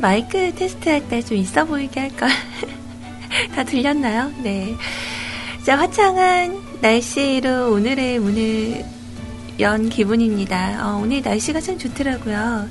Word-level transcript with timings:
마이크 0.00 0.52
테스트 0.54 0.88
할 0.88 1.06
때 1.08 1.22
좀 1.22 1.36
있어 1.36 1.64
보이게 1.64 2.00
할걸. 2.00 2.28
다 3.54 3.64
들렸나요? 3.64 4.32
네. 4.42 4.74
자, 5.64 5.76
화창한 5.78 6.58
날씨로 6.80 7.72
오늘의 7.72 8.18
문을 8.18 8.84
연 9.60 9.88
기분입니다. 9.90 10.80
어, 10.82 11.00
오늘 11.02 11.20
날씨가 11.22 11.60
참 11.60 11.78
좋더라고요. 11.78 12.68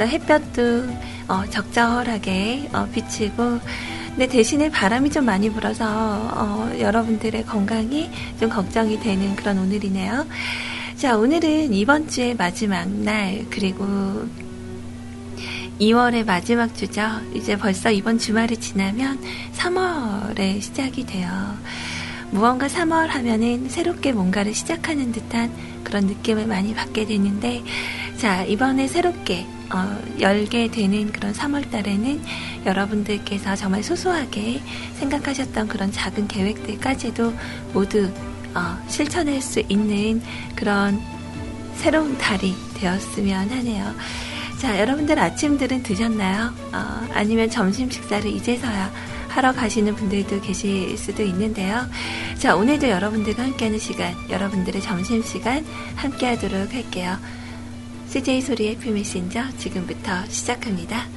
햇볕도 0.00 0.86
어, 1.28 1.44
적절하게 1.50 2.70
어, 2.72 2.88
비치고, 2.92 3.60
근데 4.08 4.26
대신에 4.26 4.70
바람이 4.70 5.10
좀 5.10 5.24
많이 5.26 5.50
불어서 5.50 5.84
어, 5.86 6.72
여러분들의 6.78 7.44
건강이 7.46 8.10
좀 8.40 8.48
걱정이 8.48 8.98
되는 9.00 9.36
그런 9.36 9.58
오늘이네요. 9.58 10.26
자, 10.96 11.16
오늘은 11.16 11.72
이번 11.74 12.08
주의 12.08 12.34
마지막 12.34 12.88
날, 12.88 13.44
그리고 13.50 14.26
2월의 15.82 16.24
마지막 16.24 16.76
주죠. 16.76 17.02
이제 17.34 17.56
벌써 17.56 17.90
이번 17.90 18.16
주말이 18.16 18.56
지나면 18.56 19.18
3월의 19.56 20.60
시작이 20.62 21.04
돼요. 21.06 21.28
무언가 22.30 22.68
3월 22.68 23.08
하면은 23.08 23.68
새롭게 23.68 24.12
뭔가를 24.12 24.54
시작하는 24.54 25.10
듯한 25.10 25.52
그런 25.82 26.06
느낌을 26.06 26.46
많이 26.46 26.72
받게 26.72 27.06
되는데, 27.06 27.64
자, 28.16 28.44
이번에 28.44 28.86
새롭게, 28.86 29.44
어, 29.74 29.98
열게 30.20 30.70
되는 30.70 31.10
그런 31.10 31.32
3월 31.32 31.68
달에는 31.68 32.22
여러분들께서 32.64 33.56
정말 33.56 33.82
소소하게 33.82 34.62
생각하셨던 35.00 35.66
그런 35.66 35.90
작은 35.90 36.28
계획들까지도 36.28 37.34
모두, 37.72 38.08
어, 38.54 38.78
실천할 38.86 39.42
수 39.42 39.60
있는 39.68 40.22
그런 40.54 41.02
새로운 41.74 42.16
달이 42.18 42.54
되었으면 42.74 43.50
하네요. 43.50 43.92
자, 44.62 44.78
여러분들 44.78 45.18
아침들은 45.18 45.82
드셨나요? 45.82 46.54
어, 46.72 47.08
아니면 47.12 47.50
점심 47.50 47.90
식사를 47.90 48.30
이제서야 48.30 48.92
하러 49.26 49.50
가시는 49.52 49.96
분들도 49.96 50.40
계실 50.40 50.96
수도 50.96 51.24
있는데요. 51.24 51.84
자, 52.38 52.54
오늘도 52.54 52.88
여러분들과 52.88 53.42
함께하는 53.42 53.80
시간, 53.80 54.14
여러분들의 54.30 54.80
점심 54.80 55.20
시간 55.24 55.66
함께하도록 55.96 56.72
할게요. 56.72 57.16
CJ 58.06 58.40
소리의 58.42 58.76
피 58.78 58.92
메신저 58.92 59.50
지금부터 59.58 60.26
시작합니다. 60.28 61.08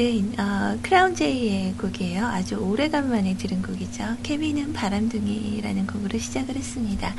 곡은 0.00 0.34
어, 0.38 0.78
크라운 0.80 1.14
제이의 1.14 1.74
곡이에요. 1.74 2.24
아주 2.24 2.56
오래간만에 2.56 3.36
들은 3.36 3.60
곡이죠. 3.60 4.16
케빈은 4.22 4.72
바람둥이라는 4.72 5.86
곡으로 5.86 6.18
시작을 6.18 6.56
했습니다. 6.56 7.14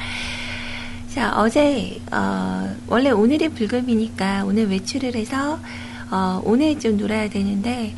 자, 1.13 1.31
어제 1.37 2.01
어, 2.11 2.75
원래 2.87 3.11
오늘이 3.11 3.49
불금이니까 3.49 4.45
오늘 4.45 4.67
외출을 4.69 5.15
해서 5.15 5.59
어, 6.09 6.41
오늘 6.43 6.79
좀 6.79 6.97
놀아야 6.97 7.29
되는데 7.29 7.93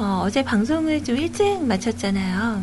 어, 0.00 0.26
제 0.32 0.42
방송을 0.42 1.04
좀 1.04 1.16
일찍 1.16 1.62
마쳤잖아요. 1.62 2.62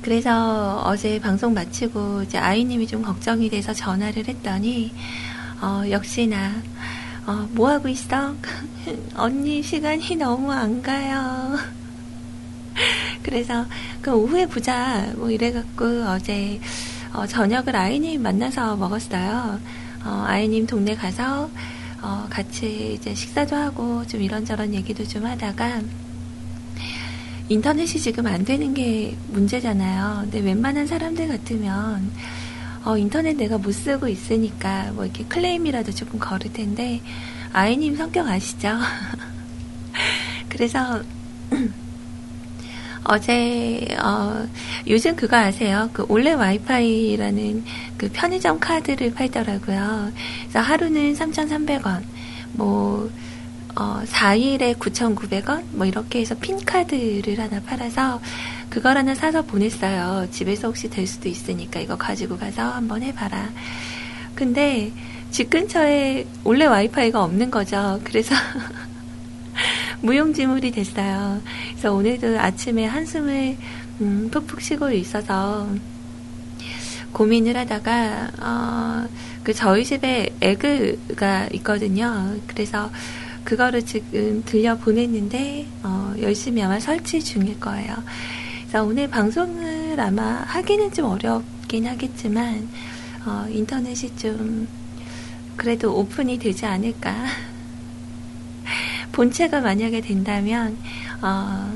그래서 0.00 0.82
어제 0.86 1.20
방송 1.20 1.52
마치고 1.52 2.22
이제 2.22 2.38
아이님이 2.38 2.86
좀 2.86 3.02
걱정이 3.02 3.50
돼서 3.50 3.74
전화를 3.74 4.26
했더니 4.26 4.90
어, 5.60 5.82
역시나 5.90 6.62
어, 7.26 7.48
뭐 7.52 7.70
하고 7.70 7.88
있어? 7.88 8.34
언니 9.16 9.62
시간이 9.62 10.16
너무 10.16 10.52
안 10.52 10.82
가요. 10.82 11.56
그래서 13.22 13.64
그 14.02 14.12
오후에 14.12 14.46
보자 14.46 15.10
뭐 15.16 15.30
이래갖고 15.30 16.04
어제 16.08 16.60
어, 17.14 17.26
저녁을 17.26 17.74
아이님 17.74 18.22
만나서 18.22 18.76
먹었어요. 18.76 19.58
어, 20.04 20.24
아이님 20.26 20.66
동네 20.66 20.94
가서 20.94 21.48
어, 22.02 22.26
같이 22.28 22.94
이제 22.94 23.14
식사도 23.14 23.56
하고 23.56 24.06
좀 24.06 24.20
이런저런 24.20 24.74
얘기도 24.74 25.06
좀 25.06 25.24
하다가 25.24 25.80
인터넷이 27.48 28.00
지금 28.00 28.26
안 28.26 28.44
되는 28.44 28.74
게 28.74 29.16
문제잖아요. 29.28 30.20
근데 30.22 30.40
웬만한 30.40 30.86
사람들 30.86 31.28
같으면 31.28 32.10
어, 32.84 32.98
인터넷 32.98 33.34
내가 33.36 33.56
못 33.56 33.72
쓰고 33.72 34.08
있으니까 34.08 34.92
뭐 34.92 35.04
이렇게 35.04 35.24
클레임이라도 35.24 35.92
조금 35.92 36.18
걸을 36.18 36.52
텐데 36.52 37.00
아이님 37.52 37.96
성격 37.96 38.28
아시죠? 38.28 38.68
그래서 40.50 41.02
어제 43.04 43.86
어, 44.02 44.46
요즘 44.86 45.16
그거 45.16 45.36
아세요? 45.36 45.88
그 45.92 46.04
올레 46.08 46.32
와이파이라는 46.32 47.64
그 47.96 48.10
편의점 48.12 48.60
카드를 48.60 49.14
팔더라고요. 49.14 50.12
그래서 50.42 50.60
하루는 50.60 51.14
3,300원, 51.14 52.02
뭐 52.52 53.10
어, 53.76 54.02
4일에 54.06 54.78
9,900원? 54.78 55.64
뭐 55.72 55.84
이렇게 55.84 56.20
해서 56.20 56.36
핀카드를 56.36 57.38
하나 57.40 57.60
팔아서 57.60 58.20
그걸 58.70 58.96
하나 58.96 59.14
사서 59.14 59.42
보냈어요. 59.42 60.28
집에서 60.30 60.68
혹시 60.68 60.88
될 60.88 61.06
수도 61.06 61.28
있으니까 61.28 61.80
이거 61.80 61.96
가지고 61.96 62.38
가서 62.38 62.62
한번 62.62 63.02
해봐라. 63.02 63.50
근데 64.34 64.92
집 65.30 65.50
근처에 65.50 66.26
원래 66.44 66.66
와이파이가 66.66 67.22
없는 67.22 67.50
거죠. 67.50 68.00
그래서 68.04 68.34
무용지물이 70.02 70.70
됐어요. 70.70 71.40
그래서 71.70 71.92
오늘도 71.92 72.38
아침에 72.38 72.86
한숨을 72.86 73.56
음, 74.00 74.28
푹푹 74.30 74.60
쉬고 74.60 74.90
있어서 74.92 75.68
고민을 77.12 77.56
하다가 77.56 78.30
어, 78.40 79.08
그 79.42 79.52
저희 79.52 79.84
집에 79.84 80.30
에그가 80.40 81.48
있거든요. 81.52 82.36
그래서 82.46 82.90
그거를 83.44 83.84
지금 83.84 84.42
들려 84.44 84.76
보냈는데 84.76 85.66
어, 85.82 86.14
열심히 86.20 86.62
아마 86.62 86.80
설치 86.80 87.22
중일 87.22 87.60
거예요. 87.60 87.94
그래서 88.62 88.84
오늘 88.84 89.08
방송을 89.08 90.00
아마 90.00 90.42
하기는 90.46 90.92
좀 90.92 91.06
어렵긴 91.06 91.86
하겠지만 91.86 92.68
어, 93.26 93.46
인터넷이 93.50 94.16
좀 94.16 94.66
그래도 95.56 95.96
오픈이 95.96 96.38
되지 96.38 96.66
않을까. 96.66 97.14
본체가 99.12 99.60
만약에 99.60 100.00
된다면 100.00 100.76
어, 101.20 101.72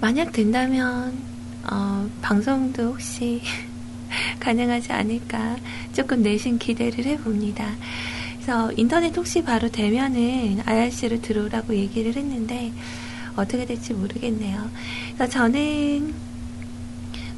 만약 0.00 0.32
된다면 0.32 1.16
어, 1.70 2.08
방송도 2.22 2.92
혹시 2.92 3.42
가능하지 4.40 4.92
않을까 4.92 5.56
조금 5.92 6.22
내심 6.22 6.58
기대를 6.58 7.04
해봅니다. 7.04 7.74
그래서 8.46 8.70
인터넷 8.76 9.16
혹시 9.16 9.42
바로 9.42 9.68
되면은 9.68 10.62
IRC로 10.64 11.20
들어오라고 11.20 11.74
얘기를 11.74 12.14
했는데 12.14 12.70
어떻게 13.34 13.66
될지 13.66 13.92
모르겠네요. 13.92 14.70
그래서 15.16 15.32
저는 15.32 16.14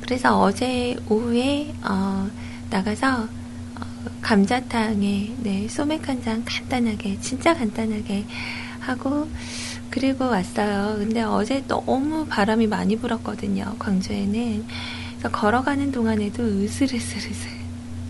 그래서 0.03 0.39
어제 0.39 0.97
오후에 1.09 1.73
어, 1.83 2.29
나가서 2.69 3.23
어, 3.23 3.81
감자탕에 4.21 5.33
네, 5.39 5.67
소맥 5.71 6.07
한 6.11 6.23
잔 6.23 6.45
간단하게 6.45 7.19
진짜 7.21 7.55
간단하게 7.55 8.27
하고 8.81 9.31
그리고 9.89 10.27
왔어요. 10.27 10.97
근데 10.99 11.23
어제 11.23 11.65
너무 11.67 12.27
바람이 12.27 12.67
많이 12.67 12.97
불었거든요. 12.99 13.77
광주에는. 13.79 14.67
그래서 15.13 15.31
걸어가는 15.31 15.91
동안에도 15.91 16.43
으슬으슬으슬. 16.43 17.58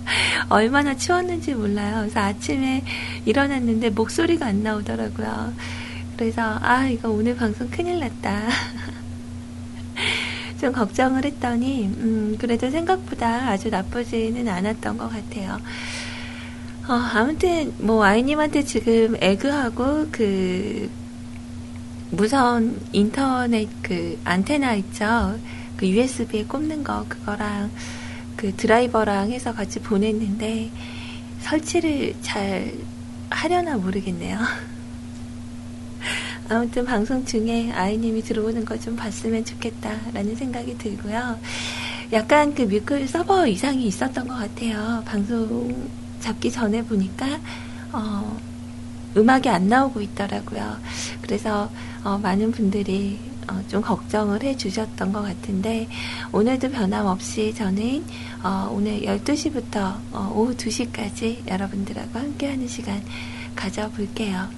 얼마나 0.49 0.97
추웠는지 0.97 1.55
몰라요. 1.55 2.01
그래서 2.01 2.21
아침에 2.21 2.83
일어났는데 3.25 3.91
목소리가 3.91 4.47
안 4.47 4.63
나오더라고요. 4.63 5.53
그래서, 6.17 6.59
아, 6.63 6.87
이거 6.87 7.11
오늘 7.11 7.37
방송 7.37 7.69
큰일 7.71 8.01
났다. 8.01 8.49
좀 10.61 10.73
걱정을 10.73 11.25
했더니, 11.25 11.85
음, 11.85 12.37
그래도 12.39 12.71
생각보다 12.71 13.49
아주 13.49 13.71
나쁘지는 13.71 14.49
않았던 14.49 14.99
것 14.99 15.09
같아요. 15.09 15.61
어, 16.89 16.93
아무튼, 16.93 17.73
뭐, 17.79 18.03
아이님한테 18.03 18.65
지금 18.65 19.17
에그하고 19.21 20.09
그, 20.11 20.91
무선 22.11 22.81
인터넷 22.93 23.69
그 23.83 24.19
안테나 24.25 24.75
있죠. 24.75 25.39
그 25.77 25.87
USB에 25.87 26.45
꼽는 26.45 26.83
거 26.83 27.05
그거랑 27.09 27.71
그 28.39 28.55
드라이버랑 28.55 29.33
해서 29.33 29.53
같이 29.53 29.81
보냈는데 29.81 30.71
설치를 31.41 32.15
잘 32.23 32.73
하려나 33.29 33.77
모르겠네요. 33.77 34.39
아무튼 36.49 36.85
방송 36.85 37.25
중에 37.25 37.73
아이님이 37.73 38.23
들어오는 38.23 38.65
거좀 38.65 38.95
봤으면 38.95 39.45
좋겠다라는 39.45 40.37
생각이 40.37 40.79
들고요. 40.79 41.41
약간 42.13 42.55
그 42.55 42.63
뮤클 42.63 43.09
서버 43.09 43.45
이상이 43.45 43.85
있었던 43.89 44.29
것 44.29 44.35
같아요. 44.35 45.03
방송 45.05 45.89
잡기 46.21 46.53
전에 46.53 46.85
보니까 46.85 47.41
어, 47.93 48.41
음악이 49.17 49.49
안 49.49 49.67
나오고 49.67 50.01
있더라고요. 50.01 50.77
그래서 51.23 51.69
어, 52.05 52.17
많은 52.19 52.53
분들이 52.53 53.19
어, 53.49 53.63
좀 53.69 53.81
걱정을 53.81 54.43
해 54.43 54.57
주셨던 54.57 55.13
것 55.13 55.23
같은데 55.23 55.89
오늘도 56.33 56.71
변함없이 56.71 57.55
저는 57.55 58.05
어, 58.43 58.71
오늘 58.73 59.01
12시부터 59.01 59.97
어, 60.13 60.33
오후 60.35 60.55
2시까지 60.55 61.49
여러분들하고 61.49 62.19
함께하는 62.19 62.69
시간 62.69 63.03
가져볼게요. 63.57 64.49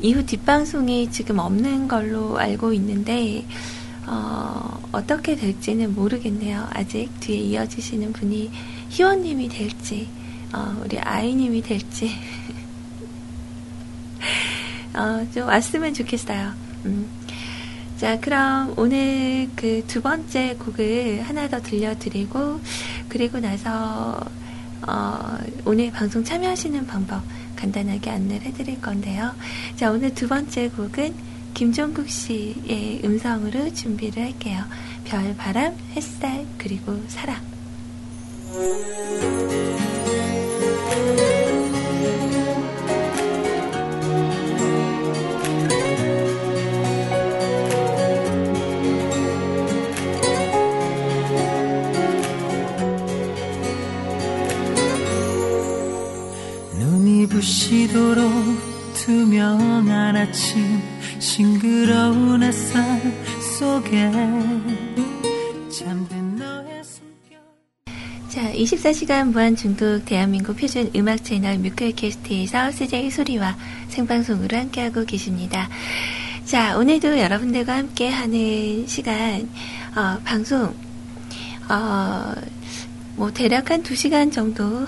이후 0.00 0.24
뒷방송이 0.24 1.10
지금 1.10 1.38
없는 1.38 1.88
걸로 1.88 2.38
알고 2.38 2.72
있는데 2.72 3.44
어, 4.06 4.80
어떻게 4.92 5.36
될지는 5.36 5.94
모르겠네요. 5.94 6.66
아직 6.70 7.10
뒤에 7.20 7.36
이어지시는 7.36 8.12
분이 8.12 8.50
희원님이 8.88 9.48
될지 9.48 10.08
어, 10.52 10.80
우리 10.84 10.98
아이님이 10.98 11.62
될지 11.62 12.10
어, 14.94 15.24
좀 15.32 15.46
왔으면 15.46 15.94
좋겠어요. 15.94 16.52
음. 16.86 17.19
자, 18.00 18.18
그럼 18.18 18.72
오늘 18.78 19.46
그 19.54 19.82
두 19.86 20.00
번째 20.00 20.56
곡을 20.56 21.20
하나 21.20 21.46
더 21.50 21.60
들려드리고, 21.60 22.58
그리고 23.10 23.40
나서, 23.40 24.18
어, 24.88 25.38
오늘 25.66 25.90
방송 25.92 26.24
참여하시는 26.24 26.86
방법 26.86 27.20
간단하게 27.56 28.08
안내를 28.08 28.46
해드릴 28.46 28.80
건데요. 28.80 29.34
자, 29.76 29.90
오늘 29.90 30.14
두 30.14 30.28
번째 30.28 30.70
곡은 30.70 31.14
김종국 31.52 32.08
씨의 32.08 33.02
음성으로 33.04 33.70
준비를 33.74 34.22
할게요. 34.22 34.64
별, 35.04 35.36
바람, 35.36 35.76
햇살, 35.94 36.46
그리고 36.56 36.98
사랑. 37.06 37.36
부시도록 57.70 58.32
투명한 58.94 60.16
아침 60.16 60.82
싱그러운 61.20 62.42
햇살 62.42 63.00
속에 63.58 64.10
잠든 65.70 66.36
너의 66.36 66.82
숨결 66.82 67.38
자, 68.28 68.52
24시간 68.52 69.30
무한 69.30 69.54
중독 69.54 70.04
대한민국 70.04 70.56
표준 70.56 70.90
음악 70.96 71.22
채널 71.22 71.58
뮤클 71.58 71.92
캐스트에서 71.92 72.72
CJ 72.72 73.08
소리와 73.12 73.56
생방송으로 73.88 74.56
함께하고 74.56 75.04
계십니다. 75.04 75.68
자, 76.44 76.76
오늘도 76.76 77.20
여러분들과 77.20 77.76
함께하는 77.76 78.88
시간, 78.88 79.48
어, 79.94 80.18
방송, 80.24 80.74
어, 81.68 82.34
뭐, 83.14 83.32
대략 83.32 83.70
한 83.70 83.84
2시간 83.84 84.32
정도 84.32 84.84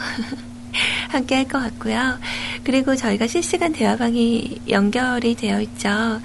함께 1.10 1.36
할 1.36 1.48
것 1.48 1.58
같고요. 1.58 2.18
그리고 2.64 2.96
저희가 2.96 3.26
실시간 3.26 3.72
대화방이 3.72 4.62
연결이 4.68 5.34
되어 5.34 5.60
있죠. 5.60 6.20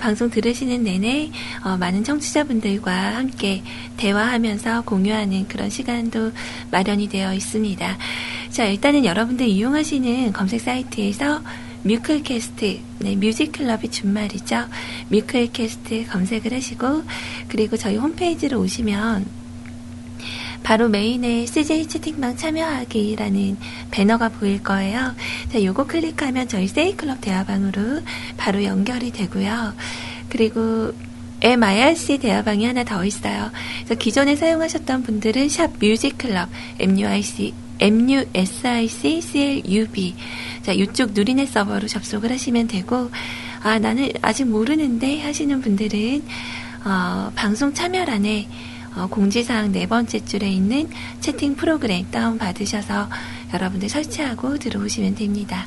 방송 0.00 0.30
들으시는 0.30 0.82
내내 0.82 1.30
어, 1.64 1.76
많은 1.76 2.04
청취자분들과 2.04 3.16
함께 3.16 3.62
대화하면서 3.96 4.82
공유하는 4.82 5.48
그런 5.48 5.70
시간도 5.70 6.32
마련이 6.70 7.08
되어 7.08 7.32
있습니다. 7.32 7.98
자, 8.50 8.64
일단은 8.64 9.04
여러분들 9.04 9.46
이용하시는 9.46 10.32
검색 10.32 10.60
사이트에서 10.60 11.42
뮤클캐스트, 11.84 12.80
네, 12.98 13.14
뮤직클럽이 13.14 13.90
준말이죠. 13.90 14.66
뮤클캐스트 15.08 16.06
검색을 16.08 16.52
하시고, 16.52 17.04
그리고 17.46 17.76
저희 17.76 17.96
홈페이지로 17.96 18.58
오시면 18.58 19.24
바로 20.66 20.88
메인에 20.88 21.46
CJ 21.46 21.86
채팅방 21.86 22.36
참여하기라는 22.36 23.56
배너가 23.92 24.28
보일 24.28 24.64
거예요. 24.64 25.14
자, 25.52 25.62
요거 25.62 25.86
클릭하면 25.86 26.48
저희 26.48 26.66
세이클럽 26.66 27.20
대화방으로 27.20 28.02
바로 28.36 28.64
연결이 28.64 29.12
되고요. 29.12 29.74
그리고 30.28 30.92
MIRC 31.40 32.18
대화방이 32.18 32.66
하나 32.66 32.82
더 32.82 33.04
있어요. 33.04 33.52
기존에 33.96 34.34
사용하셨던 34.34 35.04
분들은 35.04 35.50
샵 35.50 35.70
뮤직클럽 35.78 36.48
MUIC 36.80 37.54
MUSIC 37.78 39.20
CLUB 39.20 40.16
자, 40.62 40.72
이쪽 40.72 41.12
누리넷 41.12 41.48
서버로 41.48 41.86
접속을 41.86 42.32
하시면 42.32 42.66
되고 42.66 43.12
아, 43.62 43.78
나는 43.78 44.10
아직 44.20 44.48
모르는데 44.48 45.20
하시는 45.22 45.60
분들은 45.60 46.24
어, 46.84 47.30
방송 47.36 47.72
참여란에 47.72 48.48
어, 48.96 49.06
공지사항 49.08 49.72
네 49.72 49.86
번째 49.86 50.24
줄에 50.24 50.48
있는 50.50 50.88
채팅 51.20 51.54
프로그램 51.54 52.10
다운받으셔서 52.10 53.08
여러분들 53.52 53.88
설치하고 53.88 54.58
들어오시면 54.58 55.14
됩니다. 55.14 55.66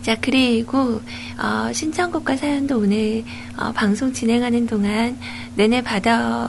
자, 0.00 0.16
그리고, 0.20 1.00
어, 1.38 1.72
신청곡과 1.72 2.36
사연도 2.36 2.78
오늘, 2.78 3.22
어, 3.56 3.70
방송 3.72 4.12
진행하는 4.12 4.66
동안 4.66 5.16
내내 5.54 5.82
받아, 5.82 6.48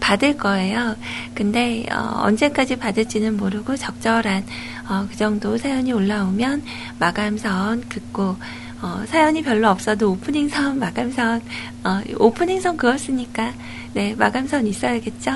받을 0.00 0.38
거예요. 0.38 0.96
근데, 1.34 1.84
어, 1.92 2.22
언제까지 2.22 2.76
받을지는 2.76 3.36
모르고 3.36 3.76
적절한, 3.76 4.46
어, 4.88 5.06
그 5.10 5.16
정도 5.16 5.58
사연이 5.58 5.92
올라오면 5.92 6.62
마감선 6.98 7.88
긋고, 7.88 8.36
어, 8.80 9.02
사연이 9.06 9.42
별로 9.42 9.68
없어도 9.68 10.12
오프닝선, 10.12 10.78
마감선, 10.78 11.42
어, 11.84 12.00
오프닝선 12.18 12.76
그었으니까, 12.76 13.52
네, 13.92 14.14
마감선 14.14 14.66
있어야겠죠? 14.66 15.32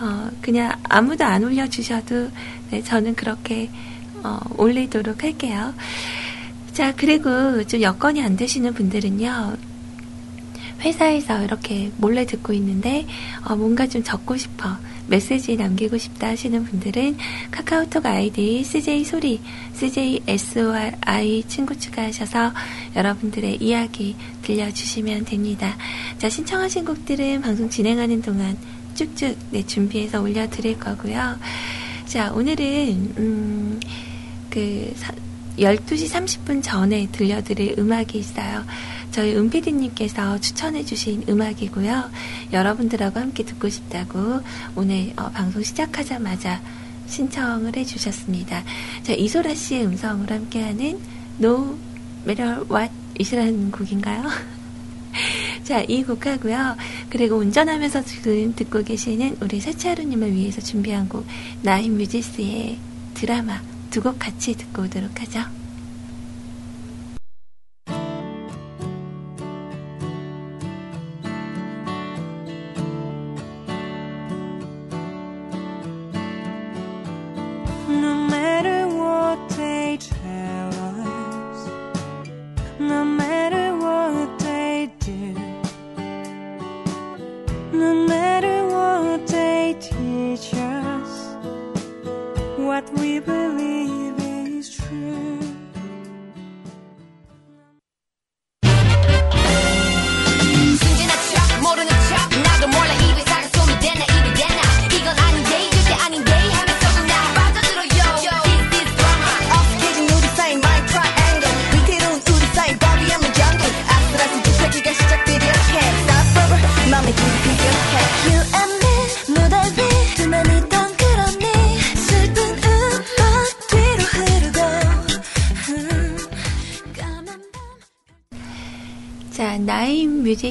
어, 0.00 0.30
그냥 0.42 0.72
아무도 0.84 1.24
안 1.24 1.44
올려주셔도 1.44 2.30
네, 2.70 2.82
저는 2.82 3.14
그렇게 3.14 3.70
어, 4.22 4.38
올리도록 4.56 5.22
할게요. 5.22 5.72
자, 6.72 6.92
그리고 6.96 7.64
좀 7.66 7.80
여건이 7.80 8.22
안 8.22 8.36
되시는 8.36 8.74
분들은요. 8.74 9.56
회사에서 10.80 11.42
이렇게 11.42 11.90
몰래 11.96 12.26
듣고 12.26 12.52
있는데 12.52 13.06
어, 13.46 13.56
뭔가 13.56 13.86
좀 13.86 14.02
적고 14.02 14.36
싶어 14.36 14.76
메시지 15.06 15.56
남기고 15.56 15.98
싶다 15.98 16.28
하시는 16.28 16.64
분들은 16.64 17.16
카카오톡 17.50 18.06
아이디 18.06 18.64
CJ 18.64 19.04
소리 19.04 19.40
CJ 19.74 20.22
SORI 20.26 21.44
친구 21.48 21.78
추가하셔서 21.78 22.52
여러분들의 22.96 23.56
이야기 23.62 24.16
들려주시면 24.42 25.24
됩니다. 25.26 25.76
자 26.18 26.28
신청하신 26.28 26.84
곡들은 26.84 27.42
방송 27.42 27.68
진행하는 27.68 28.22
동안 28.22 28.56
쭉쭉 28.94 29.36
네, 29.50 29.66
준비해서 29.66 30.22
올려드릴 30.22 30.78
거고요. 30.78 31.38
자 32.06 32.32
오늘은 32.32 33.14
음, 33.18 33.80
그 34.50 34.94
12시 35.58 36.10
30분 36.10 36.62
전에 36.62 37.08
들려드릴 37.12 37.76
음악이 37.78 38.18
있어요. 38.18 38.64
저희 39.14 39.36
은피디님께서 39.36 40.40
추천해주신 40.40 41.26
음악이고요. 41.28 42.10
여러분들하고 42.52 43.20
함께 43.20 43.44
듣고 43.44 43.68
싶다고 43.68 44.40
오늘 44.74 45.12
어, 45.16 45.30
방송 45.30 45.62
시작하자마자 45.62 46.60
신청을 47.06 47.76
해주셨습니다. 47.76 48.64
자, 49.04 49.12
이소라 49.12 49.54
씨의 49.54 49.86
음성으로 49.86 50.34
함께하는 50.34 50.98
No 51.40 51.78
Matter 52.24 52.64
What 52.68 52.92
이시라는 53.20 53.70
곡인가요? 53.70 54.24
자, 55.62 55.80
이 55.82 56.02
곡하고요. 56.02 56.76
그리고 57.08 57.36
운전하면서 57.36 58.02
지금 58.02 58.52
듣고 58.56 58.82
계시는 58.82 59.36
우리 59.40 59.60
세차루님을 59.60 60.32
위해서 60.32 60.60
준비한 60.60 61.08
곡 61.08 61.24
나인 61.62 61.96
뮤지스의 61.98 62.78
드라마 63.14 63.62
두 63.90 64.00
곡 64.02 64.18
같이 64.18 64.54
듣고 64.56 64.82
오도록 64.82 65.22
하죠. 65.22 65.63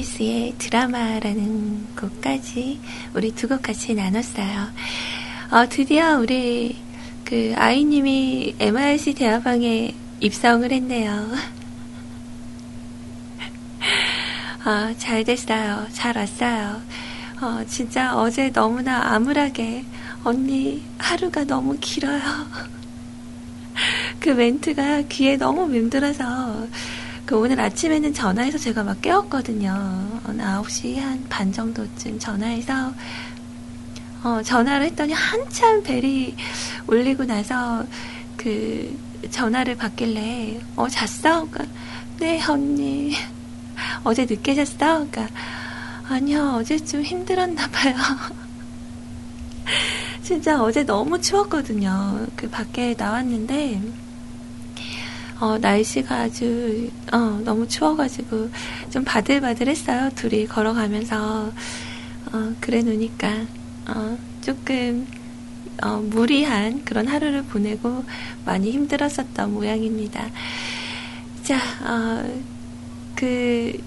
뮤지스의 0.04 0.54
드라마라는 0.58 1.86
곡까지 1.96 2.80
우리 3.14 3.32
두 3.32 3.48
곡 3.48 3.62
같이 3.62 3.94
나눴어요. 3.94 4.68
어, 5.50 5.68
드디어 5.68 6.18
우리 6.18 6.76
그 7.24 7.54
아이님이 7.56 8.56
MRC 8.58 9.14
대화방에 9.14 9.94
입성을 10.20 10.70
했네요. 10.70 11.28
아, 14.64 14.94
잘 14.98 15.24
됐어요. 15.24 15.86
잘 15.92 16.16
왔어요. 16.16 16.80
어, 17.40 17.64
진짜 17.66 18.16
어제 18.16 18.50
너무나 18.50 19.14
암울하게 19.14 19.84
언니 20.22 20.82
하루가 20.98 21.44
너무 21.44 21.76
길어요. 21.80 22.20
그 24.20 24.30
멘트가 24.30 25.02
귀에 25.08 25.36
너무 25.36 25.66
맴돌아서 25.66 26.66
그 27.26 27.36
오늘 27.38 27.58
아침에는 27.60 28.12
전화해서 28.12 28.58
제가 28.58 28.84
막 28.84 29.00
깨웠거든요. 29.00 30.20
어느 30.26 30.42
9시 30.42 30.96
한 30.98 31.24
반 31.28 31.52
정도쯤 31.52 32.18
전화해서 32.18 32.92
어, 34.22 34.42
전화를 34.42 34.86
했더니 34.86 35.12
한참 35.12 35.82
벨이 35.82 36.34
울리고 36.86 37.24
나서 37.24 37.84
그 38.36 38.96
전화를 39.30 39.76
받길래 39.76 40.60
어 40.76 40.88
잤어? 40.88 41.46
그러니까, 41.50 41.64
네 42.18 42.42
언니 42.46 43.14
어제 44.04 44.24
늦게 44.26 44.54
잤어? 44.54 45.06
그러니까 45.10 45.28
아니요 46.08 46.56
어제 46.58 46.78
좀 46.78 47.02
힘들었나 47.02 47.68
봐요. 47.70 47.94
진짜 50.22 50.62
어제 50.62 50.84
너무 50.84 51.20
추웠거든요. 51.20 52.26
그 52.36 52.48
밖에 52.48 52.94
나왔는데 52.96 53.80
어, 55.44 55.58
날씨가 55.58 56.20
아주 56.22 56.88
어, 57.12 57.18
너무 57.44 57.68
추워가지고 57.68 58.48
좀 58.90 59.04
바들바들했어요. 59.04 60.10
둘이 60.14 60.46
걸어가면서 60.46 61.52
어, 62.32 62.54
그래 62.60 62.80
놓으니까 62.80 63.28
어, 63.88 64.16
조금 64.40 65.06
어, 65.82 65.98
무리한 65.98 66.82
그런 66.86 67.06
하루를 67.06 67.42
보내고 67.44 68.04
많이 68.46 68.70
힘들었었던 68.70 69.52
모양입니다. 69.52 70.30
자, 71.42 71.58
어, 71.82 72.42
그 73.14 73.78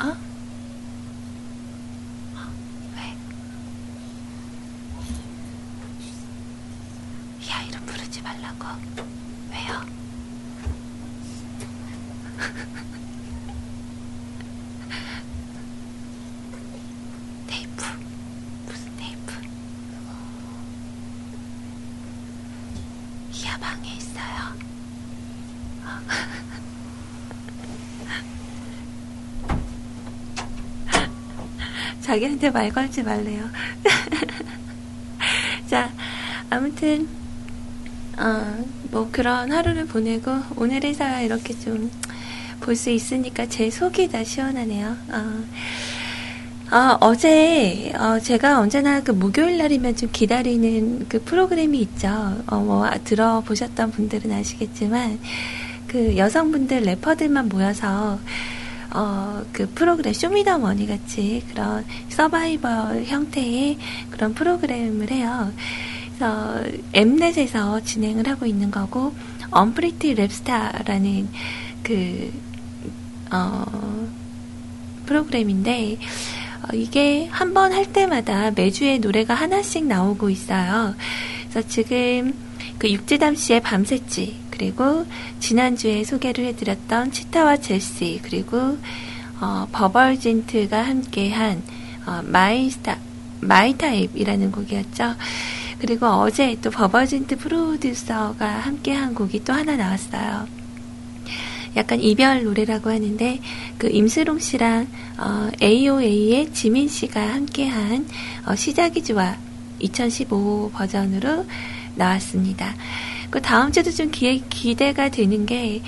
어? 0.00 0.16
왜? 2.96 3.02
야 7.52 7.62
이름 7.68 7.80
부르지 7.86 8.20
말라고. 8.22 8.66
왜요? 9.50 9.80
테이프. 17.46 17.84
무슨 18.66 18.90
테이프? 18.96 19.32
이하 23.32 23.58
방에 23.58 23.94
있어요. 24.18 24.58
자기한테 32.00 32.50
말 32.50 32.70
걸지 32.70 33.02
말래요. 33.02 33.48
자, 35.68 35.92
아무튼 36.50 37.08
어, 38.18 38.64
뭐 38.90 39.08
그런 39.12 39.52
하루를 39.52 39.86
보내고 39.86 40.42
오늘에서야 40.56 41.20
이렇게 41.20 41.56
좀 41.58 41.90
볼 42.60 42.76
수 42.76 42.90
있으니까 42.90 43.46
제 43.46 43.70
속이 43.70 44.08
다 44.08 44.22
시원하네요. 44.24 44.96
어, 45.08 45.44
제 47.18 47.92
어, 47.96 48.20
제가 48.20 48.60
언제나 48.60 49.02
그 49.02 49.10
목요일 49.10 49.58
날이면 49.58 49.96
좀 49.96 50.08
기다리는 50.12 51.08
그 51.08 51.22
프로그램이 51.22 51.80
있죠. 51.80 52.08
어, 52.46 52.56
뭐 52.56 52.86
아, 52.86 52.96
들어보셨던 52.98 53.90
분들은 53.90 54.30
아시겠지만 54.30 55.18
그 55.88 56.16
여성분들 56.16 56.82
래퍼들만 56.82 57.48
모여서 57.48 58.18
어, 58.94 59.42
그 59.52 59.68
프로그램 59.74 60.12
쇼미더머니 60.12 60.86
같이 60.86 61.42
그런 61.50 61.84
서바이벌 62.10 63.04
형태의 63.06 63.78
그런 64.10 64.34
프로그램을 64.34 65.10
해요. 65.10 65.50
그래서 66.06 66.62
엠넷에서 66.92 67.80
진행을 67.80 68.28
하고 68.28 68.46
있는 68.46 68.70
거고 68.70 69.14
언프리티 69.50 70.14
랩스타라는 70.14 71.26
그 71.82 72.32
어, 73.32 73.64
프로그램인데 75.06 75.98
어, 76.62 76.74
이게 76.74 77.28
한 77.30 77.54
번 77.54 77.72
할 77.72 77.92
때마다 77.92 78.50
매주에 78.50 78.98
노래가 78.98 79.34
하나씩 79.34 79.86
나오고 79.86 80.30
있어요. 80.30 80.94
그래서 81.50 81.66
지금 81.68 82.34
그 82.78 82.90
육지담 82.90 83.34
씨의 83.34 83.60
밤새지 83.62 84.36
그리고 84.50 85.06
지난주에 85.40 86.04
소개를 86.04 86.44
해드렸던 86.46 87.12
치타와 87.12 87.58
제시 87.58 88.20
그리고 88.22 88.78
어, 89.40 89.66
버벌진트가 89.72 90.82
함께한 90.82 91.62
어, 92.06 92.22
마이 92.24 92.70
스타 92.70 92.98
마이 93.40 93.76
타입이라는 93.78 94.50
곡이었죠. 94.50 95.14
그리고 95.78 96.06
어제 96.06 96.56
또 96.60 96.70
버벌진트 96.70 97.36
프로듀서가 97.38 98.44
함께한 98.46 99.14
곡이 99.14 99.44
또 99.44 99.52
하나 99.52 99.76
나왔어요. 99.76 100.57
약간 101.78 102.00
이별 102.00 102.44
노래라고 102.44 102.90
하는데 102.90 103.40
그 103.78 103.88
임슬옹 103.88 104.38
씨랑 104.38 104.88
어, 105.18 105.50
AOA의 105.62 106.52
지민 106.52 106.88
씨가 106.88 107.20
함께한 107.34 108.06
어, 108.46 108.54
시작이 108.54 109.02
좋아 109.02 109.36
2015 109.78 110.72
버전으로 110.74 111.46
나왔습니다. 111.94 112.74
그 113.30 113.40
다음 113.40 113.72
주도 113.72 113.90
좀 113.90 114.10
기, 114.10 114.42
기대가 114.48 115.08
되는 115.08 115.46
게 115.46 115.80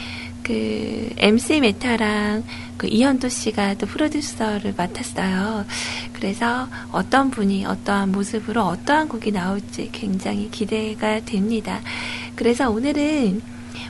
그 0.50 1.10
MC 1.16 1.60
메타랑 1.60 2.42
그 2.76 2.88
이현도 2.88 3.28
씨가 3.28 3.74
또 3.74 3.86
프로듀서를 3.86 4.74
맡았어요. 4.76 5.64
그래서 6.12 6.68
어떤 6.90 7.30
분이 7.30 7.66
어떠한 7.66 8.10
모습으로 8.10 8.62
어떠한 8.62 9.08
곡이 9.08 9.30
나올지 9.30 9.90
굉장히 9.92 10.50
기대가 10.50 11.20
됩니다. 11.24 11.80
그래서 12.34 12.68
오늘은 12.68 13.42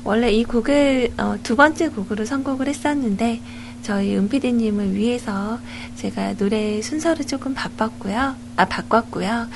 원래 0.04 0.30
이 0.30 0.44
곡을 0.44 1.12
어, 1.18 1.36
두 1.42 1.56
번째 1.56 1.88
곡으로 1.88 2.24
선곡을 2.24 2.68
했었는데 2.68 3.40
저희 3.82 4.16
은피디님을 4.16 4.94
위해서 4.94 5.58
제가 5.96 6.34
노래 6.34 6.82
순서를 6.82 7.26
조금 7.26 7.54
바꿨고요. 7.54 8.34
아 8.56 8.64
바꿨고요. 8.64 9.48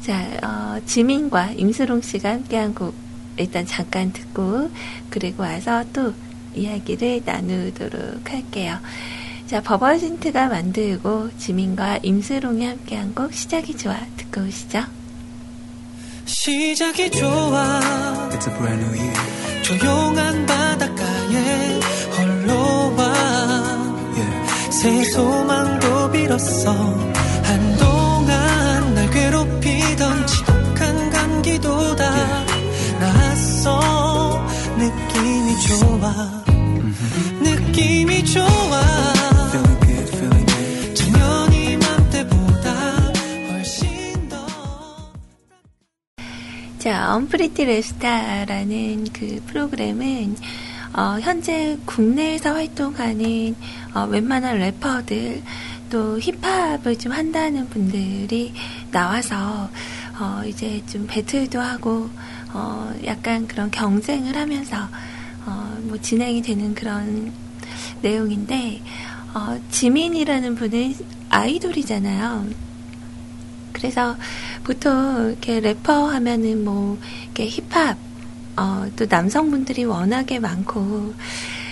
자 0.00 0.26
어, 0.42 0.80
지민과 0.86 1.52
임수롱 1.52 2.02
씨가 2.02 2.30
함께한 2.30 2.74
곡 2.74 2.94
일단 3.36 3.66
잠깐 3.66 4.12
듣고 4.12 4.70
그리고 5.10 5.42
와서 5.42 5.84
또 5.92 6.14
이야기를 6.54 7.22
나누도록 7.24 8.30
할게요. 8.30 8.78
자 9.46 9.60
버버진트가 9.60 10.48
만들고 10.48 11.30
지민과 11.36 11.98
임수롱이 12.02 12.64
함께한 12.64 13.14
곡 13.14 13.32
시작이 13.32 13.76
좋아 13.76 13.96
듣고 14.16 14.42
오시죠. 14.42 15.03
시작이 16.26 17.10
좋아. 17.10 17.80
It's 18.32 18.46
a 18.48 18.56
brand 18.56 18.84
new 18.84 18.94
year. 18.96 19.14
조용한 19.62 20.46
바닷가에 20.46 21.80
홀로와. 22.16 23.12
Yeah. 24.16 24.72
새 24.72 25.04
소망도 25.04 26.10
빌었어. 26.12 26.72
한동안 27.42 28.94
날 28.94 29.10
괴롭히던 29.10 30.26
지독한 30.26 31.10
감기도다 31.10 32.10
나았어. 33.00 34.46
느낌이 34.78 35.60
좋아. 35.60 36.44
느낌이 37.40 38.24
좋아 38.24 39.13
자, 46.84 47.14
언프리티 47.14 47.64
랩스타라는 47.64 49.08
그 49.10 49.40
프로그램은 49.46 50.36
어, 50.92 51.18
현재 51.18 51.78
국내에서 51.86 52.52
활동하는 52.52 53.56
어, 53.94 54.04
웬만한 54.04 54.58
래퍼들 54.58 55.42
또 55.88 56.20
힙합을 56.20 56.98
좀 56.98 57.12
한다는 57.12 57.70
분들이 57.70 58.52
나와서 58.90 59.70
어, 60.20 60.42
이제 60.46 60.82
좀 60.86 61.06
배틀도 61.06 61.58
하고 61.58 62.10
어, 62.52 62.92
약간 63.06 63.48
그런 63.48 63.70
경쟁을 63.70 64.36
하면서 64.36 64.76
어, 65.46 65.78
뭐 65.84 65.98
진행이 65.98 66.42
되는 66.42 66.74
그런 66.74 67.32
내용인데 68.02 68.82
어, 69.32 69.58
지민이라는 69.70 70.54
분은 70.54 70.94
아이돌이잖아요. 71.30 72.73
그래서 73.84 74.16
보통 74.64 75.28
이렇게 75.28 75.60
래퍼 75.60 76.08
하면은 76.08 76.64
뭐 76.64 76.96
이렇게 77.24 77.46
힙합 77.50 77.98
어, 78.56 78.86
또 78.96 79.04
남성분들이 79.06 79.84
워낙에 79.84 80.38
많고 80.38 81.12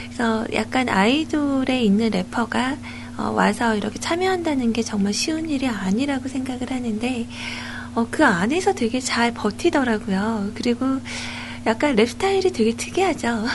그래서 0.05 0.47
약간 0.53 0.91
아이돌에 0.91 1.83
있는 1.83 2.11
래퍼가 2.11 2.77
어, 3.17 3.31
와서 3.31 3.75
이렇게 3.77 3.99
참여한다는 3.99 4.75
게 4.75 4.83
정말 4.83 5.15
쉬운 5.15 5.49
일이 5.49 5.67
아니라고 5.67 6.29
생각을 6.29 6.71
하는데 6.71 7.27
어, 7.95 8.07
그 8.11 8.27
안에서 8.27 8.75
되게 8.75 9.01
잘 9.01 9.33
버티더라고요. 9.33 10.51
그리고 10.55 10.85
약간 11.65 11.95
랩 11.97 12.11
스타일이 12.11 12.53
되게 12.53 12.77
특이하죠. 12.77 13.47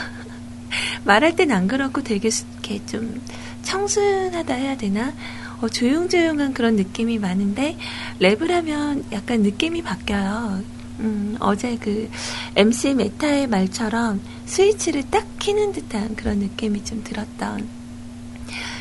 말할 1.05 1.35
땐 1.35 1.51
안 1.51 1.67
그렇고 1.67 2.01
되게 2.01 2.31
수- 2.31 2.45
이렇게 2.53 2.83
좀 2.87 3.21
청순하다 3.61 4.53
해야 4.55 4.75
되나? 4.77 5.13
어, 5.61 5.67
조용조용한 5.67 6.53
그런 6.53 6.75
느낌이 6.75 7.19
많은데 7.19 7.77
랩을 8.19 8.49
하면 8.49 9.03
약간 9.11 9.41
느낌이 9.41 9.81
바뀌어요. 9.81 10.61
음, 10.99 11.35
어제 11.39 11.77
그 11.77 12.09
MC 12.55 12.95
메타의 12.95 13.47
말처럼 13.47 14.21
스위치를 14.45 15.03
딱 15.09 15.27
키는 15.39 15.71
듯한 15.73 16.15
그런 16.15 16.39
느낌이 16.39 16.83
좀 16.83 17.03
들었던. 17.03 17.67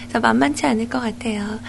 그래서 0.02 0.20
만만치 0.20 0.64
않을 0.66 0.88
것 0.88 1.00
같아요. 1.00 1.60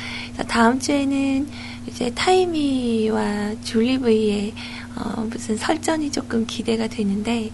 다음 0.48 0.80
주에는 0.80 1.48
이제 1.88 2.12
타이미와 2.14 3.56
줄리브이의 3.64 4.54
어, 4.96 5.28
무슨 5.30 5.58
설전이 5.58 6.12
조금 6.12 6.46
기대가 6.48 6.88
되는데, 6.88 7.52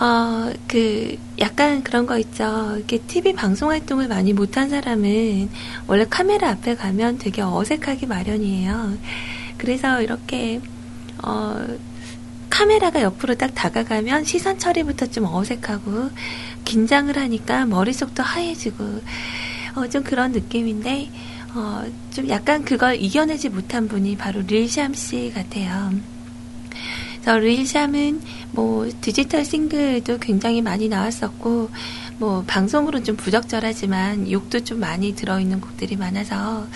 어, 0.00 0.52
그, 0.66 1.16
약간 1.38 1.84
그런 1.84 2.06
거 2.06 2.18
있죠. 2.18 2.74
이렇게 2.76 2.98
TV 2.98 3.32
방송 3.32 3.70
활동을 3.70 4.08
많이 4.08 4.32
못한 4.32 4.68
사람은 4.68 5.48
원래 5.86 6.04
카메라 6.08 6.50
앞에 6.50 6.74
가면 6.74 7.18
되게 7.18 7.42
어색하기 7.42 8.06
마련이에요. 8.06 8.98
그래서 9.56 10.02
이렇게, 10.02 10.60
어, 11.22 11.64
카메라가 12.50 13.02
옆으로 13.02 13.36
딱 13.36 13.54
다가가면 13.54 14.24
시선 14.24 14.58
처리부터 14.58 15.06
좀 15.06 15.26
어색하고, 15.26 16.10
긴장을 16.64 17.16
하니까 17.16 17.66
머릿속도 17.66 18.22
하얘지고, 18.22 19.00
어, 19.76 19.88
좀 19.88 20.02
그런 20.02 20.32
느낌인데, 20.32 21.08
어, 21.54 21.84
좀 22.10 22.28
약간 22.28 22.64
그걸 22.64 22.96
이겨내지 22.96 23.48
못한 23.48 23.86
분이 23.86 24.16
바로 24.16 24.40
릴샴 24.42 24.94
씨 24.94 25.30
같아요. 25.32 26.13
그래서 27.24 27.38
릴샴은 27.38 28.20
뭐 28.52 28.86
디지털 29.00 29.46
싱글도 29.46 30.18
굉장히 30.18 30.60
많이 30.60 30.90
나왔었고 30.90 31.70
뭐 32.18 32.44
방송으로 32.46 33.02
좀 33.02 33.16
부적절하지만 33.16 34.30
욕도 34.30 34.60
좀 34.60 34.80
많이 34.80 35.14
들어있는 35.14 35.62
곡들이 35.62 35.96
많아서 35.96 36.66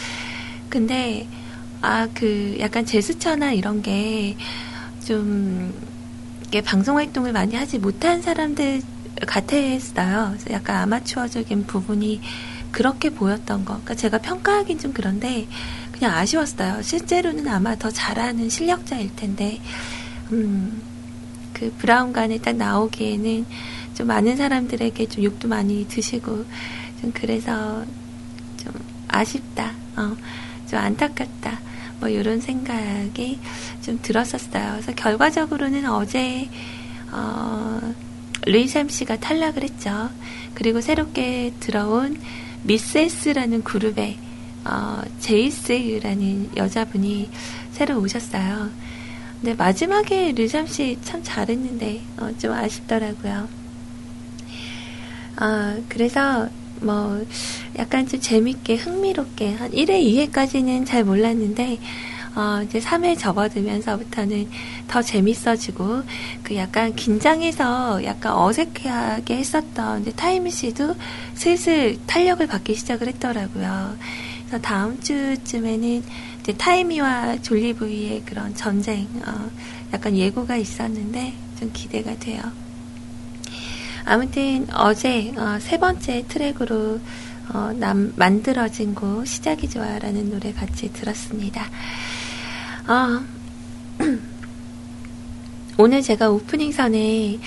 근데 0.71 1.29
아 1.83 2.09
그 2.15 2.57
약간 2.59 2.85
제스처나 2.87 3.53
이런 3.53 3.83
게좀 5.03 5.75
이게 6.47 6.63
방송 6.63 6.97
활동을 6.97 7.33
많이 7.33 7.55
하지 7.55 7.79
못한 7.79 8.23
사람들 8.23 8.81
같았어요. 9.27 10.31
그래서 10.33 10.51
약간 10.51 10.77
아마추어적인 10.77 11.67
부분이 11.67 12.21
그렇게 12.73 13.11
보였던 13.11 13.65
거. 13.65 13.75
그러니까 13.75 13.95
제가 13.95 14.19
평가하긴 14.19 14.79
좀 14.79 14.93
그런데 14.93 15.47
그냥 15.93 16.17
아쉬웠어요. 16.17 16.83
실제로는 16.83 17.47
아마 17.49 17.77
더 17.77 17.91
잘하는 17.91 18.49
실력자일 18.49 19.15
텐데 19.15 19.61
음, 20.33 20.83
그 21.53 21.73
브라운관에 21.79 22.39
딱 22.39 22.57
나오기에는 22.57 23.47
좀 23.95 24.07
많은 24.07 24.37
사람들에게 24.37 25.09
좀 25.09 25.25
욕도 25.25 25.49
많이 25.49 25.87
드시고 25.89 26.45
좀 27.01 27.13
그래서 27.13 27.85
좀 28.57 28.73
아쉽다, 29.09 29.75
어, 29.97 30.17
좀 30.69 30.79
안타깝다, 30.79 31.61
뭐 32.01 32.09
이런 32.09 32.41
생각이 32.41 33.39
좀 33.83 33.99
들었었어요. 34.03 34.73
그래서 34.73 34.93
결과적으로는 34.95 35.87
어제 35.91 36.49
어, 37.11 37.81
루이샘 38.47 38.89
씨가 38.89 39.17
탈락을 39.17 39.63
했죠. 39.63 40.11
그리고 40.55 40.81
새롭게 40.81 41.55
들어온 41.61 42.21
미세스라는 42.63 43.65
그룹의 43.65 44.19
어, 44.65 45.03
제이스라는 45.21 46.57
여자분이 46.57 47.31
새로 47.73 47.99
오셨어요. 48.01 48.71
근데 49.41 49.55
마지막에 49.55 50.33
류잠 50.33 50.67
씨 50.67 50.99
참 51.03 51.21
잘했는데 51.23 52.01
어, 52.19 52.31
좀 52.39 52.53
아쉽더라고요. 52.53 53.49
어, 55.41 55.83
그래서 55.89 56.49
뭐 56.81 57.25
약간 57.79 58.07
좀 58.07 58.21
재밌게 58.21 58.77
흥미롭게 58.77 59.55
한 59.55 59.71
1회, 59.71 60.31
2회까지는 60.31 60.87
잘 60.87 61.05
몰랐는데 61.05 61.79
어, 62.35 62.63
이제 62.63 62.79
3회 62.79 63.19
접어들면서부터는 63.19 64.49
더 64.87 65.03
재밌어지고 65.03 66.03
그 66.43 66.57
약간 66.57 66.95
긴장해서 66.95 68.05
약간 68.05 68.33
어색하게 68.33 69.37
했었던 69.37 70.05
타이미 70.15 70.51
씨도 70.51 70.95
슬슬 71.35 71.97
탄력을 72.07 72.47
받기 72.47 72.75
시작을 72.75 73.09
했더라고요. 73.09 73.97
그래서 74.47 74.63
다음 74.63 75.01
주쯤에는 75.01 76.03
이제 76.49 76.57
타이미와 76.57 77.43
졸리브이의 77.43 78.23
그런 78.25 78.55
전쟁, 78.55 79.07
어, 79.27 79.51
약간 79.93 80.17
예고가 80.17 80.57
있었는데 80.57 81.35
좀 81.61 81.71
기대가 81.75 82.19
돼요. 82.19 82.41
아무튼 84.07 84.67
어제 84.73 85.31
어, 85.37 85.59
세 85.61 85.79
번째 85.79 86.25
트랙으로 86.27 87.01
어, 87.53 87.73
남, 87.77 88.15
만들어진 88.17 88.95
곡 88.95 89.27
시작이 89.27 89.69
좋아라는 89.69 90.31
노래 90.31 90.55
같이 90.55 90.91
들었습니다. 90.91 91.67
아, 92.87 93.23
오늘 95.77 96.01
제가 96.01 96.31
오프닝 96.31 96.73
선에 96.73 97.39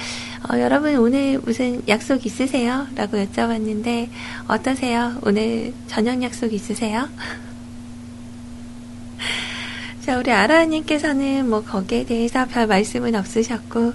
어, 0.48 0.60
여러분 0.60 0.96
오늘 0.98 1.40
무슨 1.40 1.82
약속 1.88 2.24
있으세요? 2.24 2.86
라고 2.96 3.18
여쭤봤는데 3.18 4.10
어떠세요? 4.48 5.18
오늘 5.24 5.74
저녁 5.88 6.22
약속 6.22 6.54
있으세요? 6.54 7.10
자, 10.02 10.18
우리 10.18 10.32
아라님께서는 10.32 11.48
뭐 11.48 11.64
거기에 11.64 12.06
대해서 12.06 12.48
별 12.48 12.66
말씀은 12.66 13.14
없으셨고 13.14 13.94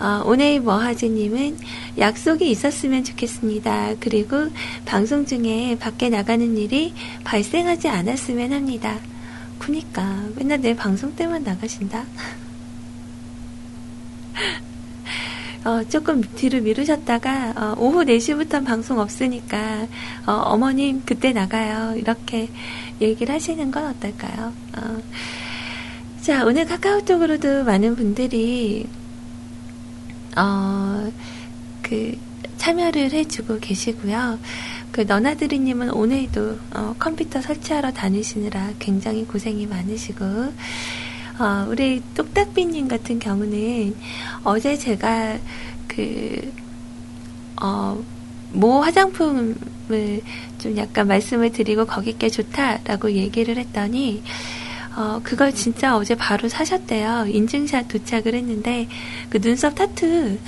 어, 0.00 0.22
오늘 0.26 0.60
뭐하지님은 0.60 1.56
약속이 1.98 2.50
있었으면 2.50 3.04
좋겠습니다. 3.04 3.94
그리고 4.00 4.48
방송 4.84 5.24
중에 5.24 5.78
밖에 5.78 6.10
나가는 6.10 6.56
일이 6.56 6.92
발생하지 7.22 7.88
않았으면 7.88 8.52
합니다. 8.52 8.98
그니까 9.60 10.24
맨날 10.34 10.60
내 10.60 10.74
방송 10.74 11.14
때만 11.14 11.44
나가신다. 11.44 12.04
어, 15.64 15.82
조금 15.88 16.22
뒤로 16.22 16.60
미루셨다가 16.60 17.54
어, 17.56 17.74
오후 17.78 18.04
4시부터 18.04 18.64
방송 18.64 18.98
없으니까 18.98 19.86
어, 20.26 20.56
머님 20.56 21.02
그때 21.04 21.32
나가요. 21.32 21.94
이렇게 21.96 22.48
얘기를 23.00 23.34
하시는 23.34 23.70
건 23.70 23.86
어떨까요? 23.86 24.52
어, 24.76 25.02
자, 26.20 26.44
오늘 26.44 26.64
카카오톡으로도 26.66 27.64
많은 27.64 27.96
분들이 27.96 28.86
어, 30.36 31.10
그 31.82 32.18
참여를 32.56 33.12
해주고 33.12 33.60
계시고요. 33.60 34.38
그 34.90 35.02
너나드리님은 35.02 35.90
오늘도 35.90 36.58
어, 36.74 36.94
컴퓨터 36.98 37.40
설치하러 37.40 37.92
다니시느라 37.92 38.72
굉장히 38.78 39.24
고생이 39.24 39.66
많으시고 39.66 40.24
어, 40.24 41.66
우리 41.68 42.02
똑딱비님 42.14 42.88
같은 42.88 43.18
경우는 43.18 43.94
어제 44.42 44.76
제가 44.76 45.38
그, 45.86 46.52
어, 47.60 48.02
모 48.56 48.80
화장품을 48.80 50.22
좀 50.58 50.76
약간 50.78 51.06
말씀을 51.06 51.52
드리고 51.52 51.84
거기 51.84 52.16
게 52.16 52.30
좋다라고 52.30 53.12
얘기를 53.12 53.58
했더니, 53.58 54.22
어, 54.96 55.20
그걸 55.22 55.54
진짜 55.54 55.96
어제 55.96 56.14
바로 56.14 56.48
사셨대요. 56.48 57.26
인증샷 57.28 57.86
도착을 57.88 58.34
했는데, 58.34 58.88
그 59.28 59.40
눈썹 59.40 59.74
타투. 59.74 60.38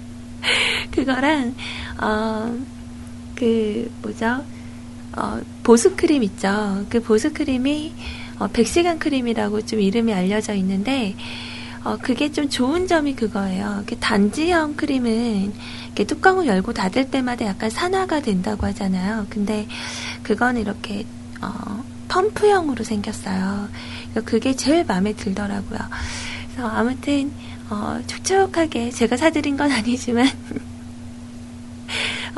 그거랑, 0.90 1.54
어, 2.00 2.58
그, 3.34 3.90
뭐죠? 4.02 4.42
어, 5.14 5.40
보습크림 5.62 6.22
있죠. 6.24 6.86
그 6.88 7.02
보습크림이 7.02 7.92
어, 8.38 8.46
100시간 8.48 8.98
크림이라고 8.98 9.66
좀 9.66 9.80
이름이 9.80 10.14
알려져 10.14 10.54
있는데, 10.54 11.14
어, 11.84 11.96
그게 12.00 12.30
좀 12.32 12.48
좋은 12.48 12.86
점이 12.86 13.14
그거예요. 13.14 13.84
그 13.86 13.96
단지형 13.98 14.76
크림은 14.76 15.52
뚜껑을 15.94 16.46
열고 16.46 16.72
닫을 16.72 17.10
때마다 17.10 17.46
약간 17.46 17.70
산화가 17.70 18.22
된다고 18.22 18.66
하잖아요. 18.68 19.26
근데 19.30 19.66
그건 20.22 20.56
이렇게, 20.56 21.06
어, 21.40 21.84
펌프형으로 22.08 22.84
생겼어요. 22.84 23.68
그래서 24.12 24.26
그게 24.26 24.54
제일 24.54 24.84
마음에 24.84 25.12
들더라고요. 25.14 25.78
그래서 26.52 26.68
아무튼, 26.68 27.32
어, 27.70 28.00
촉촉하게 28.06 28.90
제가 28.90 29.16
사드린 29.16 29.56
건 29.56 29.72
아니지만, 29.72 30.28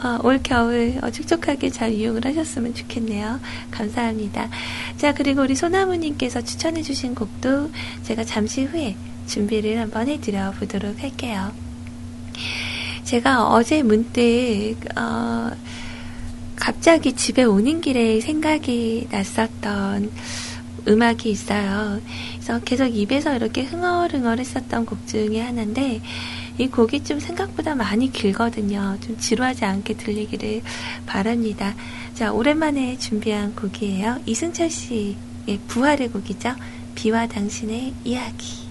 어, 0.02 0.18
올 0.22 0.40
겨울 0.42 0.98
어, 1.02 1.10
촉촉하게 1.10 1.68
잘 1.70 1.92
이용을 1.92 2.24
하셨으면 2.24 2.74
좋겠네요. 2.74 3.38
감사합니다. 3.70 4.48
자, 4.96 5.12
그리고 5.12 5.42
우리 5.42 5.54
소나무님께서 5.54 6.40
추천해주신 6.40 7.14
곡도 7.14 7.70
제가 8.04 8.24
잠시 8.24 8.64
후에 8.64 8.96
준비를 9.30 9.78
한번 9.78 10.08
해드려 10.08 10.50
보도록 10.58 11.00
할게요. 11.00 11.52
제가 13.04 13.48
어제 13.48 13.82
문득, 13.82 14.76
어, 14.96 15.50
갑자기 16.56 17.12
집에 17.14 17.44
오는 17.44 17.80
길에 17.80 18.20
생각이 18.20 19.06
났었던 19.10 20.10
음악이 20.88 21.30
있어요. 21.30 22.00
그래서 22.34 22.60
계속 22.64 22.86
입에서 22.86 23.36
이렇게 23.36 23.62
흥얼흥얼 23.62 24.40
했었던 24.40 24.84
곡 24.84 25.06
중에 25.06 25.40
하나인데, 25.40 26.00
이 26.58 26.66
곡이 26.66 27.04
좀 27.04 27.20
생각보다 27.20 27.74
많이 27.74 28.12
길거든요. 28.12 28.98
좀 29.00 29.16
지루하지 29.16 29.64
않게 29.64 29.94
들리기를 29.94 30.62
바랍니다. 31.06 31.74
자, 32.14 32.32
오랜만에 32.32 32.98
준비한 32.98 33.54
곡이에요. 33.54 34.20
이승철 34.26 34.70
씨의 34.70 35.16
부활의 35.68 36.08
곡이죠. 36.10 36.54
비와 36.96 37.28
당신의 37.28 37.94
이야기. 38.04 38.69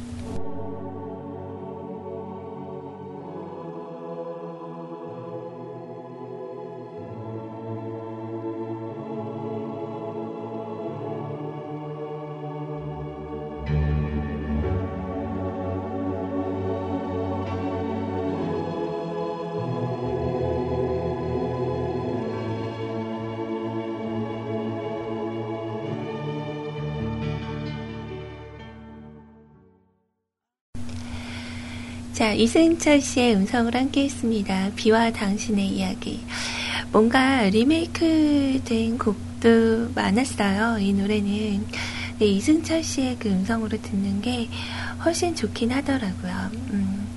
이승철 32.39 33.01
씨의 33.01 33.35
음성을 33.35 33.75
함께 33.75 34.05
했습니다. 34.05 34.71
비와 34.77 35.11
당신의 35.11 35.67
이야기. 35.67 36.21
뭔가 36.89 37.43
리메이크 37.43 38.61
된 38.63 38.97
곡도 38.97 39.91
많았어요. 39.93 40.79
이 40.79 40.93
노래는. 40.93 41.65
네, 42.17 42.25
이승철 42.25 42.81
씨의 42.81 43.17
그 43.19 43.27
음성으로 43.27 43.81
듣는 43.81 44.21
게 44.21 44.47
훨씬 45.03 45.35
좋긴 45.35 45.73
하더라고요. 45.73 46.49
음. 46.71 47.07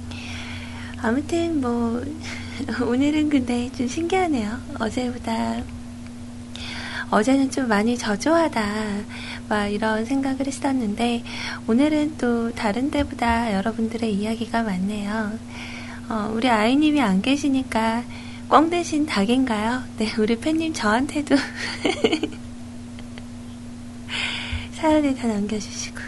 아무튼 1.01 1.61
뭐, 1.61 2.03
오늘은 2.85 3.31
근데 3.31 3.71
좀 3.71 3.87
신기하네요. 3.87 4.59
어제보다 4.81 5.63
어제는 7.11 7.49
좀 7.49 7.69
많이 7.69 7.97
저조하다. 7.97 8.61
막 9.49 9.67
이런 9.67 10.05
생각을 10.05 10.47
했었는데, 10.47 11.23
오늘은 11.67 12.17
또 12.19 12.53
다른 12.53 12.91
때보다 12.91 13.55
여러분들의 13.55 14.13
이야기가 14.13 14.63
많네요. 14.63 15.39
어, 16.09 16.33
우리 16.35 16.49
아이님이 16.49 17.01
안 17.01 17.23
계시니까 17.23 18.05
꽝 18.49 18.69
대신 18.69 19.07
닭인가요? 19.07 19.83
네, 19.97 20.13
우리 20.19 20.37
팬님 20.37 20.75
저한테도 20.75 21.37
사연을 24.75 25.15
다 25.15 25.27
남겨주시고. 25.29 26.01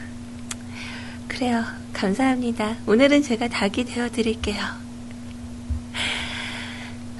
그래요. 1.28 1.64
감사합니다. 1.94 2.76
오늘은 2.86 3.22
제가 3.22 3.48
닭이 3.48 3.84
되어드릴게요. 3.86 4.62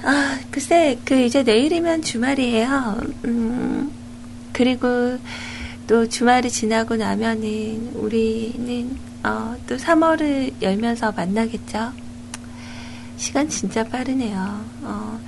아, 0.03 0.39
글쎄, 0.51 0.99
그 1.03 1.19
이제 1.19 1.41
내일이면 1.41 2.03
주말이에요. 2.03 3.01
음, 3.25 3.91
그리고 4.53 5.17
또 5.87 6.07
주말이 6.07 6.49
지나고 6.49 6.95
나면은 6.95 7.91
우리는 7.93 8.97
어, 9.23 9.55
또 9.67 9.75
3월을 9.77 10.53
열면서 10.61 11.11
만나겠죠. 11.11 11.91
시간 13.17 13.47
진짜 13.49 13.83
빠르네요. 13.83 14.65
어, 14.83 15.19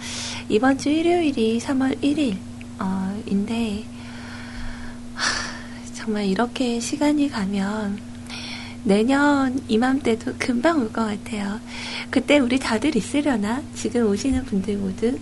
이번 0.49 0.77
주 0.77 0.89
일요일이 0.89 1.59
3월 1.59 1.99
1일, 2.01 2.37
어, 2.79 3.21
인데, 3.25 3.83
하, 5.15 5.93
정말 5.93 6.25
이렇게 6.25 6.79
시간이 6.79 7.29
가면 7.29 7.99
내년 8.83 9.59
이맘때도 9.67 10.35
금방 10.37 10.79
올 10.79 10.91
것 10.91 11.05
같아요. 11.05 11.59
그때 12.09 12.39
우리 12.39 12.59
다들 12.59 12.95
있으려나? 12.95 13.61
지금 13.73 14.07
오시는 14.09 14.45
분들 14.45 14.77
모두? 14.77 15.17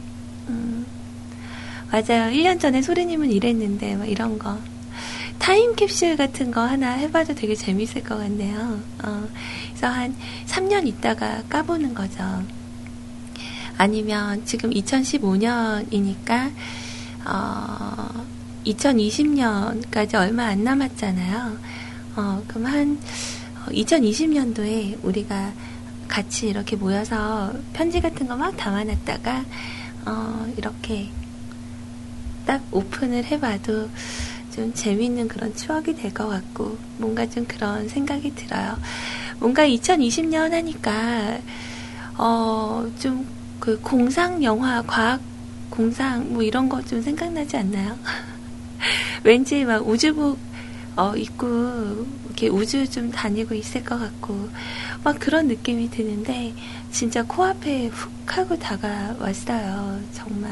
음, 0.49 0.85
맞아요. 1.91 2.31
1년 2.31 2.59
전에 2.59 2.81
소리님은 2.81 3.31
이랬는데, 3.31 3.95
막 3.95 4.05
이런 4.05 4.37
거. 4.37 4.57
타임캡슐 5.39 6.17
같은 6.17 6.51
거 6.51 6.61
하나 6.61 6.91
해봐도 6.93 7.35
되게 7.35 7.55
재밌을 7.55 8.03
것 8.03 8.17
같네요. 8.17 8.79
어, 9.03 9.27
그래서 9.69 9.87
한 9.87 10.15
3년 10.47 10.87
있다가 10.87 11.43
까보는 11.49 11.93
거죠. 11.93 12.43
아니면 13.77 14.43
지금 14.45 14.69
2015년이니까, 14.71 16.51
어, 17.25 18.25
2020년까지 18.65 20.15
얼마 20.15 20.45
안 20.45 20.63
남았잖아요. 20.63 21.57
어, 22.15 22.43
그럼 22.47 22.65
한 22.65 22.99
2020년도에 23.67 25.03
우리가 25.03 25.51
같이 26.07 26.47
이렇게 26.49 26.75
모여서 26.75 27.53
편지 27.73 27.99
같은 27.99 28.27
거 28.27 28.35
막 28.35 28.55
담아놨다가 28.55 29.45
어, 30.05 30.53
이렇게 30.57 31.09
딱 32.45 32.61
오픈을 32.71 33.25
해봐도 33.25 33.89
좀 34.55 34.73
재밌는 34.73 35.27
그런 35.27 35.53
추억이 35.55 35.95
될 35.95 36.11
것 36.13 36.27
같고 36.29 36.77
뭔가 36.97 37.27
좀 37.29 37.45
그런 37.45 37.87
생각이 37.89 38.33
들어요. 38.35 38.77
뭔가 39.39 39.65
2020년 39.67 40.51
하니까 40.51 41.39
어 42.17 42.87
좀 42.99 43.25
그 43.59 43.79
공상 43.81 44.43
영화 44.43 44.81
과학 44.83 45.19
공상 45.69 46.31
뭐 46.33 46.43
이런 46.43 46.69
거 46.69 46.81
좀 46.83 47.01
생각나지 47.01 47.57
않나요? 47.57 47.97
왠지 49.23 49.65
막 49.65 49.87
우주복 49.87 50.37
어 50.97 51.15
입고 51.15 52.05
이렇게 52.27 52.47
우주 52.49 52.89
좀 52.89 53.11
다니고 53.11 53.55
있을 53.55 53.83
것 53.83 53.97
같고 53.99 54.49
막 55.03 55.19
그런 55.19 55.47
느낌이 55.47 55.89
드는데 55.89 56.53
진짜 56.91 57.23
코앞에 57.23 57.87
훅 57.87 58.37
하고 58.37 58.57
다가왔어요. 58.57 59.99
정말 60.13 60.51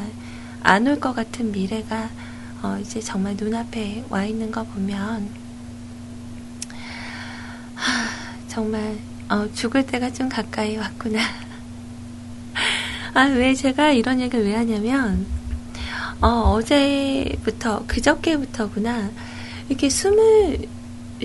안 0.64 0.88
올 0.88 1.00
것 1.00 1.14
같은 1.14 1.52
미래가 1.52 2.10
어, 2.64 2.78
이제 2.82 3.00
정말 3.02 3.36
눈앞에 3.36 4.06
와 4.10 4.24
있는 4.24 4.50
거 4.50 4.64
보면 4.64 5.30
하, 7.76 8.48
정말 8.48 8.98
어, 9.30 9.48
죽을 9.54 9.86
때가 9.86 10.12
좀 10.14 10.30
가까이 10.30 10.78
왔구나. 10.78 11.20
아, 13.14 13.24
왜 13.24 13.54
제가 13.54 13.92
이런 13.92 14.22
얘기를 14.22 14.46
왜 14.46 14.56
하냐면 14.56 15.26
어, 16.22 16.28
어제부터 16.54 17.86
그저께부터구나 17.86 19.12
이렇게 19.68 19.90
숨을 19.90 20.66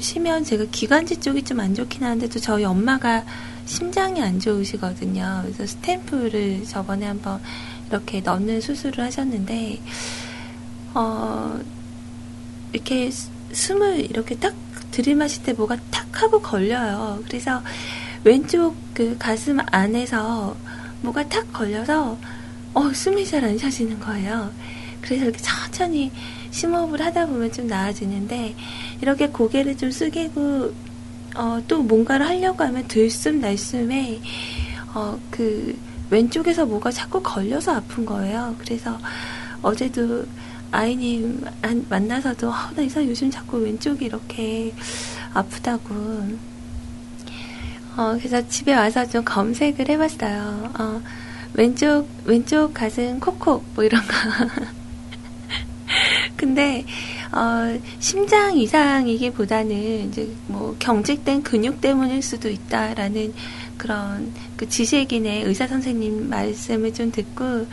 쉬면 0.01 0.45
제가 0.45 0.65
기관지 0.73 1.21
쪽이 1.21 1.43
좀 1.45 1.61
안 1.61 1.75
좋긴 1.75 2.03
하는데도 2.03 2.41
저희 2.41 2.65
엄마가 2.65 3.25
심장이 3.65 4.21
안 4.23 4.41
좋으시거든요. 4.41 5.43
그래서 5.45 5.67
스탬프를 5.67 6.65
저번에 6.65 7.07
한번 7.07 7.41
이렇게 7.89 8.21
넣는 8.21 8.61
수술을 8.61 9.05
하셨는데 9.05 9.81
어, 10.99 11.61
이렇게 12.73 13.09
수- 13.11 13.31
숨을 13.53 14.01
이렇게 14.11 14.35
딱 14.37 14.53
들이마실 14.91 15.45
때 15.45 15.53
뭐가 15.53 15.77
탁 15.93 16.07
하고 16.23 16.41
걸려요. 16.41 17.23
그래서 17.27 17.63
왼쪽 18.25 18.75
그 18.95 19.17
가슴 19.17 19.59
안에서 19.67 20.57
뭐가 21.03 21.29
탁 21.29 21.53
걸려서 21.53 22.19
어, 22.75 22.93
숨이 22.93 23.25
잘 23.25 23.45
안 23.45 23.57
쉬어지는 23.57 24.01
거예요. 24.01 24.51
그래서 25.01 25.23
이렇게 25.25 25.39
천천히 25.41 26.11
심호흡을 26.51 27.01
하다 27.01 27.27
보면 27.27 27.53
좀 27.53 27.69
나아지는데 27.69 28.57
이렇게 29.01 29.29
고개를 29.29 29.77
좀 29.77 29.93
숙이고 29.93 30.73
어, 31.37 31.63
또 31.69 31.81
뭔가를 31.83 32.27
하려고 32.27 32.65
하면 32.65 32.89
들숨 32.89 33.41
날숨에 33.41 34.21
어, 34.95 35.17
그 35.31 35.79
왼쪽에서 36.11 36.67
뭐가 36.67 36.91
자꾸 36.91 37.23
걸려서 37.23 37.77
아픈 37.77 38.05
거예요. 38.05 38.57
그래서 38.59 38.99
어제도 39.63 40.27
아이님 40.71 41.45
안- 41.63 41.87
만나서도 41.89 42.53
아, 42.53 42.71
나 42.77 42.83
이상 42.83 43.05
요즘 43.07 43.31
자꾸 43.31 43.59
왼쪽이 43.59 44.05
이렇게 44.05 44.73
아프다고. 45.33 45.95
어, 47.97 48.17
그래서 48.19 48.47
집에 48.49 48.75
와서 48.75 49.07
좀 49.07 49.25
검색을 49.25 49.89
해봤어요. 49.89 50.73
어, 50.79 51.03
왼쪽 51.55 52.07
왼쪽 52.25 52.73
가슴 52.75 53.19
콕콕 53.19 53.65
뭐 53.75 53.83
이런 53.85 54.01
거. 54.03 54.09
근데 56.37 56.85
어, 57.33 57.79
심장 57.99 58.57
이상이기보다는 58.57 60.09
이제 60.09 60.29
뭐 60.47 60.77
경직된 60.79 61.43
근육 61.43 61.81
때문일 61.81 62.23
수도 62.23 62.49
있다라는 62.49 63.35
그런 63.77 64.33
그 64.57 64.69
지식인의 64.69 65.45
의사 65.45 65.67
선생님 65.67 66.29
말씀을 66.31 66.93
좀 66.95 67.11
듣고 67.11 67.67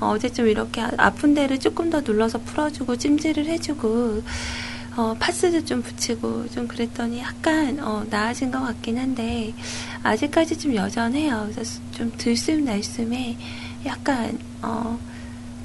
어, 0.00 0.10
어제 0.10 0.28
좀 0.30 0.46
이렇게 0.46 0.80
아- 0.80 0.90
아픈 0.96 1.34
데를 1.34 1.58
조금 1.58 1.90
더 1.90 2.00
눌러서 2.00 2.38
풀어주고 2.40 2.96
찜질을 2.96 3.46
해주고 3.46 4.22
어, 4.96 5.14
파스도 5.18 5.64
좀 5.64 5.80
붙이고 5.82 6.48
좀 6.50 6.66
그랬더니 6.66 7.20
약간 7.20 7.78
어, 7.80 8.04
나아진 8.10 8.50
것 8.50 8.60
같긴 8.60 8.98
한데 8.98 9.54
아직까지 10.02 10.58
좀 10.58 10.74
여전해요. 10.74 11.48
그래서 11.52 11.80
좀 11.92 12.12
들숨 12.16 12.64
날숨에 12.64 13.36
약간 13.86 14.38
어, 14.62 14.98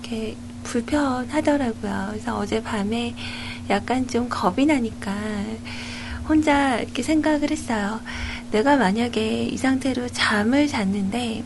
이렇게 0.01 0.35
불편하더라고요. 0.63 2.07
그래서 2.11 2.37
어제 2.37 2.61
밤에 2.61 3.15
약간 3.69 4.07
좀 4.07 4.27
겁이 4.29 4.65
나니까 4.65 5.15
혼자 6.27 6.79
이렇게 6.79 7.01
생각을 7.03 7.51
했어요. 7.51 7.99
내가 8.51 8.77
만약에 8.77 9.45
이 9.45 9.57
상태로 9.57 10.09
잠을 10.09 10.67
잤는데, 10.67 11.43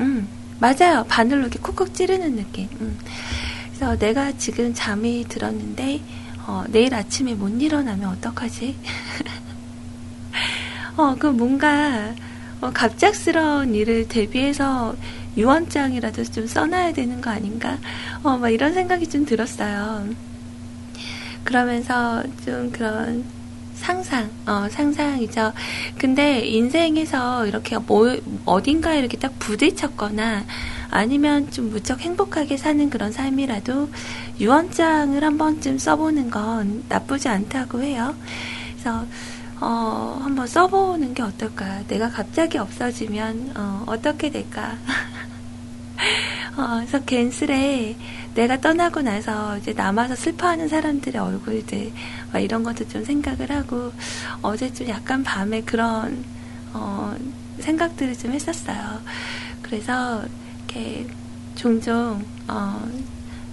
음, 0.00 0.28
맞아요. 0.62 1.04
바늘로 1.08 1.40
이렇게 1.40 1.58
콕콕 1.58 1.92
찌르는 1.92 2.36
느낌. 2.36 2.68
음. 2.80 2.96
그래서 3.66 3.98
내가 3.98 4.30
지금 4.38 4.72
잠이 4.72 5.26
들었는데, 5.28 6.00
어, 6.46 6.62
내일 6.68 6.94
아침에 6.94 7.34
못 7.34 7.60
일어나면 7.60 8.08
어떡하지? 8.10 8.76
어, 10.96 11.16
그 11.18 11.26
뭔가, 11.26 12.14
어, 12.60 12.70
갑작스러운 12.72 13.74
일을 13.74 14.06
대비해서 14.06 14.94
유언장이라도 15.36 16.22
좀 16.26 16.46
써놔야 16.46 16.92
되는 16.92 17.20
거 17.20 17.30
아닌가? 17.30 17.78
어, 18.22 18.38
막 18.38 18.50
이런 18.50 18.72
생각이 18.72 19.08
좀 19.08 19.26
들었어요. 19.26 20.10
그러면서 21.42 22.22
좀 22.44 22.70
그런 22.70 23.24
상상, 23.82 24.30
어, 24.46 24.68
상상이죠. 24.70 25.52
근데 25.98 26.38
인생에서 26.46 27.46
이렇게 27.46 27.76
뭐, 27.78 28.16
어딘가에 28.44 29.00
이렇게 29.00 29.18
딱 29.18 29.36
부딪혔거나 29.40 30.44
아니면 30.90 31.50
좀 31.50 31.70
무척 31.70 32.00
행복하게 32.00 32.56
사는 32.56 32.88
그런 32.90 33.10
삶이라도 33.10 33.90
유언장을 34.38 35.22
한 35.22 35.36
번쯤 35.36 35.78
써보는 35.78 36.30
건 36.30 36.84
나쁘지 36.88 37.28
않다고 37.28 37.82
해요. 37.82 38.14
그래서 38.70 39.04
어, 39.60 40.20
한번 40.22 40.46
써보는 40.46 41.14
게 41.14 41.22
어떨까? 41.22 41.82
내가 41.88 42.08
갑자기 42.08 42.58
없어지면 42.58 43.54
어, 43.56 43.82
어떻게 43.86 44.30
될까? 44.30 44.76
어, 46.56 46.76
그래서 46.76 47.00
괜스레 47.04 47.96
내가 48.34 48.60
떠나고 48.60 49.02
나서 49.02 49.58
이제 49.58 49.72
남아서 49.72 50.14
슬퍼하는 50.14 50.68
사람들의 50.68 51.20
얼굴들 51.20 51.92
막 52.32 52.38
이런 52.38 52.62
것도 52.62 52.88
좀 52.88 53.04
생각을 53.04 53.50
하고 53.50 53.92
어제 54.40 54.72
좀 54.72 54.88
약간 54.88 55.22
밤에 55.22 55.62
그런 55.62 56.24
어, 56.72 57.14
생각들을 57.58 58.16
좀 58.16 58.32
했었어요. 58.32 59.00
그래서 59.60 60.24
이렇게 60.58 61.06
종종 61.54 62.24
어, 62.48 62.88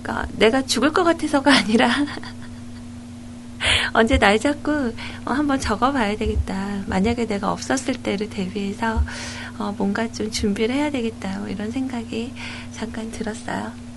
그러니까 0.02 0.28
내가 0.38 0.62
죽을 0.62 0.94
것 0.94 1.04
같아서가 1.04 1.54
아니라 1.54 1.89
언제 3.92 4.18
날 4.18 4.39
잡고 4.39 4.72
어, 5.26 5.34
한번 5.34 5.60
적어봐야 5.60 6.15
되겠다. 6.15 6.84
만약에 6.88 7.28
내가 7.28 7.52
없었을 7.52 7.96
때를 7.96 8.30
대비해서 8.30 9.04
어, 9.58 9.76
뭔가 9.78 10.10
좀 10.10 10.32
준비를 10.32 10.74
해야 10.74 10.89
되겠다. 10.89 11.39
뭐 11.39 11.50
이런 11.50 11.70
생각이 11.70 12.32
잠깐 12.72 13.12
들었어요. 13.12 13.88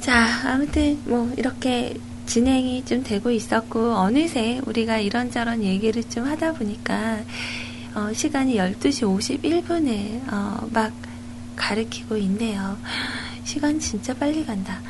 자, 0.00 0.26
아무튼 0.46 0.98
뭐 1.04 1.30
이렇게 1.36 1.94
진행이 2.24 2.84
좀 2.86 3.02
되고 3.02 3.30
있었고 3.30 3.92
어느새 3.92 4.60
우리가 4.64 4.98
이런저런 4.98 5.62
얘기를 5.62 6.02
좀 6.04 6.24
하다 6.24 6.54
보니까 6.54 7.20
어, 7.94 8.10
시간이 8.12 8.56
12시 8.56 9.42
51분을 9.42 10.32
어, 10.32 10.68
막 10.72 10.92
가리키고 11.56 12.16
있네요. 12.16 12.78
시간 13.44 13.78
진짜 13.78 14.14
빨리 14.14 14.44
간다. 14.44 14.80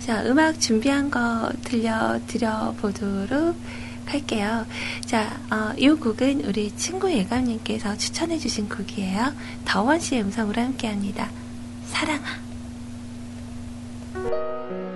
자, 0.00 0.24
음악 0.24 0.58
준비한 0.60 1.10
거 1.10 1.50
들려드려 1.62 2.74
보도록 2.78 3.56
할게요. 4.06 4.66
자, 5.04 5.38
어, 5.50 5.74
이 5.76 5.88
곡은 5.88 6.44
우리 6.44 6.74
친구 6.76 7.12
예감님께서 7.12 7.96
추천해주신 7.98 8.68
곡이에요. 8.68 9.32
더원 9.64 10.00
씨의 10.00 10.22
음성으로 10.22 10.60
함께 10.60 10.88
합니다. 10.88 11.30
사랑아. 11.86 12.45
Thank 14.28 14.70
you. 14.72 14.95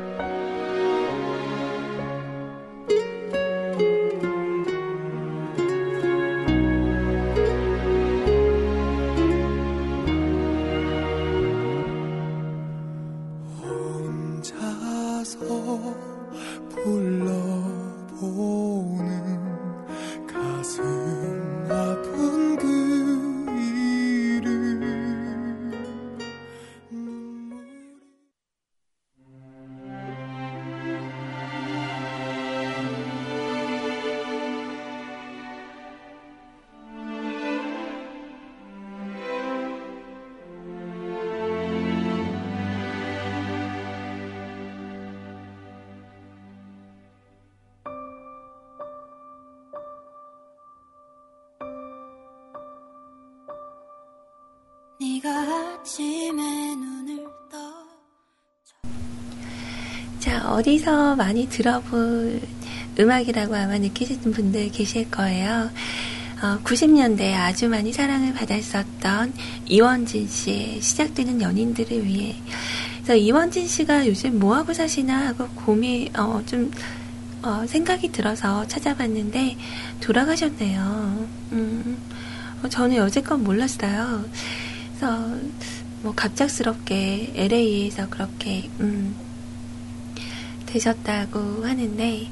어디서 60.61 61.17
많이 61.17 61.49
들어본 61.49 62.39
음악이라고 62.99 63.57
아마 63.57 63.79
느끼시는 63.79 64.31
분들 64.31 64.71
계실 64.73 65.11
거예요. 65.11 65.71
어, 66.43 66.59
90년대에 66.63 67.33
아주 67.33 67.67
많이 67.71 67.95
사랑을 67.95 68.35
받았었던 68.35 69.33
이원진 69.65 70.29
씨의 70.29 70.83
시작되는 70.83 71.41
연인들을 71.41 72.05
위해. 72.05 72.37
그래서 72.97 73.15
이원진 73.15 73.67
씨가 73.67 74.07
요즘 74.07 74.39
뭐하고 74.39 74.75
사시나 74.75 75.29
하고 75.29 75.49
고민, 75.55 76.15
어, 76.15 76.43
좀, 76.45 76.71
어, 77.43 77.65
생각이 77.67 78.13
들어서 78.13 78.67
찾아봤는데, 78.69 79.57
돌아가셨네요. 80.01 81.29
음, 81.53 81.97
어, 82.63 82.69
저는 82.69 82.97
여태껏 82.97 83.41
몰랐어요. 83.41 84.27
그래서, 84.99 85.27
뭐, 86.03 86.15
갑작스럽게 86.15 87.33
LA에서 87.35 88.11
그렇게, 88.11 88.69
음, 88.81 89.15
되셨다고 90.73 91.65
하는데, 91.65 92.29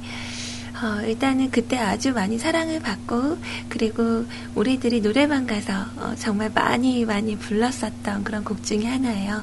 어, 0.81 1.03
일단은 1.03 1.51
그때 1.51 1.77
아주 1.77 2.13
많이 2.13 2.39
사랑을 2.39 2.81
받고, 2.81 3.39
그리고 3.69 4.25
우리들이 4.55 5.01
노래방 5.03 5.47
가서 5.47 5.73
어, 5.97 6.15
정말 6.17 6.51
많이 6.55 7.05
많이 7.05 7.37
불렀었던 7.37 8.23
그런 8.25 8.45
곡 8.45 8.63
중에 8.63 8.85
하나예요. 8.85 9.43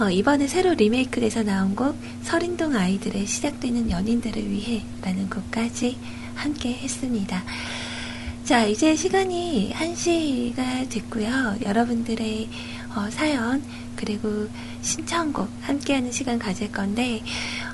어, 0.00 0.08
이번에 0.10 0.48
새로 0.48 0.72
리메이크돼서 0.72 1.42
나온 1.42 1.76
곡, 1.76 1.96
서린동 2.22 2.74
아이들의 2.74 3.26
시작되는 3.26 3.90
연인들을 3.90 4.50
위해 4.50 4.82
라는 5.02 5.28
곡까지 5.28 5.98
함께 6.34 6.72
했습니다. 6.72 7.44
자, 8.44 8.64
이제 8.64 8.96
시간이 8.96 9.72
1시가 9.74 10.88
됐고요. 10.88 11.58
여러분들의 11.64 12.48
어, 12.96 13.08
사연, 13.10 13.62
그리고 13.96 14.48
신청곡 14.80 15.48
함께하는 15.62 16.12
시간 16.12 16.38
가질 16.38 16.72
건데, 16.72 17.22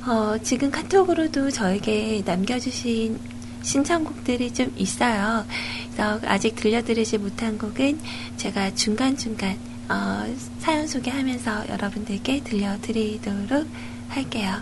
어, 0.07 0.37
지금 0.43 0.71
카톡으로도 0.71 1.51
저에게 1.51 2.23
남겨주신 2.25 3.19
신청곡들이 3.63 4.53
좀 4.53 4.73
있어요. 4.77 5.45
그래서 5.93 6.21
아직 6.27 6.57
들려드리지 6.57 7.19
못한 7.19 7.59
곡은 7.59 7.99
제가 8.37 8.75
중간중간 8.75 9.59
어, 9.89 10.25
사연 10.59 10.87
소개하면서 10.87 11.69
여러분들께 11.71 12.43
들려드리도록 12.45 13.67
할게요. 14.09 14.55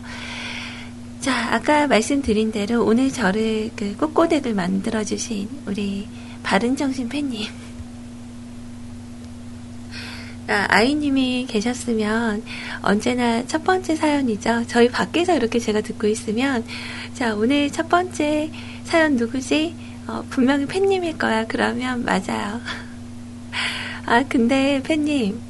자, 1.21 1.55
아까 1.55 1.88
말씀드린 1.88 2.53
대로 2.53 2.85
오늘 2.85 3.12
저를 3.12 3.71
그 3.75 3.97
꽃고덱을 3.97 4.55
만들어주신 4.55 5.49
우리 5.66 6.07
바른정신 6.45 7.09
팬님. 7.09 7.66
아, 10.49 10.67
아이님이 10.69 11.47
계셨으면 11.49 12.43
언제나 12.83 13.45
첫 13.47 13.65
번째 13.65 13.97
사연이죠. 13.97 14.65
저희 14.69 14.89
밖에서 14.89 15.35
이렇게 15.35 15.59
제가 15.59 15.81
듣고 15.81 16.07
있으면, 16.07 16.65
자, 17.15 17.35
오늘 17.35 17.71
첫 17.71 17.89
번째 17.89 18.53
사연 18.85 19.17
누구지? 19.17 19.75
어, 20.07 20.25
분명히 20.31 20.67
팬님일 20.67 21.19
거야. 21.19 21.47
그러면 21.47 22.05
맞아요. 22.05 22.61
아, 24.07 24.23
근데 24.29 24.81
팬님, 24.85 25.41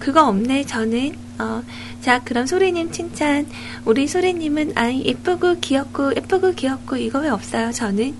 그거 0.00 0.26
없네, 0.26 0.64
저는. 0.66 1.14
어, 1.38 1.62
자, 2.00 2.20
그럼 2.24 2.46
소리님 2.46 2.90
칭찬. 2.90 3.46
우리 3.84 4.08
소리님은 4.08 4.72
아이 4.74 5.04
예쁘고 5.04 5.60
귀엽고, 5.60 6.16
예쁘고 6.16 6.54
귀엽고, 6.54 6.96
이거 6.96 7.20
왜 7.20 7.28
없어요, 7.28 7.70
저는? 7.70 8.16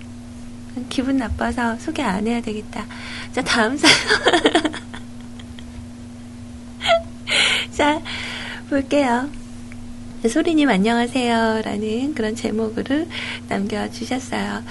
기분 0.87 1.17
나빠서 1.17 1.75
소개 1.77 2.01
안 2.01 2.25
해야 2.25 2.41
되겠다. 2.41 2.85
자, 3.33 3.41
다음 3.41 3.75
사연. 3.75 3.93
자, 7.81 7.99
볼게요. 8.69 9.27
소리님 10.29 10.69
안녕하세요. 10.69 11.63
라는 11.65 12.13
그런 12.13 12.35
제목으로 12.35 13.07
남겨주셨어요. 13.49 14.61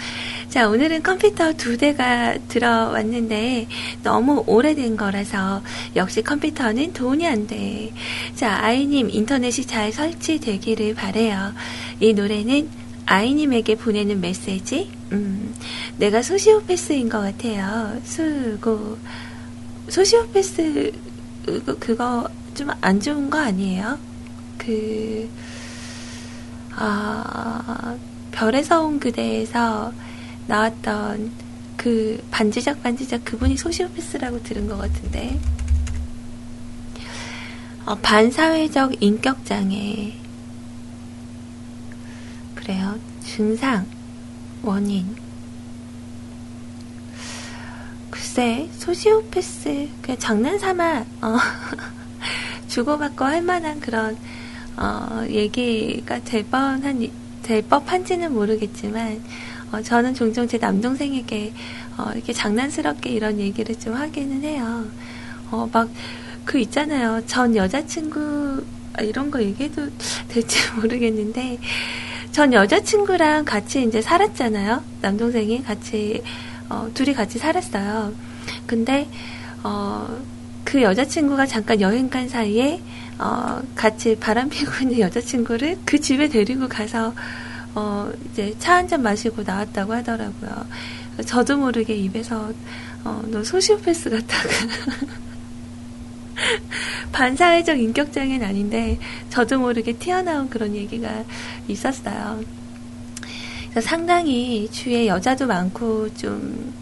자, 0.48 0.68
오늘은 0.68 1.02
컴퓨터 1.02 1.52
두 1.54 1.76
대가 1.76 2.38
들어왔는데 2.46 3.66
너무 4.04 4.44
오래된 4.46 4.96
거라서 4.96 5.60
역시 5.96 6.22
컴퓨터는 6.22 6.92
돈이 6.92 7.26
안 7.26 7.48
돼. 7.48 7.92
자, 8.36 8.60
아이님 8.62 9.10
인터넷이 9.10 9.66
잘 9.66 9.90
설치되기를 9.90 10.94
바래요. 10.94 11.52
이 11.98 12.12
노래는 12.12 12.68
아이님에게 13.06 13.74
보내는 13.74 14.20
메시지? 14.20 14.88
음, 15.10 15.52
내가 15.96 16.22
소시오패스인 16.22 17.08
것 17.08 17.18
같아요. 17.22 18.00
수고. 18.04 18.98
소시오패스, 19.88 20.92
그거, 21.44 21.74
그거 21.80 22.28
좀 22.60 22.70
안 22.80 23.00
좋은 23.00 23.30
거 23.30 23.38
아니에요? 23.38 23.98
그, 24.58 25.28
아, 26.76 27.96
별에서 28.32 28.82
온 28.82 29.00
그대에서 29.00 29.92
나왔던 30.46 31.32
그 31.76 32.22
반지적 32.30 32.82
반지적 32.82 33.24
그분이 33.24 33.56
소시오패스라고 33.56 34.42
들은 34.42 34.68
것 34.68 34.76
같은데. 34.78 35.38
어, 37.86 37.94
반사회적 37.96 39.02
인격장애. 39.02 40.12
그래요. 42.54 42.98
증상, 43.24 43.86
원인. 44.62 45.16
글쎄, 48.10 48.68
소시오패스, 48.78 49.88
그냥 50.02 50.18
장난 50.18 50.58
삼아, 50.58 51.04
어, 51.22 51.36
주고받고 52.70 53.24
할 53.24 53.42
만한 53.42 53.80
그런, 53.80 54.16
어, 54.76 55.24
얘기가 55.28 56.20
될 56.20 56.44
뻔한, 56.44 57.06
될 57.42 57.62
법한지는 57.62 58.32
모르겠지만, 58.32 59.20
어, 59.72 59.82
저는 59.82 60.14
종종 60.14 60.46
제 60.46 60.56
남동생에게, 60.56 61.52
어, 61.98 62.12
이렇게 62.14 62.32
장난스럽게 62.32 63.10
이런 63.10 63.38
얘기를 63.38 63.78
좀 63.78 63.94
하기는 63.94 64.42
해요. 64.42 64.84
어, 65.50 65.68
막, 65.72 65.90
그 66.44 66.58
있잖아요. 66.60 67.22
전 67.26 67.54
여자친구, 67.54 68.64
아, 68.94 69.02
이런 69.02 69.30
거 69.30 69.42
얘기해도 69.42 69.88
될지 70.28 70.58
모르겠는데, 70.76 71.58
전 72.30 72.52
여자친구랑 72.52 73.44
같이 73.44 73.82
이제 73.82 74.00
살았잖아요. 74.00 74.82
남동생이 75.02 75.64
같이, 75.64 76.22
어, 76.68 76.88
둘이 76.94 77.12
같이 77.14 77.38
살았어요. 77.38 78.14
근데, 78.66 79.08
어, 79.64 80.08
그 80.70 80.82
여자친구가 80.82 81.46
잠깐 81.46 81.80
여행 81.80 82.08
간 82.08 82.28
사이에, 82.28 82.80
어, 83.18 83.60
같이 83.74 84.14
바람 84.16 84.48
피고 84.48 84.70
있는 84.82 85.00
여자친구를 85.00 85.78
그 85.84 85.98
집에 86.00 86.28
데리고 86.28 86.68
가서, 86.68 87.12
어, 87.74 88.08
이제 88.30 88.54
차 88.60 88.74
한 88.74 88.86
잔 88.86 89.02
마시고 89.02 89.42
나왔다고 89.42 89.92
하더라고요. 89.94 90.66
저도 91.26 91.56
모르게 91.58 91.96
입에서, 91.96 92.52
어, 93.04 93.20
너 93.26 93.42
소시오패스 93.42 94.10
같다고. 94.10 94.48
반사회적 97.10 97.80
인격장애는 97.80 98.46
아닌데, 98.46 98.96
저도 99.28 99.58
모르게 99.58 99.94
튀어나온 99.94 100.48
그런 100.48 100.76
얘기가 100.76 101.24
있었어요. 101.66 102.44
상당히 103.82 104.68
주위에 104.70 105.08
여자도 105.08 105.48
많고, 105.48 106.14
좀, 106.14 106.72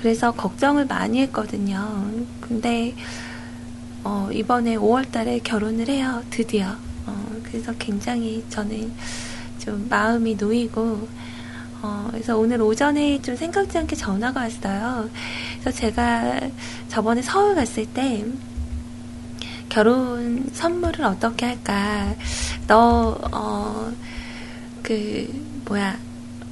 그래서 0.00 0.32
걱정을 0.32 0.86
많이 0.86 1.20
했거든요. 1.22 2.10
근데, 2.40 2.94
어, 4.02 4.30
이번에 4.32 4.76
5월 4.76 5.10
달에 5.12 5.40
결혼을 5.40 5.88
해요. 5.88 6.22
드디어. 6.30 6.74
어, 7.06 7.26
그래서 7.42 7.72
굉장히 7.78 8.42
저는 8.48 8.90
좀 9.58 9.86
마음이 9.90 10.36
놓이고, 10.36 11.06
어, 11.82 12.08
그래서 12.10 12.38
오늘 12.38 12.62
오전에 12.62 13.20
좀 13.20 13.36
생각지 13.36 13.76
않게 13.76 13.94
전화가 13.96 14.40
왔어요. 14.40 15.10
그래서 15.60 15.78
제가 15.78 16.40
저번에 16.88 17.20
서울 17.20 17.54
갔을 17.54 17.84
때, 17.86 18.24
결혼 19.68 20.46
선물을 20.52 21.04
어떻게 21.04 21.46
할까? 21.46 22.14
너, 22.66 23.18
어, 23.32 23.92
그, 24.82 25.28
뭐야, 25.66 25.96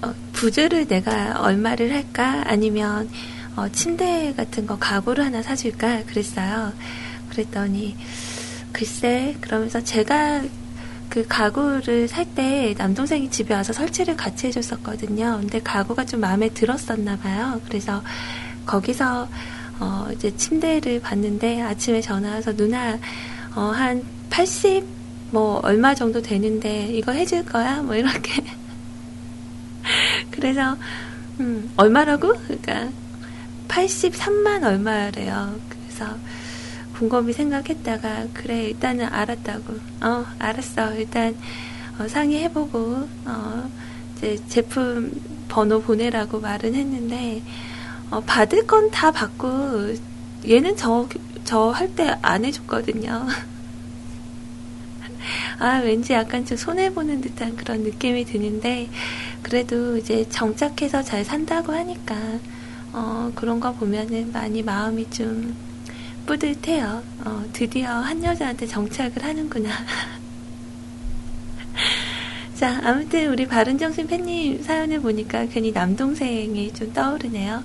어, 0.02 0.14
부주를 0.32 0.86
내가 0.86 1.40
얼마를 1.40 1.92
할까? 1.92 2.42
아니면, 2.46 3.08
어, 3.58 3.68
침대 3.72 4.32
같은 4.36 4.66
거 4.66 4.78
가구를 4.78 5.24
하나 5.24 5.42
사줄까? 5.42 6.04
그랬어요. 6.04 6.72
그랬더니, 7.30 7.96
글쎄, 8.72 9.34
그러면서 9.40 9.82
제가 9.82 10.42
그 11.08 11.26
가구를 11.26 12.06
살 12.06 12.24
때 12.36 12.72
남동생이 12.78 13.30
집에 13.30 13.54
와서 13.54 13.72
설치를 13.72 14.16
같이 14.16 14.46
해줬었거든요. 14.46 15.38
근데 15.40 15.60
가구가 15.60 16.04
좀 16.06 16.20
마음에 16.20 16.50
들었었나 16.50 17.16
봐요. 17.16 17.60
그래서 17.66 18.00
거기서 18.64 19.28
어, 19.80 20.08
이제 20.12 20.36
침대를 20.36 21.00
봤는데 21.00 21.60
아침에 21.62 22.00
전화 22.00 22.30
와서 22.34 22.54
누나, 22.54 22.96
어, 23.56 23.60
한 23.74 24.04
80, 24.30 24.84
뭐, 25.32 25.60
얼마 25.64 25.94
정도 25.94 26.20
되는데 26.22 26.86
이거 26.92 27.10
해줄 27.12 27.44
거야? 27.44 27.82
뭐, 27.82 27.94
이렇게. 27.96 28.42
그래서, 30.30 30.76
음, 31.40 31.70
얼마라고? 31.76 32.34
그러니까, 32.46 32.90
83만 33.68 34.64
얼마래요. 34.64 35.58
그래서, 35.68 36.16
곰곰이 36.98 37.32
생각했다가 37.32 38.26
그래 38.34 38.64
일단은 38.70 39.06
알았다고 39.06 39.74
어 40.02 40.26
알았어 40.40 40.94
일단 40.94 41.36
어, 41.98 42.08
상의해보고 42.08 43.08
어 43.26 43.70
이제 44.16 44.36
제품 44.48 45.12
번호 45.48 45.80
보내라고 45.80 46.40
말은 46.40 46.74
했는데 46.74 47.42
어, 48.10 48.20
받을 48.20 48.66
건 48.66 48.90
다 48.90 49.10
받고 49.12 49.94
얘는 50.48 50.76
저 50.76 51.06
저 51.44 51.70
할 51.72 51.94
때 51.94 52.14
안 52.22 52.44
해줬거든요. 52.44 53.26
아 55.58 55.78
왠지 55.78 56.12
약간 56.12 56.44
좀 56.44 56.56
손해 56.56 56.92
보는 56.92 57.20
듯한 57.20 57.56
그런 57.56 57.82
느낌이 57.82 58.24
드는데 58.24 58.88
그래도 59.42 59.96
이제 59.96 60.28
정착해서 60.28 61.02
잘 61.02 61.24
산다고 61.24 61.72
하니까 61.72 62.14
어, 62.98 63.30
그런 63.36 63.60
거 63.60 63.72
보면은 63.72 64.32
많이 64.32 64.60
마음이 64.60 65.08
좀 65.10 65.54
뿌듯해요. 66.26 67.00
어, 67.24 67.44
드디어 67.52 67.88
한 67.90 68.24
여자한테 68.24 68.66
정착을 68.66 69.22
하는구나. 69.22 69.70
자, 72.56 72.80
아무튼 72.82 73.30
우리 73.30 73.46
바른정신 73.46 74.08
팬님 74.08 74.64
사연을 74.64 75.00
보니까 75.00 75.46
괜히 75.46 75.70
남동생이 75.70 76.72
좀 76.72 76.92
떠오르네요. 76.92 77.62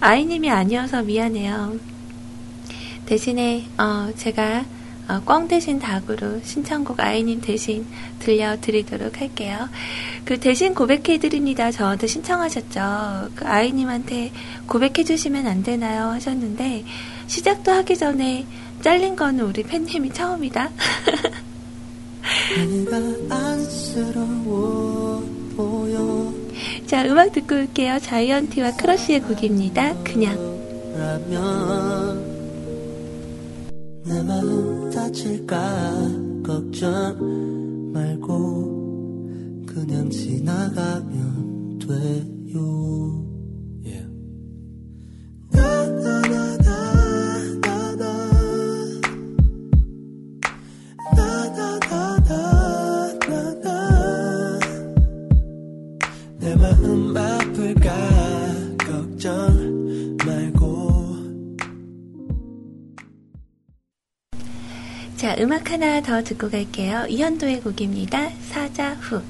아이님이 0.00 0.50
아니어서 0.50 1.02
미안해요. 1.02 1.78
대신에, 3.06 3.64
어, 3.78 4.10
제가 4.16 4.64
어, 5.08 5.20
꽝 5.26 5.48
대신 5.48 5.78
닭으로 5.78 6.40
신청곡 6.44 7.00
아이님 7.00 7.40
대신 7.40 7.86
들려드리도록 8.20 9.20
할게요. 9.20 9.68
그 10.24 10.38
대신 10.38 10.74
고백해드립니다. 10.74 11.70
저한테 11.70 12.06
신청하셨죠. 12.06 13.30
그 13.34 13.44
아이님한테 13.44 14.32
고백해주시면 14.66 15.46
안 15.46 15.62
되나요? 15.62 16.10
하셨는데, 16.10 16.84
시작도 17.26 17.72
하기 17.72 17.96
전에 17.96 18.46
잘린 18.80 19.16
거는 19.16 19.44
우리 19.44 19.62
팬님이 19.62 20.12
처음이다. 20.12 20.70
자, 26.86 27.04
음악 27.04 27.32
듣고 27.32 27.54
올게요. 27.54 27.98
자이언티와 28.00 28.76
크러쉬의 28.76 29.20
곡입니다. 29.22 29.94
그냥. 30.04 30.36
내 34.04 34.22
마음 34.22 34.90
다칠까 34.90 36.42
걱정 36.44 37.92
말고 37.92 39.64
그냥 39.66 40.10
지나가면 40.10 41.78
돼요. 41.78 42.32
yeah. 43.84 44.06
내 56.40 56.56
마음 56.56 57.16
아 57.16 57.41
자, 65.22 65.36
음악 65.38 65.70
하나 65.70 66.00
더 66.02 66.20
듣고 66.24 66.50
갈게요. 66.50 67.06
이현도의 67.08 67.60
곡입니다. 67.60 68.28
사자후. 68.50 69.22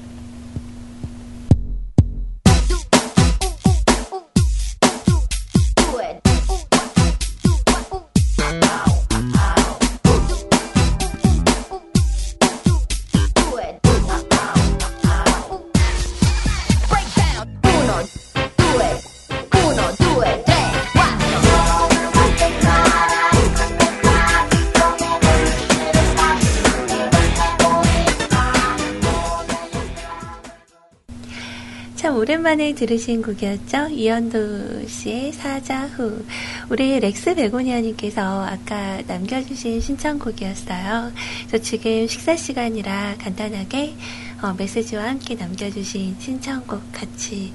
오랜만에 32.43 32.75
들으신 32.75 33.21
곡이었죠. 33.21 33.87
이현도 33.91 34.85
씨의 34.85 35.31
사자후. 35.31 36.25
우리 36.67 36.99
렉스 36.99 37.35
베고니아님께서 37.35 38.43
아까 38.43 39.01
남겨주신 39.07 39.79
신청곡이었어요. 39.79 41.13
저 41.49 41.57
지금 41.59 42.05
식사 42.05 42.35
시간이라 42.35 43.15
간단하게 43.17 43.95
어, 44.41 44.53
메시지와 44.57 45.07
함께 45.07 45.35
남겨주신 45.35 46.17
신청곡 46.19 46.81
같이 46.91 47.53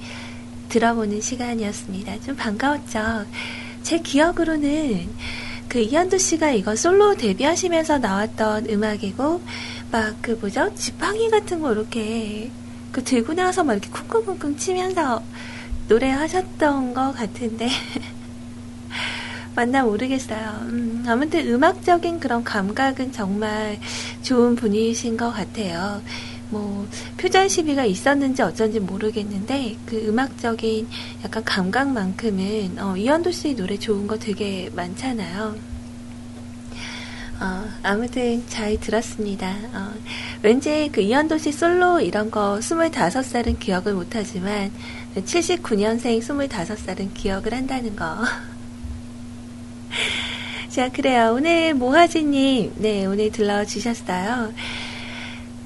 들어보는 0.70 1.20
시간이었습니다. 1.20 2.20
좀 2.22 2.34
반가웠죠. 2.34 3.26
제 3.82 3.98
기억으로는 3.98 5.06
그 5.68 5.80
이현도 5.80 6.16
씨가 6.16 6.52
이거 6.52 6.74
솔로 6.74 7.14
데뷔하시면서 7.14 7.98
나왔던 7.98 8.70
음악이고 8.70 9.42
막 9.92 10.16
그 10.22 10.30
뭐죠 10.40 10.74
지팡이 10.74 11.28
같은 11.28 11.60
거 11.60 11.72
이렇게 11.72 12.50
그 12.92 13.04
들고 13.04 13.34
나서 13.34 13.64
막 13.64 13.74
이렇게 13.74 13.88
쿵쿵쿵쿵 13.90 14.56
치면서 14.56 15.22
노래하셨던 15.88 16.94
것 16.94 17.12
같은데 17.12 17.68
맞나 19.54 19.82
모르겠어요. 19.82 20.60
음, 20.68 21.04
아무튼 21.08 21.48
음악적인 21.48 22.20
그런 22.20 22.44
감각은 22.44 23.10
정말 23.10 23.78
좋은 24.22 24.54
분이신 24.54 25.16
것 25.16 25.32
같아요. 25.32 26.00
뭐 26.50 26.86
표절 27.16 27.48
시비가 27.48 27.84
있었는지 27.84 28.40
어쩐지 28.42 28.80
모르겠는데 28.80 29.76
그 29.84 29.96
음악적인 30.06 30.88
약간 31.24 31.44
감각만큼은 31.44 32.78
어, 32.78 32.96
이현도 32.96 33.32
씨 33.32 33.54
노래 33.54 33.76
좋은 33.76 34.06
거 34.06 34.16
되게 34.16 34.70
많잖아요. 34.74 35.77
어, 37.40 37.64
아무튼 37.82 38.44
잘 38.48 38.78
들었습니다. 38.80 39.54
어, 39.72 39.92
왠지 40.42 40.88
그 40.92 41.00
이현도 41.00 41.38
씨 41.38 41.52
솔로 41.52 42.00
이런 42.00 42.30
거 42.30 42.58
25살은 42.60 43.58
기억을 43.60 43.94
못하지만 43.94 44.72
79년생 45.14 46.20
25살은 46.20 47.14
기억을 47.14 47.54
한다는 47.54 47.94
거. 47.94 48.24
자, 50.68 50.88
그래요. 50.90 51.34
오늘 51.36 51.74
모하지님, 51.74 52.74
네, 52.76 53.06
오늘 53.06 53.30
들러주셨어요. 53.30 54.52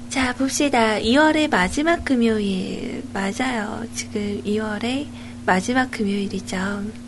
자, 0.09 0.33
봅시다. 0.33 0.99
2월의 0.99 1.49
마지막 1.49 2.05
금요일. 2.05 3.03
맞아요. 3.13 3.83
지금 3.95 4.41
2월의 4.43 5.07
마지막 5.45 5.89
금요일이죠. 5.89 7.02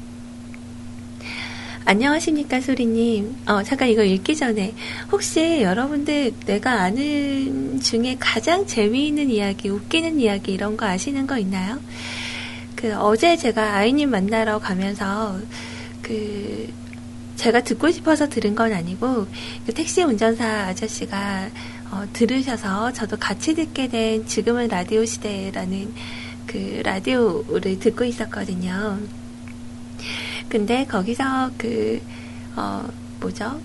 안녕하십니까, 1.87 2.61
소리님. 2.61 3.35
어, 3.45 3.61
잠깐 3.61 3.89
이거 3.89 4.03
읽기 4.03 4.35
전에. 4.35 4.73
혹시 5.11 5.61
여러분들 5.61 6.33
내가 6.47 6.81
아는 6.81 7.79
중에 7.79 8.17
가장 8.19 8.65
재미있는 8.65 9.29
이야기, 9.29 9.69
웃기는 9.69 10.19
이야기 10.19 10.53
이런 10.53 10.77
거 10.77 10.87
아시는 10.87 11.27
거 11.27 11.37
있나요? 11.37 11.79
그, 12.75 12.95
어제 12.95 13.37
제가 13.37 13.75
아이님 13.75 14.09
만나러 14.09 14.57
가면서 14.57 15.37
그, 16.01 16.73
제가 17.35 17.61
듣고 17.61 17.91
싶어서 17.91 18.29
들은 18.29 18.55
건 18.55 18.73
아니고, 18.73 19.27
그 19.67 19.73
택시 19.75 20.01
운전사 20.01 20.43
아저씨가 20.43 21.49
어, 21.91 22.03
들으셔서 22.13 22.93
저도 22.93 23.17
같이 23.17 23.53
듣게 23.53 23.89
된 23.89 24.25
지금은 24.25 24.69
라디오 24.69 25.05
시대라는 25.05 25.93
그 26.47 26.81
라디오를 26.83 27.77
듣고 27.77 28.05
있었거든요. 28.05 28.97
근데 30.49 30.85
거기서 30.85 31.51
그, 31.57 32.01
어, 32.55 32.87
뭐죠? 33.19 33.59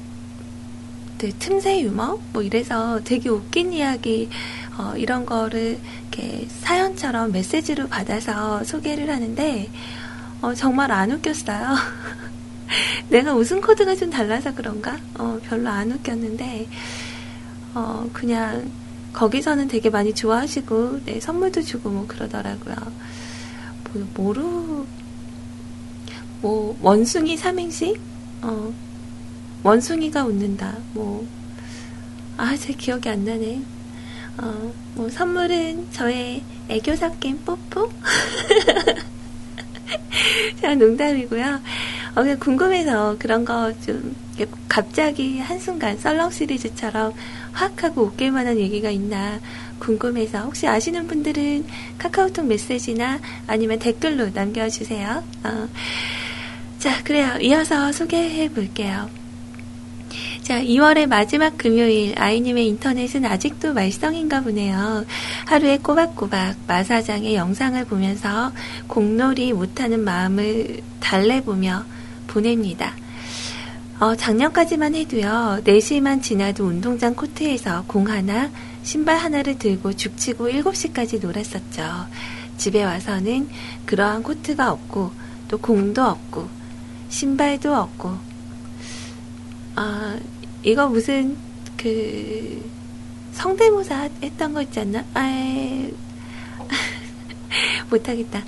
그 1.19 1.31
틈새 1.39 1.83
유머? 1.83 2.19
뭐 2.33 2.43
이래서 2.43 3.01
되게 3.05 3.29
웃긴 3.29 3.73
이야기, 3.73 4.31
어, 4.79 4.95
이런 4.97 5.27
거를 5.27 5.79
이렇게 6.11 6.47
사연처럼 6.49 7.33
메시지로 7.33 7.89
받아서 7.89 8.65
소개를 8.65 9.11
하는데, 9.11 9.69
어, 10.41 10.55
정말 10.55 10.91
안 10.91 11.13
웃겼어요. 11.13 11.77
내가 13.11 13.35
웃음 13.35 13.61
코드가 13.61 13.95
좀 13.97 14.11
달라서 14.11 14.55
그런가? 14.55 14.97
어, 15.19 15.39
별로 15.45 15.69
안 15.69 15.93
웃겼는데, 15.93 16.69
어, 17.75 18.09
그냥, 18.13 18.71
거기서는 19.13 19.69
되게 19.69 19.91
많이 19.91 20.15
좋아하시고, 20.15 21.01
네, 21.05 21.21
선물도 21.21 21.63
주고 21.63 21.91
뭐 21.91 22.07
그러더라고요. 22.07 22.77
뭐, 23.93 24.09
뭐로, 24.15 24.87
뭐, 26.41 26.77
원숭이 26.81 27.37
삼행시? 27.37 27.97
어, 28.43 28.73
원숭이가 29.63 30.25
웃는다. 30.25 30.77
뭐, 30.95 31.27
아, 32.37 32.57
제 32.57 32.73
기억이 32.73 33.09
안 33.09 33.25
나네. 33.25 33.61
어, 34.39 34.73
뭐, 34.95 35.09
선물은 35.09 35.89
저의 35.93 36.43
애교 36.69 36.97
섞인 36.97 37.39
뽀뽀? 37.45 37.91
자, 40.61 40.75
농담이고요. 40.75 41.61
어, 42.15 42.37
궁금해서 42.39 43.17
그런 43.19 43.45
거 43.45 43.73
좀 43.85 44.15
갑자기 44.69 45.39
한순간 45.39 45.99
썰렁 45.99 46.31
시리즈처럼 46.31 47.13
확 47.53 47.83
하고 47.83 48.05
웃길 48.05 48.33
만한 48.33 48.59
얘기가 48.59 48.91
있나 48.91 49.39
궁금해서 49.79 50.41
혹시 50.41 50.67
아시는 50.67 51.07
분들은 51.07 51.67
카카오톡 51.99 52.47
메시지나 52.47 53.19
아니면 53.47 53.79
댓글로 53.79 54.31
남겨주세요. 54.31 55.23
어. 55.45 55.69
자, 56.81 57.03
그래요. 57.05 57.37
이어서 57.43 57.93
소개해 57.93 58.49
볼게요. 58.49 59.11
자, 60.41 60.63
2월의 60.63 61.09
마지막 61.09 61.59
금요일 61.59 62.19
아이님의 62.19 62.69
인터넷은 62.69 63.27
아직도 63.27 63.75
말썽인가 63.75 64.41
보네요. 64.41 65.05
하루에 65.45 65.77
꼬박꼬박 65.77 66.57
마사장의 66.67 67.35
영상을 67.35 67.85
보면서 67.85 68.53
공놀이 68.87 69.53
못하는 69.53 70.01
마음을 70.01 70.81
달래보며 71.01 71.85
보냅니다. 72.27 72.95
어, 73.99 74.17
작년까지만 74.17 74.95
해도요, 74.95 75.61
4시만 75.63 76.23
지나도 76.23 76.65
운동장 76.65 77.15
코트에서 77.15 77.85
공 77.87 78.09
하나, 78.09 78.49
신발 78.83 79.19
하나를 79.19 79.59
들고 79.59 79.93
죽치고 79.93 80.49
7시까지 80.49 81.21
놀았었죠. 81.21 82.07
집에 82.57 82.83
와서는 82.83 83.51
그러한 83.85 84.23
코트가 84.23 84.73
없고, 84.73 85.13
또 85.49 85.59
공도 85.59 86.03
없고, 86.03 86.60
신발도 87.11 87.75
없고, 87.75 88.17
아, 89.77 90.19
이거 90.63 90.89
무슨, 90.89 91.37
그, 91.77 92.65
성대모사 93.33 94.09
했던 94.23 94.55
거 94.55 94.63
있지 94.63 94.81
않나? 94.81 95.05
아이, 95.15 95.93
못하겠다. 97.91 98.43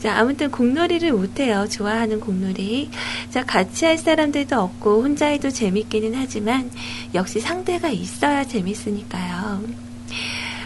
자, 0.00 0.18
아무튼 0.18 0.50
공놀이를 0.50 1.12
못해요. 1.12 1.66
좋아하는 1.68 2.20
공놀이. 2.20 2.90
자, 3.30 3.44
같이 3.44 3.84
할 3.84 3.98
사람들도 3.98 4.58
없고, 4.58 5.02
혼자 5.02 5.26
해도 5.26 5.50
재밌기는 5.50 6.14
하지만, 6.14 6.70
역시 7.14 7.40
상대가 7.40 7.88
있어야 7.88 8.44
재밌으니까요. 8.44 9.62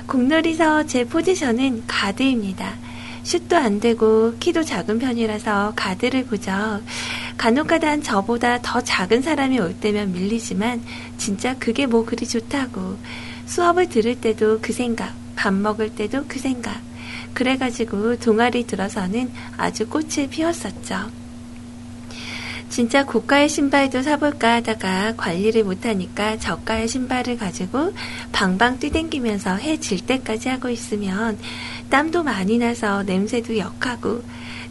공놀이서 0.06 0.86
제 0.86 1.04
포지션은 1.04 1.84
가드입니다. 1.86 2.87
슛도 3.28 3.58
안 3.58 3.78
되고, 3.78 4.34
키도 4.40 4.64
작은 4.64 4.98
편이라서 4.98 5.74
가드를 5.76 6.24
보죠. 6.24 6.80
간혹가다 7.36 8.00
저보다 8.00 8.58
더 8.62 8.80
작은 8.80 9.20
사람이 9.20 9.60
올 9.60 9.74
때면 9.78 10.12
밀리지만, 10.12 10.80
진짜 11.18 11.54
그게 11.58 11.84
뭐 11.84 12.06
그리 12.06 12.26
좋다고. 12.26 12.96
수업을 13.44 13.90
들을 13.90 14.18
때도 14.18 14.60
그 14.62 14.72
생각, 14.72 15.12
밥 15.36 15.52
먹을 15.52 15.94
때도 15.94 16.24
그 16.26 16.38
생각. 16.38 16.80
그래가지고 17.34 18.16
동아리 18.16 18.66
들어서는 18.66 19.30
아주 19.58 19.86
꽃을 19.86 20.28
피웠었죠. 20.30 21.10
진짜 22.70 23.04
고가의 23.04 23.48
신발도 23.48 24.02
사볼까 24.02 24.56
하다가 24.56 25.14
관리를 25.16 25.64
못하니까 25.64 26.38
저가의 26.38 26.86
신발을 26.86 27.38
가지고 27.38 27.92
방방 28.30 28.78
뛰댕기면서 28.78 29.56
해 29.56 29.78
질 29.78 30.04
때까지 30.04 30.50
하고 30.50 30.68
있으면 30.68 31.38
땀도 31.90 32.22
많이 32.22 32.58
나서 32.58 33.02
냄새도 33.02 33.58
역하고 33.58 34.22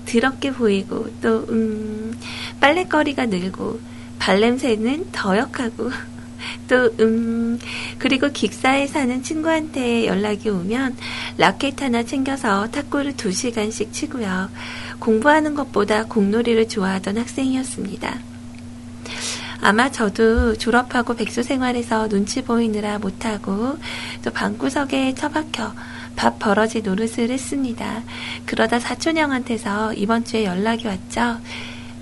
더럽게 0.05 0.51
보이고 0.51 1.07
또, 1.21 1.45
음, 1.49 2.17
빨래거리가 2.59 3.25
늘고 3.25 3.79
발냄새는 4.19 5.11
더 5.11 5.37
역하고 5.37 5.91
또, 6.67 6.91
음, 6.99 7.59
그리고 7.97 8.29
기사에 8.31 8.87
사는 8.87 9.21
친구한테 9.23 10.05
연락이 10.05 10.49
오면 10.49 10.95
라켓 11.37 11.81
하나 11.81 12.03
챙겨서 12.03 12.69
탁구를 12.71 13.17
두 13.17 13.31
시간씩 13.31 13.91
치고요. 13.91 14.49
공부하는 14.99 15.55
것보다 15.55 16.05
공놀이를 16.05 16.67
좋아하던 16.67 17.17
학생이었습니다. 17.17 18.19
아마 19.61 19.91
저도 19.91 20.55
졸업하고 20.55 21.15
백수 21.15 21.43
생활에서 21.43 22.07
눈치 22.07 22.43
보이느라 22.43 22.99
못하고 22.99 23.77
또 24.23 24.31
방구석에 24.31 25.15
처박혀 25.15 25.73
밥 26.17 26.39
벌어지 26.39 26.81
노릇을 26.81 27.29
했습니다. 27.29 28.03
그러다 28.45 28.79
사촌 28.79 29.17
형한테서 29.17 29.93
이번 29.93 30.25
주에 30.25 30.43
연락이 30.43 30.87
왔죠. 30.87 31.37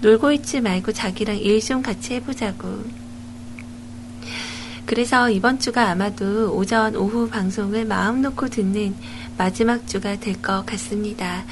놀고 0.02 0.32
있지 0.32 0.62
말고 0.62 0.94
자기랑 0.94 1.38
일 1.38 1.62
좀 1.62 1.84
같이 1.84 2.16
해보자고. 2.16 2.84
그래서 4.86 5.30
이번 5.32 5.60
주가 5.60 5.90
아마도 5.90 6.56
오전, 6.56 6.96
오후 6.96 7.28
방송을 7.28 7.86
마음 7.86 8.22
놓고 8.22 8.50
듣는 8.50 8.96
마지막 9.38 9.88
주가 9.88 10.16
될 10.16 10.40
것 10.42 10.64
같습니다. 10.66 11.44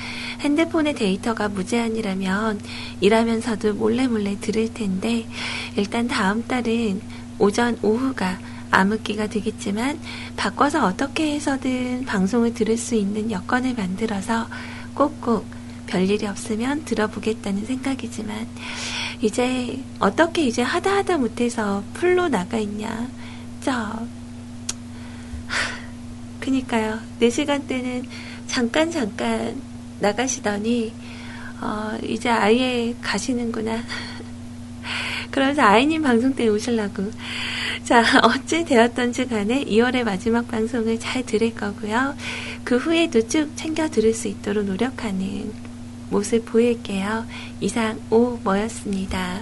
핸드폰의 0.42 0.94
데이터가 0.94 1.50
무제한이라면 1.50 2.62
일하면서도 3.02 3.74
몰래 3.74 4.08
몰래 4.08 4.38
들을 4.40 4.72
텐데 4.74 5.28
일단 5.76 6.08
다음 6.08 6.46
달은 6.48 7.02
오전, 7.40 7.78
오후가 7.82 8.38
암흑기가 8.74 9.28
되겠지만 9.28 10.00
바꿔서 10.36 10.86
어떻게 10.86 11.34
해서든 11.34 12.06
방송을 12.06 12.54
들을 12.54 12.78
수 12.78 12.96
있는 12.96 13.32
여건을 13.32 13.76
만들어서 13.76 14.48
꼭꼭 14.96 15.46
별일이 15.88 16.26
없으면 16.26 16.86
들어보겠다는 16.86 17.66
생각이지만 17.66 18.48
이제 19.22 19.80
어떻게 20.00 20.44
이제 20.44 20.62
하다 20.62 20.98
하다 20.98 21.18
못해서 21.18 21.84
풀로 21.94 22.30
나가 22.30 22.58
있냐 22.58 23.08
진짜. 23.64 23.98
그니까요. 26.42 27.00
4시간 27.22 27.66
때는 27.66 28.06
잠깐 28.46 28.92
잠깐 28.92 29.56
나가시더니, 30.02 30.92
어, 31.62 31.98
이제 32.04 32.30
아예 32.30 32.94
가시는구나. 33.02 33.82
그래서 35.34 35.64
아이님 35.64 36.04
방송 36.04 36.36
때 36.36 36.48
오실라고. 36.48 37.10
자, 37.84 38.04
어찌 38.22 38.64
되었던지 38.64 39.26
간에 39.26 39.66
2월의 39.66 40.04
마지막 40.04 40.48
방송을 40.48 41.00
잘 41.00 41.26
들을 41.26 41.56
거고요. 41.56 42.14
그 42.64 42.78
후에도 42.78 43.28
쭉 43.28 43.50
챙겨 43.56 43.90
들을 43.90 44.14
수 44.14 44.28
있도록 44.28 44.64
노력하는 44.66 45.52
모습 46.12 46.46
보일게요. 46.46 47.26
이상 47.62 48.00
오 48.12 48.38
뭐였습니다. 48.44 49.42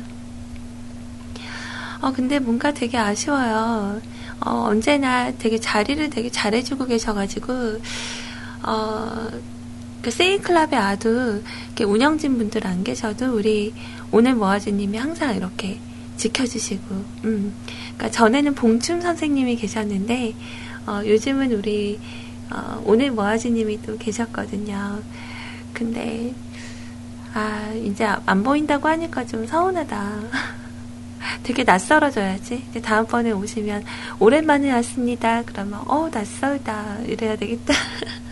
어, 2.00 2.14
근데 2.14 2.40
뭔가 2.40 2.74
되게 2.74 2.98
아쉬워요. 2.98 4.02
어, 4.46 4.50
언제나 4.70 5.34
되게 5.38 5.60
자리를 5.60 6.10
되게 6.10 6.32
잘해주고 6.32 6.86
계셔가지고, 6.86 7.82
어, 8.64 9.28
그 10.02 10.10
세이클럽에 10.12 10.76
이렇게 11.68 11.84
운영진 11.84 12.38
분들 12.38 12.66
안 12.66 12.84
계셔도 12.84 13.36
우리 13.36 13.74
오늘 14.12 14.36
모아주님이 14.36 14.98
항상 14.98 15.36
이렇게 15.36 15.80
지켜주시고, 16.18 16.96
음. 17.26 17.54
그러니까 17.96 18.12
전에는 18.12 18.56
봉춤 18.56 19.02
선생님이 19.02 19.56
계셨는데, 19.56 20.34
어, 20.88 21.02
요즘은 21.06 21.54
우리, 21.54 22.00
어, 22.52 22.82
오늘 22.86 23.12
모아주님이 23.12 23.82
또 23.84 23.98
계셨거든요. 23.98 25.02
근데, 25.74 26.34
아, 27.34 27.72
이제 27.74 28.06
안 28.26 28.44
보인다고 28.44 28.88
하니까 28.88 29.26
좀 29.26 29.48
서운하다. 29.48 30.62
되게 31.44 31.64
낯설어져야지. 31.64 32.66
이제 32.70 32.82
다음번에 32.82 33.32
오시면 33.32 33.84
오랜만에 34.20 34.72
왔습니다. 34.74 35.44
그러면 35.46 35.82
어 35.88 36.10
낯설다 36.12 37.00
이래야 37.06 37.36
되겠다. 37.36 37.74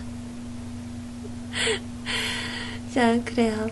자 2.93 3.19
그래요. 3.23 3.67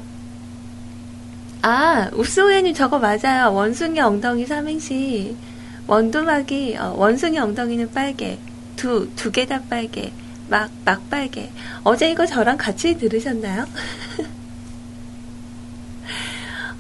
아 1.62 2.10
읍소연님 2.14 2.74
저거 2.74 3.00
맞아요. 3.00 3.52
원숭이 3.54 4.00
엉덩이 4.00 4.46
삼행시 4.46 5.36
원두막이 5.88 6.78
어, 6.78 6.94
원숭이 6.98 7.40
엉덩이는 7.40 7.92
빨개 7.92 8.38
두 8.76 9.10
두 9.16 9.32
개 9.32 9.46
다 9.48 9.62
빨개 9.70 10.12
막 10.50 10.70
막 10.86 11.10
빨개 11.10 11.50
어제 11.84 12.12
이거 12.12 12.26
저랑 12.26 12.58
같이 12.58 12.98
들으셨나요? 12.98 13.66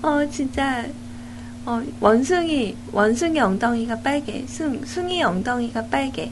어 0.01 0.27
진짜 0.29 0.85
어, 1.65 1.81
원숭이, 1.99 2.77
원숭이 2.93 3.41
엉덩이가 3.41 3.97
빨개, 3.99 4.45
숭, 4.47 4.85
숭이 4.85 5.21
엉덩이가 5.21 5.87
빨개. 5.87 6.31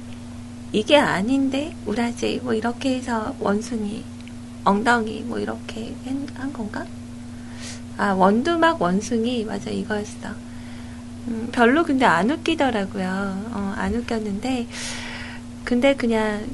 이게 0.72 0.96
아닌데, 0.98 1.76
우라지, 1.86 2.40
뭐 2.42 2.54
이렇게 2.54 2.96
해서 2.96 3.36
원숭이, 3.40 4.06
엉덩이, 4.66 5.22
뭐 5.22 5.40
이렇게 5.40 5.96
한, 6.06 6.28
한 6.36 6.52
건가? 6.54 6.86
아, 7.98 8.12
원두막 8.12 8.82
원숭이, 8.82 9.46
맞아, 9.46 9.70
이거였어. 9.70 10.30
음, 11.28 11.50
별로 11.52 11.84
근데 11.84 12.06
안 12.06 12.30
웃기더라고요. 12.30 13.06
어, 13.54 13.74
안 13.78 13.96
웃겼는데, 13.96 14.68
근데 15.64 15.96
그냥, 15.96 16.46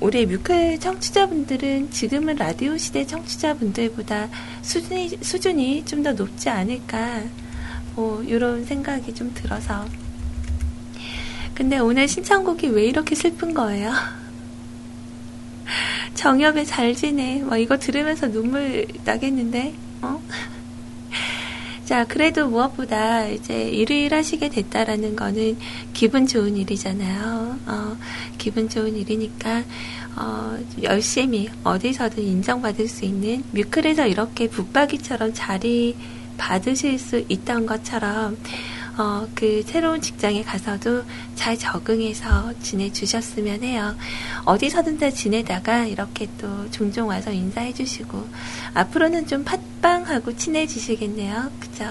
우리 0.00 0.26
뮤클 0.26 0.78
청취자분들은 0.80 1.90
지금은 1.92 2.36
라디오 2.36 2.76
시대 2.76 3.06
청취자분들보다 3.06 4.28
수준이, 4.62 5.18
수준이 5.22 5.84
좀 5.84 6.02
더 6.02 6.12
높지 6.12 6.48
않을까. 6.50 7.22
뭐 7.94 8.22
이런 8.22 8.64
생각이 8.64 9.14
좀 9.14 9.32
들어서 9.34 9.86
근데 11.54 11.78
오늘 11.78 12.08
신청곡이 12.08 12.68
왜 12.68 12.86
이렇게 12.86 13.14
슬픈 13.14 13.52
거예요? 13.54 13.92
정엽의 16.14 16.66
잘 16.66 16.94
지내 16.94 17.42
뭐 17.42 17.56
이거 17.56 17.78
들으면서 17.78 18.30
눈물 18.30 18.86
나겠는데 19.04 19.74
어? 20.02 20.20
자, 21.84 22.06
그래도 22.06 22.48
무엇보다 22.48 23.26
이제 23.26 23.68
일을 23.68 24.16
하시게 24.16 24.48
됐다라는 24.48 25.16
거는 25.16 25.58
기분 25.92 26.26
좋은 26.26 26.56
일이잖아요. 26.56 27.58
어, 27.66 27.96
기분 28.38 28.68
좋은 28.68 28.96
일이니까, 28.96 29.62
어, 30.16 30.58
열심히 30.82 31.50
어디서든 31.64 32.22
인정받을 32.22 32.88
수 32.88 33.04
있는 33.04 33.42
뮤클에서 33.50 34.06
이렇게 34.06 34.48
북박이처럼 34.48 35.32
자리 35.34 35.96
받으실 36.38 36.98
수 36.98 37.24
있던 37.28 37.66
것처럼, 37.66 38.38
어, 38.98 39.26
그 39.34 39.62
새로운 39.66 40.00
직장에 40.00 40.42
가서도 40.42 41.04
잘 41.34 41.56
적응해서 41.56 42.52
지내주셨으면 42.60 43.62
해요. 43.62 43.96
어디서든 44.44 44.98
다 44.98 45.10
지내다가 45.10 45.86
이렇게 45.86 46.28
또 46.38 46.70
종종 46.70 47.08
와서 47.08 47.32
인사해 47.32 47.72
주시고, 47.72 48.28
앞으로는 48.74 49.26
좀 49.26 49.44
팟빵하고 49.44 50.36
친해지시겠네요. 50.36 51.50
그죠? 51.58 51.84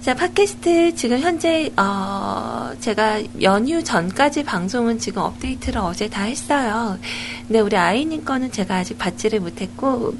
자, 0.00 0.14
팟캐스트 0.14 0.94
지금 0.94 1.18
현재, 1.18 1.70
어, 1.76 2.72
제가 2.80 3.20
연휴 3.42 3.82
전까지 3.82 4.44
방송은 4.44 4.98
지금 5.00 5.22
업데이트를 5.22 5.80
어제 5.80 6.08
다 6.08 6.22
했어요. 6.22 6.98
근데 7.46 7.60
우리 7.60 7.76
아이님 7.76 8.24
거는 8.24 8.52
제가 8.52 8.76
아직 8.76 8.96
받지를 8.96 9.40
못했고, 9.40 10.14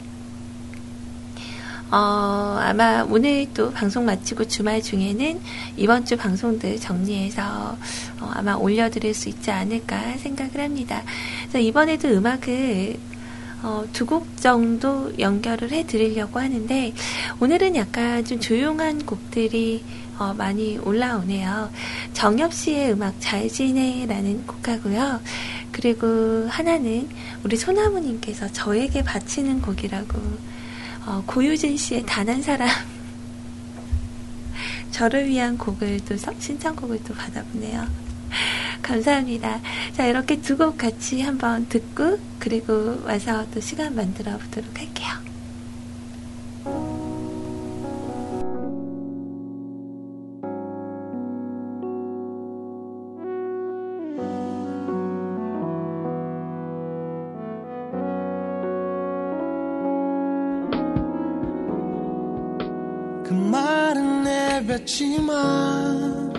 어, 1.90 2.58
아마 2.60 3.02
오늘 3.08 3.46
또 3.54 3.70
방송 3.70 4.04
마치고 4.04 4.46
주말 4.46 4.82
중에는 4.82 5.40
이번 5.76 6.04
주 6.04 6.16
방송들 6.18 6.78
정리해서 6.80 7.76
어, 8.20 8.30
아마 8.34 8.54
올려드릴 8.54 9.14
수 9.14 9.30
있지 9.30 9.50
않을까 9.50 10.18
생각을 10.18 10.60
합니다. 10.60 11.02
그래서 11.48 11.58
이번에도 11.60 12.08
음악을 12.08 12.96
어, 13.62 13.84
두 13.92 14.04
곡 14.06 14.36
정도 14.36 15.12
연결을 15.18 15.72
해 15.72 15.84
드리려고 15.86 16.38
하는데 16.38 16.92
오늘은 17.40 17.74
약간 17.76 18.24
좀 18.24 18.38
조용한 18.38 19.04
곡들이 19.06 19.82
어, 20.18 20.34
많이 20.36 20.78
올라오네요. 20.78 21.70
정엽 22.12 22.52
씨의 22.52 22.92
음악 22.92 23.14
잘 23.18 23.48
지내라는 23.48 24.46
곡하고요. 24.46 25.20
그리고 25.72 26.46
하나는 26.48 27.08
우리 27.44 27.56
소나무님께서 27.56 28.52
저에게 28.52 29.02
바치는 29.04 29.62
곡이라고 29.62 30.18
어, 31.08 31.22
고유진 31.26 31.76
씨의 31.78 32.04
단 32.04 32.28
한 32.28 32.42
사람 32.42 32.68
저를 34.92 35.26
위한 35.26 35.56
곡을 35.56 36.00
또 36.04 36.14
신청곡을 36.16 37.02
또 37.04 37.14
받아보네요. 37.14 37.86
감사합니다. 38.82 39.60
자 39.94 40.06
이렇게 40.06 40.38
두 40.40 40.56
곡 40.58 40.76
같이 40.76 41.22
한번 41.22 41.66
듣고 41.68 42.18
그리고 42.38 43.00
와서 43.04 43.46
또 43.54 43.60
시간 43.60 43.94
만들어 43.94 44.36
보도록 44.36 44.78
할게요. 44.78 45.27
내뱉지만 64.58 66.32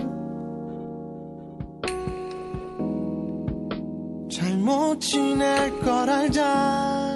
잘못 4.29 4.99
지낼 4.99 5.79
걸 5.79 6.09
알잖 6.09 7.08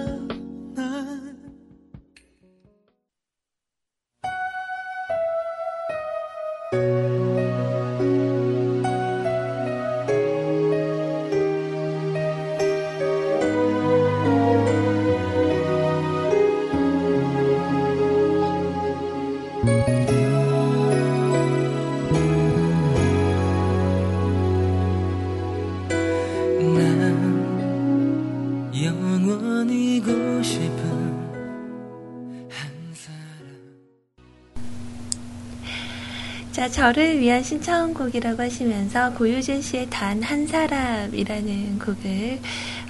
자, 36.54 36.70
저를 36.70 37.20
위한 37.20 37.42
신청곡이라고 37.42 38.44
하시면서 38.44 39.12
고유진 39.14 39.62
씨의 39.64 39.88
단 39.90 40.22
한 40.24 40.46
사람이라는 40.46 41.80
곡을 41.80 42.40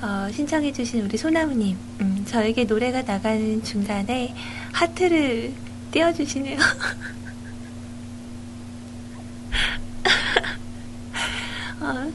어, 0.02 0.28
신청해주신 0.34 1.06
우리 1.06 1.18
소나무님, 1.18 1.78
음, 2.02 2.26
저에게 2.28 2.66
노래가 2.66 3.04
나가는 3.04 3.64
중간에 3.64 4.36
하트를 4.74 5.54
띄워주시네요. 5.92 6.60
어, 11.80 12.12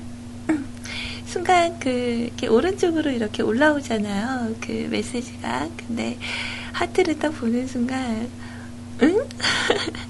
순간 1.24 1.78
그 1.78 1.88
이렇게 1.88 2.46
오른쪽으로 2.46 3.10
이렇게 3.10 3.42
올라오잖아요. 3.42 4.54
그 4.60 4.86
메시지가. 4.90 5.68
근데 5.78 6.18
하트를 6.72 7.18
딱 7.18 7.30
보는 7.30 7.66
순간, 7.66 8.28
응? 9.02 9.26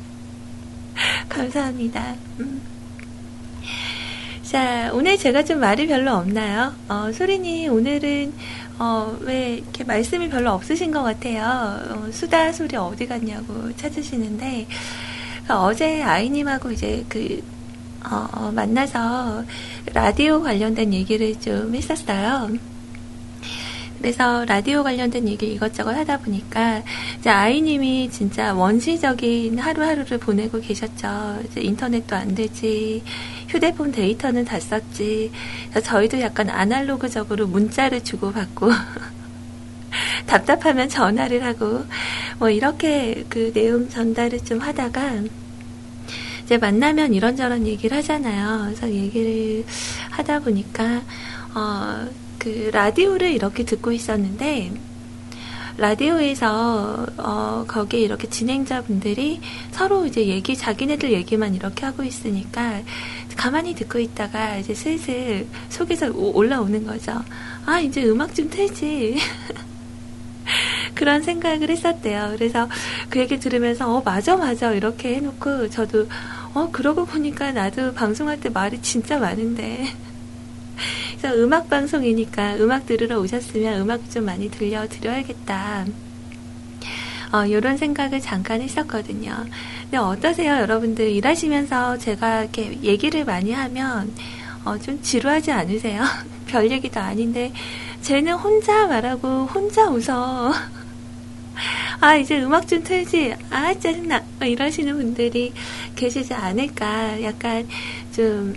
감사합니다. 1.39 2.17
음. 2.41 2.61
자, 4.43 4.91
오늘 4.93 5.17
제가 5.17 5.45
좀 5.45 5.61
말이 5.61 5.87
별로 5.87 6.13
없나요? 6.15 6.75
어, 6.89 7.13
소리님, 7.13 7.73
오늘은, 7.73 8.33
어, 8.79 9.17
왜 9.21 9.57
이렇게 9.57 9.85
말씀이 9.85 10.29
별로 10.31 10.53
없으신 10.53 10.91
것 10.91 11.03
같아요. 11.03 11.81
어, 11.91 12.09
수다 12.11 12.53
소리 12.53 12.75
어디 12.77 13.07
갔냐고 13.07 13.75
찾으시는데, 13.77 14.67
어제 15.51 16.03
아이님하고 16.03 16.73
이제 16.73 17.05
그, 17.09 17.43
어, 18.05 18.27
어, 18.33 18.53
만나서 18.53 19.45
라디오 19.93 20.43
관련된 20.43 20.93
얘기를 20.93 21.39
좀 21.39 21.75
했었어요. 21.75 22.51
그래서 23.99 24.45
라디오 24.45 24.83
관련된 24.83 25.29
얘기 25.29 25.53
이것저것 25.53 25.91
하다 25.91 26.19
보니까 26.19 26.83
이제 27.19 27.31
아이님이 27.31 28.11
진짜 28.11 28.55
원시적인 28.55 29.59
하루하루를 29.59 30.19
보내고 30.19 30.61
계셨죠. 30.61 31.41
이제 31.45 31.61
인터넷도 31.61 32.15
안 32.15 32.35
되지, 32.35 33.03
휴대폰 33.49 33.93
데이터는 33.93 34.45
다 34.45 34.61
썼지. 34.61 35.33
저희도 35.83 36.21
약간 36.21 36.49
아날로그적으로 36.49 37.47
문자를 37.49 38.05
주고받고 38.05 38.71
답답하면 40.27 40.89
전화를 40.89 41.45
하고 41.45 41.85
뭐 42.39 42.51
이렇게 42.51 43.25
그 43.29 43.53
내용 43.53 43.89
전달을 43.89 44.45
좀 44.45 44.61
하다가 44.61 45.23
이제 46.45 46.57
만나면 46.57 47.15
이런저런 47.15 47.67
얘기를 47.67 47.97
하잖아요. 47.99 48.67
그래서 48.67 48.91
얘기를 48.91 49.65
하다 50.11 50.41
보니까 50.41 51.03
어, 51.55 52.09
그 52.39 52.71
라디오를 52.73 53.31
이렇게 53.33 53.65
듣고 53.65 53.93
있었는데 53.93 54.73
라디오에서 55.77 57.07
어, 57.19 57.65
거기에 57.69 58.01
이렇게 58.01 58.29
진행자분들이 58.29 59.41
서로 59.71 60.07
이제 60.07 60.27
얘기 60.27 60.57
자기네들 60.57 61.13
얘기만 61.13 61.55
이렇게 61.55 61.87
하고 61.87 62.03
있으니까 62.03 62.81
가만히 63.37 63.75
듣고 63.77 64.01
있다가 64.01 64.57
이제 64.57 64.75
슬슬 64.75 65.47
속에서 65.69 66.09
오- 66.11 66.37
올라오는 66.37 66.85
거죠. 66.85 67.23
아 67.65 67.79
이제 67.79 68.03
음악 68.05 68.35
좀 68.35 68.51
틀지. 68.51 69.19
그런 70.95 71.23
생각을 71.23 71.71
했었대요. 71.71 72.31
그래서 72.37 72.69
그 73.09 73.21
얘기 73.21 73.39
들으면서 73.39 73.89
어 73.95 74.03
맞아 74.05 74.37
맞아 74.37 74.73
이렇게 74.73 75.15
해놓고 75.17 75.71
저도 75.71 76.09
어 76.55 76.71
그러고 76.73 77.05
보니까 77.07 77.53
나도 77.53 77.95
방송할 77.95 78.41
때 78.41 78.49
말이 78.49 78.83
진짜 78.83 79.19
많은데 79.19 79.87
그래서 81.19 81.37
음악 81.37 81.69
방송이니까 81.69 82.57
음악 82.57 82.87
들으러 82.87 83.19
오셨으면 83.19 83.81
음악 83.81 84.09
좀 84.11 84.25
많이 84.25 84.49
들려드려야겠다. 84.51 85.87
어, 87.33 87.45
이런 87.45 87.77
생각을 87.77 88.21
잠깐 88.21 88.63
했었거든요. 88.63 89.45
근데 89.83 89.97
어떠세요, 89.99 90.55
여러분들? 90.55 91.11
일하시면서 91.11 91.99
제가 91.99 92.43
이렇게 92.43 92.79
얘기를 92.83 93.25
많이 93.25 93.53
하면 93.53 94.13
어, 94.65 94.79
좀 94.79 95.01
지루하지 95.03 95.51
않으세요? 95.51 96.03
별 96.47 96.71
얘기도 96.71 97.01
아닌데 97.01 97.53
쟤는 98.03 98.35
혼자 98.35 98.87
말하고 98.87 99.47
혼자 99.47 99.91
웃어. 99.91 100.53
아, 102.01 102.15
이제 102.15 102.41
음악 102.41 102.69
좀 102.69 102.83
틀지. 102.83 103.35
아, 103.51 103.75
짜증나. 103.75 104.23
뭐 104.39 104.47
이러시는 104.47 104.97
분들이 104.97 105.53
계시지 105.97 106.33
않을까. 106.33 107.21
약간 107.23 107.67
좀, 108.15 108.55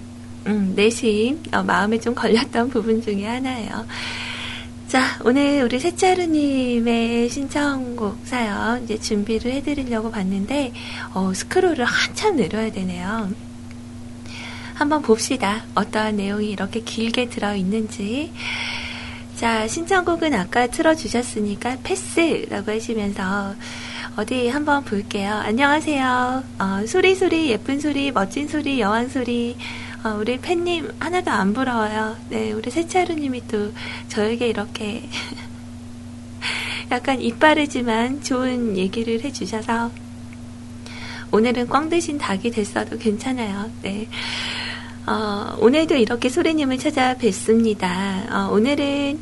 음, 0.47 0.73
내심, 0.75 1.43
어, 1.53 1.63
마음에 1.63 1.99
좀 1.99 2.15
걸렸던 2.15 2.69
부분 2.69 3.01
중에 3.01 3.25
하나예요. 3.25 3.85
자, 4.87 5.19
오늘 5.23 5.63
우리 5.63 5.79
셋째루님의 5.79 7.29
신청곡 7.29 8.19
사연 8.25 8.83
이제 8.83 8.99
준비를 8.99 9.51
해드리려고 9.53 10.11
봤는데, 10.11 10.73
어, 11.13 11.33
스크롤을 11.33 11.85
한참 11.85 12.35
내려야 12.35 12.71
되네요. 12.71 13.29
한번 14.73 15.01
봅시다. 15.01 15.63
어떠한 15.75 16.17
내용이 16.17 16.49
이렇게 16.49 16.81
길게 16.81 17.29
들어있는지. 17.29 18.31
자, 19.35 19.67
신청곡은 19.67 20.33
아까 20.33 20.67
틀어주셨으니까 20.67 21.77
패스라고 21.83 22.71
하시면서 22.71 23.55
어디 24.17 24.49
한번 24.49 24.83
볼게요. 24.83 25.33
안녕하세요. 25.33 26.43
어, 26.59 26.85
소리 26.85 27.15
소리 27.15 27.49
예쁜 27.49 27.79
소리 27.79 28.11
멋진 28.11 28.47
소리 28.47 28.81
여왕 28.81 29.07
소리 29.07 29.55
어, 30.03 30.17
우리 30.19 30.39
팬님 30.39 30.91
하나도 30.99 31.29
안 31.29 31.53
부러워요. 31.53 32.17
네, 32.29 32.51
우리 32.53 32.71
세차루님이 32.71 33.47
또 33.47 33.71
저에게 34.07 34.47
이렇게 34.47 35.07
약간 36.89 37.21
이빠르지만 37.21 38.23
좋은 38.23 38.77
얘기를 38.77 39.23
해주셔서 39.23 39.91
오늘은 41.31 41.67
꽝 41.67 41.87
대신 41.89 42.17
닭이 42.17 42.49
됐어도 42.49 42.97
괜찮아요. 42.97 43.69
네. 43.83 44.07
어, 45.05 45.55
오늘도 45.59 45.95
이렇게 45.95 46.29
소리님을 46.29 46.79
찾아뵙습니다. 46.79 48.23
어, 48.31 48.53
오늘은 48.53 49.19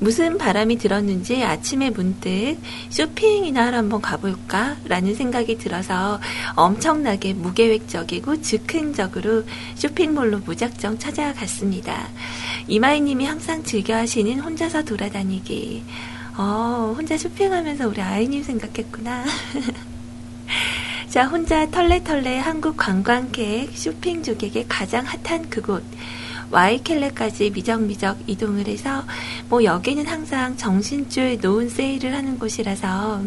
무슨 0.00 0.38
바람이 0.38 0.78
들었는지 0.78 1.42
아침에 1.42 1.90
문득 1.90 2.56
쇼핑이나 2.88 3.72
한번 3.72 4.00
가볼까? 4.00 4.76
라는 4.84 5.14
생각이 5.14 5.58
들어서 5.58 6.20
엄청나게 6.54 7.34
무계획적이고 7.34 8.40
즉흥적으로 8.42 9.44
쇼핑몰로 9.74 10.38
무작정 10.40 10.98
찾아갔습니다. 10.98 12.08
이마이님이 12.68 13.24
항상 13.24 13.62
즐겨 13.64 13.96
하시는 13.96 14.38
혼자서 14.40 14.84
돌아다니기. 14.84 15.82
어, 16.36 16.94
혼자 16.96 17.18
쇼핑하면서 17.18 17.88
우리 17.88 18.00
아이님 18.00 18.44
생각했구나. 18.44 19.24
자, 21.08 21.26
혼자 21.26 21.68
털레털레 21.70 22.38
한국 22.38 22.76
관광객 22.76 23.76
쇼핑 23.76 24.22
족에게 24.22 24.66
가장 24.68 25.04
핫한 25.04 25.50
그곳. 25.50 25.82
와이켈레까지 26.50 27.50
미적미적 27.50 28.18
이동을 28.26 28.66
해서 28.66 29.04
뭐 29.48 29.64
여기는 29.64 30.06
항상 30.06 30.56
정신줄 30.56 31.38
놓은 31.40 31.68
세일을 31.68 32.14
하는 32.14 32.38
곳이라서 32.38 33.22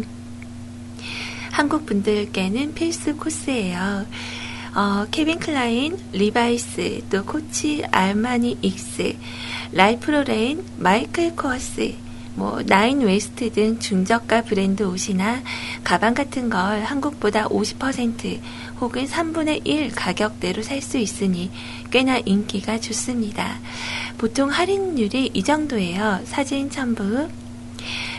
한국 1.51 1.85
분들께는 1.85 2.73
필수 2.73 3.15
코스예요. 3.17 4.05
어, 4.73 5.05
케빈 5.11 5.37
클라인, 5.37 5.97
리바이스, 6.13 7.01
또 7.09 7.25
코치, 7.25 7.83
알마니 7.91 8.57
익스, 8.61 9.17
랄프 9.73 10.11
로렌, 10.11 10.63
마이클 10.77 11.35
코어스, 11.35 11.93
뭐 12.35 12.61
나인 12.65 13.01
웨스트 13.01 13.51
등 13.51 13.77
중저가 13.79 14.43
브랜드 14.43 14.83
옷이나 14.83 15.41
가방 15.83 16.13
같은 16.13 16.49
걸 16.49 16.83
한국보다 16.83 17.49
50% 17.49 18.39
혹은 18.81 19.05
3분의 19.05 19.61
1 19.65 19.91
가격대로 19.91 20.63
살 20.63 20.81
수 20.81 20.97
있으니 20.97 21.51
꽤나 21.91 22.17
인기가 22.25 22.79
좋습니다. 22.79 23.59
보통 24.17 24.49
할인율이 24.49 25.29
이 25.33 25.43
정도예요. 25.43 26.21
사진 26.25 26.69
첨부. 26.71 27.29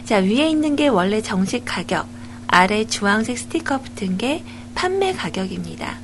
자, 0.05 0.19
위에 0.19 0.49
있는 0.49 0.77
게 0.77 0.87
원래 0.87 1.21
정식 1.21 1.65
가격, 1.65 2.07
아래 2.47 2.85
주황색 2.85 3.37
스티커 3.37 3.81
붙은 3.81 4.17
게 4.17 4.45
판매 4.77 5.13
가격입니다. 5.13 5.99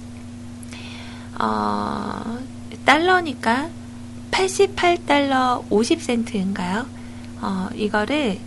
어, 1.40 2.38
달러니까 2.84 3.68
88달러 4.32 5.68
50센트인가요? 5.68 6.86
어, 7.40 7.68
이거를 7.74 8.38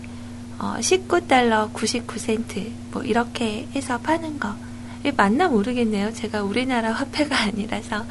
어, 0.59 0.75
19달러 0.79 1.71
99센트 1.73 2.71
뭐 2.91 3.01
이렇게 3.03 3.67
해서 3.73 3.97
파는 3.97 4.39
거. 4.39 4.53
맞나 5.15 5.47
모르겠네요. 5.47 6.13
제가 6.13 6.43
우리나라 6.43 6.91
화폐가 6.91 7.35
아니라서. 7.41 8.05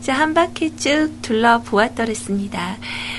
자, 0.00 0.14
한 0.14 0.34
바퀴 0.34 0.76
쭉 0.76 1.10
둘러보았더랬습니다. 1.22 2.76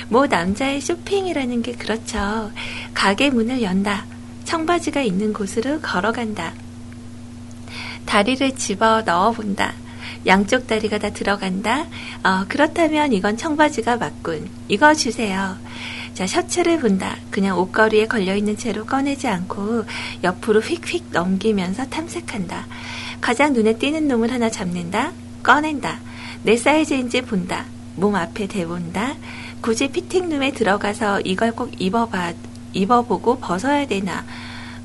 뭐 0.09 0.27
남자의 0.27 0.81
쇼핑이라는 0.81 1.61
게 1.61 1.73
그렇죠. 1.73 2.51
가게 2.93 3.29
문을 3.29 3.61
연다. 3.61 4.05
청바지가 4.45 5.01
있는 5.01 5.33
곳으로 5.33 5.79
걸어간다. 5.81 6.53
다리를 8.05 8.55
집어 8.55 9.01
넣어본다. 9.03 9.73
양쪽 10.25 10.67
다리가 10.67 10.97
다 10.97 11.11
들어간다. 11.11 11.85
어, 12.23 12.45
그렇다면 12.47 13.13
이건 13.13 13.37
청바지가 13.37 13.97
맞군. 13.97 14.49
이거 14.67 14.93
주세요. 14.93 15.57
자, 16.13 16.27
셔츠를 16.27 16.79
본다. 16.79 17.15
그냥 17.31 17.57
옷걸이에 17.57 18.07
걸려있는 18.07 18.57
채로 18.57 18.85
꺼내지 18.85 19.27
않고 19.27 19.85
옆으로 20.23 20.59
휙휙 20.61 21.05
넘기면서 21.11 21.85
탐색한다. 21.87 22.67
가장 23.21 23.53
눈에 23.53 23.77
띄는 23.77 24.07
놈을 24.07 24.31
하나 24.31 24.49
잡는다. 24.49 25.11
꺼낸다. 25.43 25.99
내 26.43 26.57
사이즈인지 26.57 27.21
본다. 27.21 27.65
몸 27.95 28.15
앞에 28.15 28.47
대본다. 28.47 29.15
굳이 29.61 29.89
피팅룸에 29.89 30.51
들어가서 30.51 31.21
이걸 31.21 31.51
꼭 31.51 31.71
입어봐, 31.81 32.33
입어보고 32.73 33.39
벗어야 33.39 33.85
되나. 33.87 34.25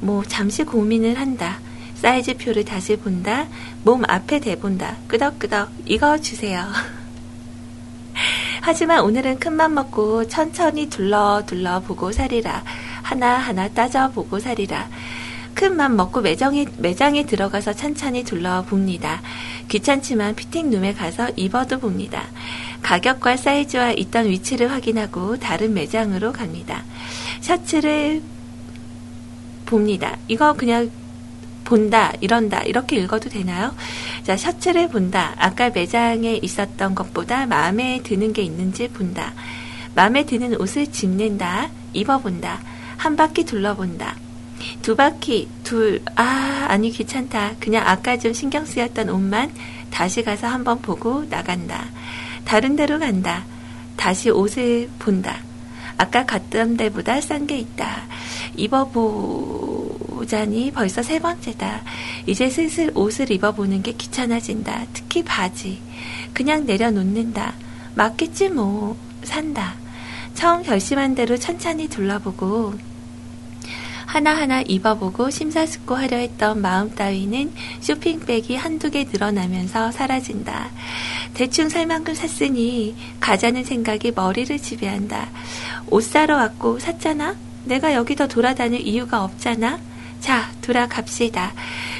뭐, 0.00 0.24
잠시 0.24 0.64
고민을 0.64 1.18
한다. 1.18 1.60
사이즈표를 1.96 2.64
다시 2.64 2.96
본다. 2.96 3.46
몸 3.84 4.02
앞에 4.06 4.40
대본다. 4.40 4.96
끄덕끄덕. 5.08 5.70
이거 5.86 6.18
주세요. 6.18 6.66
하지만 8.60 9.00
오늘은 9.00 9.38
큰맘 9.38 9.74
먹고 9.74 10.26
천천히 10.28 10.88
둘러 10.88 11.42
둘러 11.46 11.80
보고 11.80 12.12
살이라. 12.12 12.64
하나하나 13.02 13.68
따져 13.68 14.10
보고 14.10 14.38
살이라. 14.40 14.88
큰맘 15.54 15.96
먹고 15.96 16.20
매장에, 16.20 16.66
매장에 16.78 17.26
들어가서 17.26 17.74
천천히 17.74 18.24
둘러봅니다. 18.24 19.22
귀찮지만 19.68 20.34
피팅룸에 20.34 20.94
가서 20.94 21.30
입어도 21.36 21.78
봅니다. 21.78 22.24
가격과 22.82 23.36
사이즈와 23.36 23.92
있던 23.92 24.26
위치를 24.26 24.70
확인하고 24.70 25.38
다른 25.38 25.72
매장으로 25.74 26.32
갑니다. 26.32 26.84
셔츠를 27.40 28.22
봅니다. 29.64 30.16
이거 30.28 30.54
그냥 30.54 30.90
본다, 31.64 32.12
이런다, 32.20 32.60
이렇게 32.62 32.96
읽어도 32.96 33.28
되나요? 33.28 33.74
자, 34.22 34.36
셔츠를 34.36 34.88
본다. 34.88 35.34
아까 35.38 35.70
매장에 35.70 36.38
있었던 36.42 36.94
것보다 36.94 37.46
마음에 37.46 38.00
드는 38.02 38.32
게 38.32 38.42
있는지 38.42 38.88
본다. 38.88 39.32
마음에 39.94 40.24
드는 40.26 40.60
옷을 40.60 40.90
집는다. 40.92 41.70
입어본다. 41.92 42.60
한 42.96 43.16
바퀴 43.16 43.44
둘러본다. 43.44 44.16
두 44.82 44.96
바퀴, 44.96 45.48
둘, 45.62 46.02
아, 46.16 46.66
아니, 46.68 46.90
귀찮다. 46.90 47.54
그냥 47.60 47.86
아까 47.86 48.18
좀 48.18 48.32
신경 48.32 48.64
쓰였던 48.64 49.08
옷만 49.08 49.52
다시 49.90 50.22
가서 50.22 50.46
한번 50.46 50.80
보고 50.80 51.24
나간다. 51.28 51.86
다른 52.44 52.76
데로 52.76 52.98
간다. 52.98 53.44
다시 53.96 54.30
옷을 54.30 54.88
본다. 54.98 55.38
아까 55.96 56.26
갔던 56.26 56.76
데보다 56.76 57.20
싼 57.20 57.46
게 57.46 57.58
있다. 57.58 58.02
입어보자니 58.56 60.32
벌써 60.72 61.02
세 61.02 61.18
번째다. 61.18 61.82
이제 62.26 62.48
슬슬 62.50 62.90
옷을 62.94 63.30
입어보는 63.30 63.82
게 63.82 63.92
귀찮아진다. 63.92 64.86
특히 64.92 65.22
바지. 65.22 65.80
그냥 66.32 66.66
내려놓는다. 66.66 67.54
맞겠지 67.94 68.48
뭐. 68.50 68.96
산다. 69.22 69.74
처음 70.34 70.62
결심한 70.62 71.14
대로 71.14 71.36
천천히 71.36 71.88
둘러보고 71.88 72.74
하나하나 74.14 74.60
입어보고 74.60 75.30
심사숙고하려 75.30 76.18
했던 76.18 76.60
마음 76.60 76.94
따위는 76.94 77.52
쇼핑백이 77.80 78.54
한두 78.54 78.90
개 78.90 79.04
늘어나면서 79.10 79.90
사라진다. 79.90 80.70
대충 81.34 81.68
살 81.68 81.86
만큼 81.86 82.14
샀으니 82.14 82.94
가자는 83.18 83.64
생각이 83.64 84.12
머리를 84.14 84.56
지배한다. 84.58 85.30
옷 85.88 86.04
사러 86.04 86.36
왔고 86.36 86.78
샀잖아? 86.78 87.34
내가 87.64 87.94
여기 87.94 88.14
더 88.16 88.26
돌아다닐 88.26 88.80
이유가 88.86 89.24
없잖아? 89.24 89.78
자, 90.20 90.50
돌아갑시다. 90.62 91.52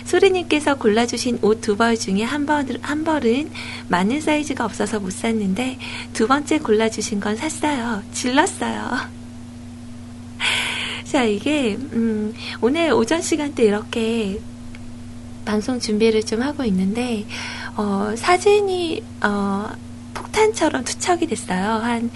소리님께서 0.04 0.76
골라주신 0.76 1.38
옷 1.42 1.60
두 1.60 1.76
벌 1.76 1.96
중에 1.98 2.22
한, 2.22 2.46
벌, 2.46 2.66
한 2.80 3.04
벌은 3.04 3.50
맞는 3.88 4.20
사이즈가 4.22 4.64
없어서 4.64 4.98
못 5.00 5.12
샀는데 5.12 5.78
두 6.14 6.26
번째 6.26 6.58
골라주신 6.58 7.20
건 7.20 7.36
샀어요. 7.36 8.02
질렀어요. 8.12 8.98
자, 11.04 11.24
이게, 11.24 11.74
음, 11.76 12.34
오늘 12.60 12.92
오전 12.92 13.20
시간 13.22 13.54
때 13.54 13.64
이렇게 13.64 14.40
방송 15.44 15.78
준비를 15.78 16.24
좀 16.24 16.42
하고 16.42 16.64
있는데, 16.64 17.26
어, 17.76 18.14
사진이, 18.16 19.02
어, 19.22 19.68
폭탄처럼 20.14 20.84
투척이 20.84 21.26
됐어요. 21.26 21.62
한, 21.82 22.10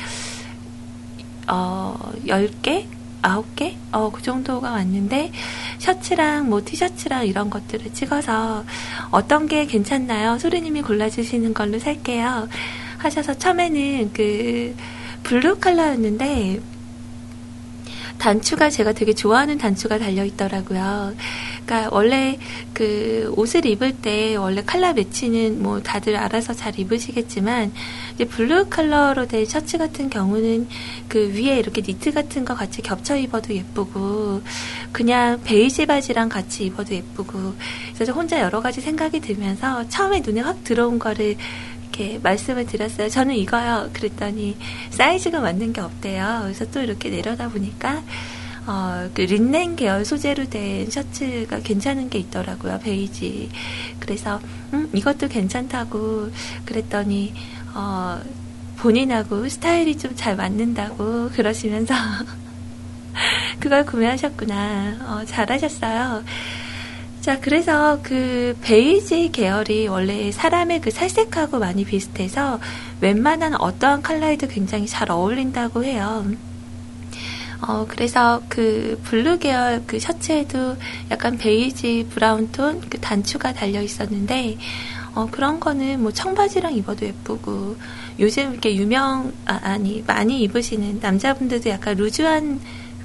어, 1.48 1.96
10개? 2.26 2.86
9개? 3.22 3.74
어, 3.92 4.10
그 4.10 4.22
정도가 4.22 4.70
왔는데, 4.70 5.32
셔츠랑 5.78 6.48
뭐 6.48 6.62
티셔츠랑 6.64 7.26
이런 7.26 7.50
것들을 7.50 7.92
찍어서 7.92 8.64
어떤 9.10 9.46
게 9.46 9.66
괜찮나요? 9.66 10.38
소리님이 10.38 10.82
골라주시는 10.82 11.54
걸로 11.54 11.78
살게요. 11.78 12.48
하셔서 12.98 13.34
처음에는 13.34 14.12
그, 14.12 14.74
블루 15.22 15.58
컬러였는데, 15.58 16.60
단추가 18.18 18.68
제가 18.68 18.92
되게 18.92 19.14
좋아하는 19.14 19.58
단추가 19.58 19.98
달려 19.98 20.24
있더라고요. 20.24 21.14
그러니까 21.64 21.88
원래 21.92 22.38
그 22.74 23.32
옷을 23.36 23.64
입을 23.66 23.96
때 23.96 24.36
원래 24.36 24.62
컬러 24.62 24.92
매치는 24.92 25.62
뭐 25.62 25.80
다들 25.80 26.16
알아서 26.16 26.54
잘 26.54 26.78
입으시겠지만 26.78 27.72
이제 28.14 28.24
블루 28.24 28.66
컬러로 28.68 29.26
된 29.26 29.44
셔츠 29.44 29.78
같은 29.78 30.10
경우는 30.10 30.68
그 31.08 31.32
위에 31.34 31.58
이렇게 31.58 31.82
니트 31.82 32.12
같은 32.12 32.44
거 32.44 32.54
같이 32.54 32.82
겹쳐 32.82 33.16
입어도 33.16 33.54
예쁘고 33.54 34.42
그냥 34.92 35.40
베이지 35.44 35.86
바지랑 35.86 36.28
같이 36.28 36.64
입어도 36.66 36.94
예쁘고 36.94 37.54
그래서 37.94 38.12
혼자 38.12 38.40
여러 38.40 38.60
가지 38.60 38.80
생각이 38.80 39.20
들면서 39.20 39.88
처음에 39.88 40.20
눈에 40.20 40.40
확 40.40 40.64
들어온 40.64 40.98
거를 40.98 41.36
이렇게 41.98 42.18
말씀을 42.18 42.66
드렸어요. 42.66 43.08
저는 43.08 43.34
이거요. 43.34 43.90
그랬더니 43.92 44.56
사이즈가 44.90 45.40
맞는 45.40 45.72
게 45.72 45.80
없대요. 45.80 46.40
그래서 46.44 46.64
또 46.70 46.80
이렇게 46.80 47.10
내려다 47.10 47.48
보니까 47.48 48.02
어, 48.66 49.08
그 49.14 49.22
린넨 49.22 49.76
계열 49.76 50.04
소재로 50.04 50.44
된 50.48 50.88
셔츠가 50.90 51.58
괜찮은 51.60 52.08
게 52.08 52.18
있더라고요. 52.20 52.78
베이지. 52.80 53.50
그래서 53.98 54.40
음, 54.72 54.88
이것도 54.94 55.28
괜찮다고 55.28 56.30
그랬더니 56.64 57.34
어, 57.74 58.20
본인하고 58.76 59.48
스타일이 59.48 59.96
좀 59.98 60.14
잘 60.14 60.36
맞는다고 60.36 61.30
그러시면서 61.34 61.94
그걸 63.58 63.84
구매하셨구나. 63.84 64.98
어, 65.00 65.24
잘하셨어요. 65.24 66.22
자, 67.20 67.38
그래서 67.40 68.00
그 68.02 68.56
베이지 68.62 69.30
계열이 69.32 69.88
원래 69.88 70.30
사람의 70.32 70.80
그 70.80 70.90
살색하고 70.90 71.58
많이 71.58 71.84
비슷해서 71.84 72.58
웬만한 73.00 73.54
어떠한 73.60 74.02
컬러에도 74.02 74.46
굉장히 74.48 74.86
잘 74.86 75.10
어울린다고 75.10 75.84
해요. 75.84 76.24
어, 77.60 77.86
그래서 77.88 78.40
그 78.48 79.00
블루 79.04 79.38
계열 79.40 79.82
그 79.86 79.98
셔츠에도 79.98 80.76
약간 81.10 81.36
베이지 81.36 82.06
브라운 82.10 82.50
톤 82.52 82.80
그 82.88 82.98
단추가 83.00 83.52
달려 83.52 83.82
있었는데, 83.82 84.56
어, 85.14 85.28
그런 85.30 85.58
거는 85.58 86.00
뭐 86.00 86.12
청바지랑 86.12 86.74
입어도 86.76 87.04
예쁘고, 87.04 87.76
요즘 88.20 88.52
이렇게 88.52 88.76
유명, 88.76 89.32
아, 89.44 89.58
아니, 89.62 90.02
많이 90.06 90.40
입으시는 90.42 91.00
남자분들도 91.00 91.68
약간 91.70 91.96
루즈한 91.96 92.60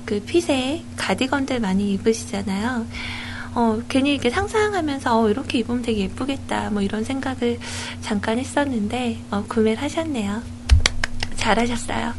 그 0.06 0.22
핏의 0.22 0.84
가디건들 0.98 1.60
많이 1.60 1.94
입으시잖아요. 1.94 2.86
어, 3.56 3.82
괜히 3.88 4.14
이렇게 4.14 4.30
상상하면서 4.30 5.22
어, 5.22 5.30
이렇게 5.30 5.60
입으면 5.60 5.82
되게 5.82 6.02
예쁘겠다 6.02 6.70
뭐 6.72 6.82
이런 6.82 7.04
생각을 7.04 7.60
잠깐 8.02 8.40
했었는데 8.40 9.20
어, 9.32 9.46
구매를 9.48 9.82
하셨네요. 9.82 10.42
잘하셨어요. 11.36 12.14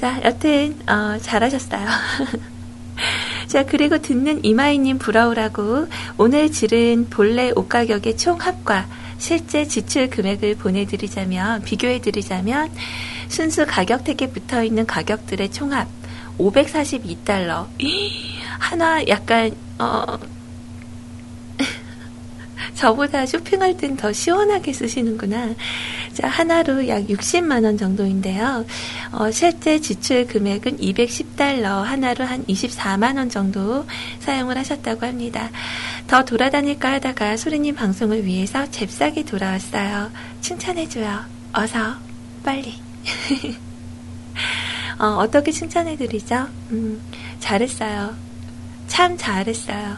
자, 0.00 0.20
여튼 0.24 0.78
어, 0.88 1.18
잘하셨어요. 1.20 1.86
자, 3.46 3.64
그리고 3.66 3.98
듣는 3.98 4.44
이마이님 4.44 4.98
부러우라고 4.98 5.88
오늘 6.18 6.52
지른 6.52 7.08
본래 7.10 7.50
옷 7.56 7.68
가격의 7.68 8.16
총 8.16 8.38
합과 8.38 8.86
실제 9.18 9.66
지출 9.66 10.08
금액을 10.08 10.56
보내드리자면, 10.56 11.62
비교해드리자면, 11.62 12.70
순수 13.28 13.66
가격 13.66 14.04
택에 14.04 14.28
붙어 14.30 14.64
있는 14.64 14.86
가격들의 14.86 15.50
총합, 15.52 15.88
542달러. 16.38 17.66
하나 18.60 19.04
약간, 19.08 19.50
어, 19.78 20.18
저보다 22.74 23.26
쇼핑할 23.26 23.76
땐 23.76 23.96
더 23.96 24.12
시원하게 24.12 24.72
쓰시는구나. 24.72 25.54
자, 26.12 26.28
하나로 26.28 26.86
약 26.88 27.06
60만원 27.06 27.78
정도인데요. 27.78 28.64
어, 29.12 29.30
실제 29.30 29.80
지출 29.80 30.26
금액은 30.26 30.76
210달러, 30.78 31.82
하나로 31.82 32.24
한 32.24 32.44
24만원 32.44 33.30
정도 33.30 33.86
사용을 34.20 34.58
하셨다고 34.58 35.06
합니다. 35.06 35.50
더 36.06 36.24
돌아다닐까 36.24 36.92
하다가 36.92 37.36
소리님 37.36 37.74
방송을 37.74 38.24
위해서 38.24 38.70
잽싸게 38.70 39.24
돌아왔어요. 39.24 40.10
칭찬해줘요. 40.42 41.24
어서, 41.54 41.94
빨리. 42.44 42.74
어, 45.00 45.06
어떻게 45.18 45.50
칭찬해드리죠? 45.50 46.46
음, 46.72 47.00
잘했어요. 47.40 48.29
참 48.90 49.16
잘했어요. 49.16 49.96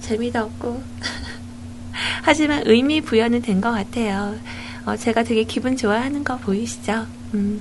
재미도 0.00 0.38
없고. 0.40 0.82
하지만 2.22 2.62
의미 2.66 3.00
부여는 3.00 3.42
된 3.42 3.60
것 3.60 3.70
같아요. 3.70 4.34
어, 4.86 4.96
제가 4.96 5.22
되게 5.24 5.44
기분 5.44 5.76
좋아하는 5.76 6.24
거 6.24 6.36
보이시죠? 6.38 7.06
음. 7.34 7.60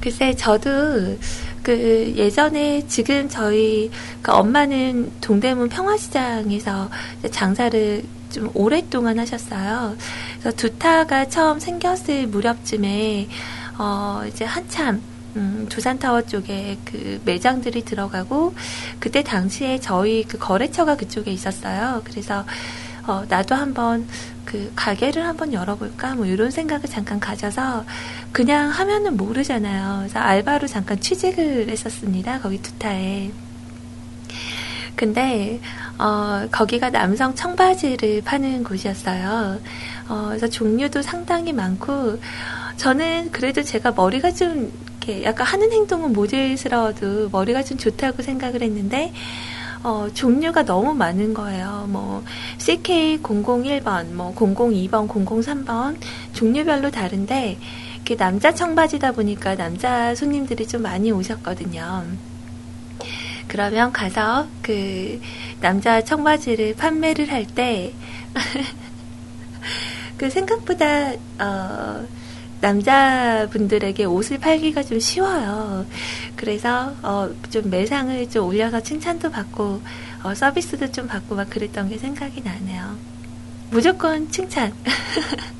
글쎄, 0.00 0.34
저도 0.34 1.18
그 1.62 2.14
예전에 2.16 2.86
지금 2.88 3.28
저희 3.28 3.90
그 4.22 4.32
엄마는 4.32 5.12
동대문 5.20 5.68
평화시장에서 5.68 6.88
장사를 7.30 8.02
좀 8.30 8.50
오랫동안 8.54 9.18
하셨어요. 9.18 9.96
그래서 10.40 10.56
두타가 10.56 11.28
처음 11.28 11.58
생겼을 11.60 12.28
무렵쯤에 12.28 13.28
어 13.78 14.22
이제 14.28 14.44
한참 14.44 15.02
음, 15.38 15.66
두산타워 15.68 16.22
쪽에 16.22 16.78
그 16.84 17.20
매장들이 17.24 17.84
들어가고 17.84 18.54
그때 18.98 19.22
당시에 19.22 19.78
저희 19.78 20.24
그 20.24 20.36
거래처가 20.36 20.96
그쪽에 20.96 21.30
있었어요. 21.30 22.02
그래서 22.04 22.44
어, 23.06 23.24
나도 23.28 23.54
한번 23.54 24.06
그 24.44 24.70
가게를 24.74 25.24
한번 25.24 25.52
열어볼까 25.52 26.16
뭐 26.16 26.26
이런 26.26 26.50
생각을 26.50 26.84
잠깐 26.84 27.20
가져서 27.20 27.84
그냥 28.32 28.70
하면은 28.70 29.16
모르잖아요. 29.16 29.98
그래서 30.00 30.18
알바로 30.18 30.66
잠깐 30.66 31.00
취직을 31.00 31.68
했었습니다. 31.68 32.40
거기 32.40 32.60
두타에. 32.60 33.30
근데 34.96 35.60
어, 35.98 36.48
거기가 36.50 36.90
남성 36.90 37.34
청바지를 37.34 38.22
파는 38.22 38.64
곳이었어요. 38.64 39.60
어, 40.08 40.26
그래서 40.28 40.48
종류도 40.48 41.02
상당히 41.02 41.52
많고 41.52 42.18
저는 42.76 43.30
그래도 43.30 43.62
제가 43.62 43.92
머리가 43.92 44.32
좀 44.32 44.72
이렇게 45.08 45.24
약간 45.24 45.46
하는 45.46 45.72
행동은 45.72 46.12
모질스러워도 46.12 47.30
머리가 47.30 47.62
좀 47.62 47.78
좋다고 47.78 48.22
생각을 48.22 48.62
했는데 48.62 49.12
어, 49.82 50.08
종류가 50.12 50.64
너무 50.64 50.92
많은 50.92 51.32
거예요. 51.32 51.86
뭐 51.88 52.22
CK001번, 52.58 54.12
뭐 54.12 54.34
002번, 54.34 55.08
003번 55.08 55.96
종류별로 56.34 56.90
다른데 56.90 57.56
이렇게 57.94 58.16
남자 58.16 58.52
청바지다 58.52 59.12
보니까 59.12 59.56
남자 59.56 60.14
손님들이 60.14 60.66
좀 60.66 60.82
많이 60.82 61.10
오셨거든요. 61.10 62.04
그러면 63.46 63.92
가서 63.92 64.46
그 64.60 65.20
남자 65.60 66.02
청바지를 66.04 66.74
판매를 66.76 67.32
할 67.32 67.46
때 67.46 67.94
그 70.18 70.28
생각보다 70.28 71.12
어 71.38 72.06
남자분들에게 72.60 74.04
옷을 74.04 74.38
팔기가 74.38 74.82
좀 74.82 74.98
쉬워요. 74.98 75.86
그래서 76.36 76.94
어, 77.02 77.30
좀 77.50 77.70
매상을 77.70 78.28
좀 78.30 78.46
올려서 78.46 78.80
칭찬도 78.82 79.30
받고 79.30 79.80
어, 80.24 80.34
서비스도 80.34 80.90
좀 80.90 81.06
받고 81.06 81.36
막 81.36 81.48
그랬던 81.48 81.88
게 81.88 81.98
생각이 81.98 82.42
나네요. 82.42 82.96
무조건 83.70 84.30
칭찬. 84.30 84.72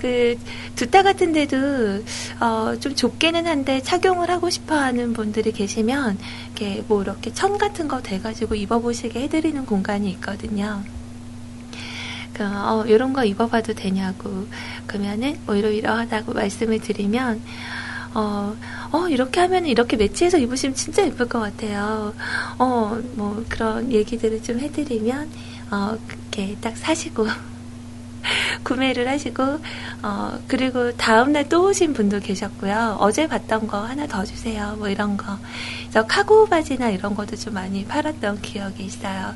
그 0.00 0.36
두타 0.74 1.02
같은 1.02 1.32
데도 1.32 1.56
어, 2.40 2.76
좀 2.78 2.94
좁게는 2.94 3.46
한데 3.46 3.80
착용을 3.82 4.30
하고 4.30 4.50
싶어하는 4.50 5.12
분들이 5.14 5.52
계시면 5.52 6.18
이렇게 6.46 6.84
뭐 6.86 7.02
이렇게 7.02 7.32
천 7.32 7.58
같은 7.58 7.88
거 7.88 8.02
돼가지고 8.02 8.54
입어보시게 8.54 9.20
해드리는 9.22 9.64
공간이 9.66 10.10
있거든요. 10.12 10.82
그, 12.36 12.44
어, 12.44 12.84
이런 12.86 13.14
거 13.14 13.24
입어봐도 13.24 13.72
되냐고. 13.72 14.46
그러면은, 14.86 15.38
뭐, 15.46 15.54
이러이러하다고 15.54 16.34
말씀을 16.34 16.80
드리면, 16.80 17.40
어, 18.12 18.54
어, 18.92 19.08
이렇게 19.08 19.40
하면 19.40 19.64
이렇게 19.64 19.96
매치해서 19.96 20.36
입으시면 20.36 20.74
진짜 20.74 21.06
예쁠 21.06 21.30
것 21.30 21.40
같아요. 21.40 22.12
어, 22.58 23.00
뭐, 23.14 23.42
그런 23.48 23.90
얘기들을 23.90 24.42
좀 24.42 24.60
해드리면, 24.60 25.30
어, 25.70 25.96
그렇게 26.06 26.58
딱 26.60 26.76
사시고, 26.76 27.26
구매를 28.64 29.08
하시고, 29.08 29.42
어, 30.02 30.38
그리고 30.46 30.94
다음날 30.94 31.48
또 31.48 31.68
오신 31.68 31.94
분도 31.94 32.20
계셨고요. 32.20 32.98
어제 33.00 33.28
봤던 33.28 33.66
거 33.66 33.80
하나 33.82 34.06
더 34.06 34.26
주세요. 34.26 34.74
뭐 34.76 34.90
이런 34.90 35.16
거. 35.16 35.38
카고 36.06 36.46
바지나 36.46 36.90
이런 36.90 37.14
것도 37.14 37.36
좀 37.36 37.54
많이 37.54 37.86
팔았던 37.86 38.42
기억이 38.42 38.84
있어요. 38.84 39.34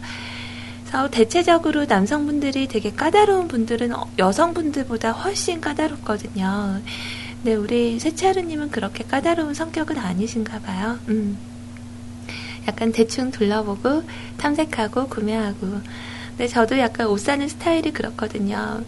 그래서 0.90 1.08
대체적으로 1.08 1.84
남성분들이 1.84 2.66
되게 2.66 2.90
까다로운 2.90 3.46
분들은 3.46 3.92
여성분들보다 4.18 5.12
훨씬 5.12 5.60
까다롭거든요. 5.60 6.80
근데 7.36 7.54
우리 7.54 8.00
세차루님은 8.00 8.70
그렇게 8.72 9.04
까다로운 9.04 9.54
성격은 9.54 9.96
아니신가 9.96 10.58
봐요. 10.58 10.98
음. 11.08 11.38
약간 12.66 12.90
대충 12.90 13.30
둘러보고 13.30 14.02
탐색하고 14.36 15.06
구매하고. 15.06 15.80
근데 16.30 16.48
저도 16.48 16.76
약간 16.80 17.06
옷 17.06 17.18
사는 17.18 17.46
스타일이 17.48 17.92
그렇거든요. 17.92 18.82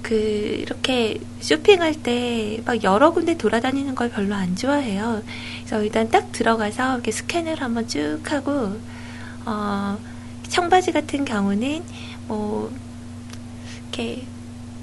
그 0.00 0.14
이렇게 0.14 1.20
쇼핑할 1.40 1.94
때 2.02 2.62
막 2.64 2.82
여러 2.84 3.12
군데 3.12 3.36
돌아다니는 3.36 3.94
걸 3.94 4.10
별로 4.10 4.34
안 4.34 4.56
좋아해요. 4.56 5.22
그래서 5.58 5.82
일단 5.82 6.08
딱 6.10 6.32
들어가서 6.32 6.94
이렇게 6.94 7.10
스캔을 7.12 7.60
한번 7.60 7.86
쭉 7.86 8.20
하고 8.30 8.78
어, 9.44 9.98
청바지 10.48 10.92
같은 10.92 11.24
경우는 11.24 11.82
뭐 12.28 12.70
이렇게 13.82 14.24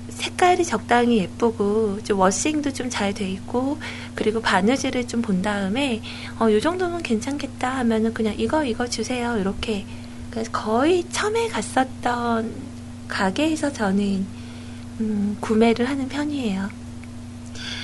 색깔이 0.10 0.64
적당히 0.66 1.18
예쁘고 1.18 2.02
좀 2.04 2.20
워싱도 2.20 2.72
좀 2.74 2.90
잘 2.90 3.14
돼 3.14 3.30
있고 3.32 3.78
그리고 4.16 4.42
바느질을 4.42 5.08
좀 5.08 5.22
본 5.22 5.42
다음에 5.42 6.02
어, 6.40 6.52
요 6.52 6.60
정도면 6.60 7.02
괜찮겠다 7.04 7.78
하면은 7.78 8.14
그냥 8.14 8.36
이거 8.38 8.64
이거 8.64 8.88
주세요 8.88 9.38
이렇게 9.38 9.86
그래서 10.32 10.52
거의 10.52 11.04
처음에 11.12 11.48
갔었던 11.50 12.54
가게에서 13.08 13.72
저는 13.74 14.26
음, 15.02 15.38
구매를 15.42 15.88
하는 15.90 16.08
편이에요. 16.08 16.70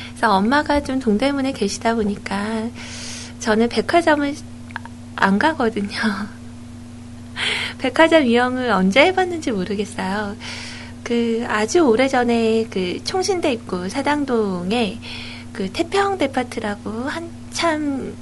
그래서 0.09 0.35
엄마가 0.35 0.83
좀 0.83 0.99
동대문에 0.99 1.51
계시다 1.53 1.95
보니까 1.95 2.69
저는 3.39 3.69
백화점을 3.69 4.35
안 5.15 5.39
가거든요. 5.39 5.89
백화점 7.79 8.25
이용을 8.25 8.71
언제 8.71 9.05
해봤는지 9.07 9.51
모르겠어요. 9.51 10.35
그 11.03 11.43
아주 11.47 11.81
오래 11.81 12.07
전에 12.07 12.67
그 12.69 13.03
총신대 13.03 13.53
입구 13.53 13.89
사당동에 13.89 14.99
그 15.51 15.71
태평 15.71 16.17
데파트라고 16.17 16.89
한참 17.09 18.15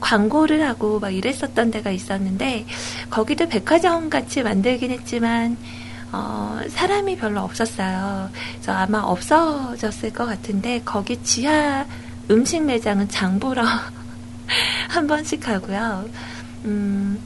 광고를 0.00 0.66
하고 0.66 1.00
막 1.00 1.10
이랬었던 1.10 1.70
데가 1.70 1.90
있었는데 1.90 2.66
거기도 3.08 3.48
백화점 3.48 4.10
같이 4.10 4.42
만들긴 4.42 4.90
했지만 4.90 5.56
어, 6.12 6.60
사람이 6.68 7.16
별로 7.16 7.40
없었어요. 7.40 8.30
그래서 8.52 8.72
아마 8.72 9.00
없어졌을 9.00 10.12
것 10.12 10.26
같은데 10.26 10.80
거기 10.84 11.20
지하 11.22 11.86
음식 12.30 12.62
매장은 12.62 13.08
장보러 13.08 13.64
한 14.88 15.06
번씩 15.06 15.40
가고요. 15.40 16.04
음, 16.66 17.18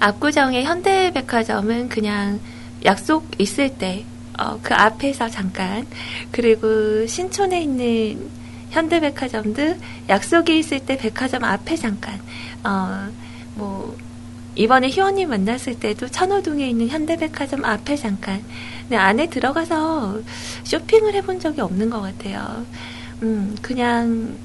압구정의 0.00 0.64
현대백화점은 0.64 1.88
그냥 1.88 2.40
약속 2.84 3.30
있을 3.38 3.76
때, 3.76 4.04
어, 4.38 4.58
그 4.62 4.74
앞에서 4.74 5.28
잠깐, 5.28 5.86
그리고 6.30 7.06
신촌에 7.06 7.62
있는 7.62 8.28
현대백화점도 8.70 9.76
약속이 10.08 10.58
있을 10.58 10.80
때 10.80 10.96
백화점 10.96 11.44
앞에 11.44 11.76
잠깐, 11.76 12.20
어, 12.64 13.08
뭐, 13.54 13.96
이번에 14.56 14.88
희원님 14.88 15.30
만났을 15.30 15.80
때도 15.80 16.08
천호동에 16.08 16.68
있는 16.68 16.88
현대백화점 16.88 17.64
앞에 17.64 17.96
잠깐, 17.96 18.42
근데 18.82 18.96
안에 18.96 19.28
들어가서 19.28 20.20
쇼핑을 20.64 21.14
해본 21.14 21.40
적이 21.40 21.62
없는 21.62 21.90
것 21.90 22.00
같아요. 22.00 22.66
음, 23.22 23.56
그냥, 23.62 24.36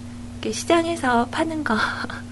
시장에서 0.43 1.25
파는 1.25 1.63
거, 1.63 1.75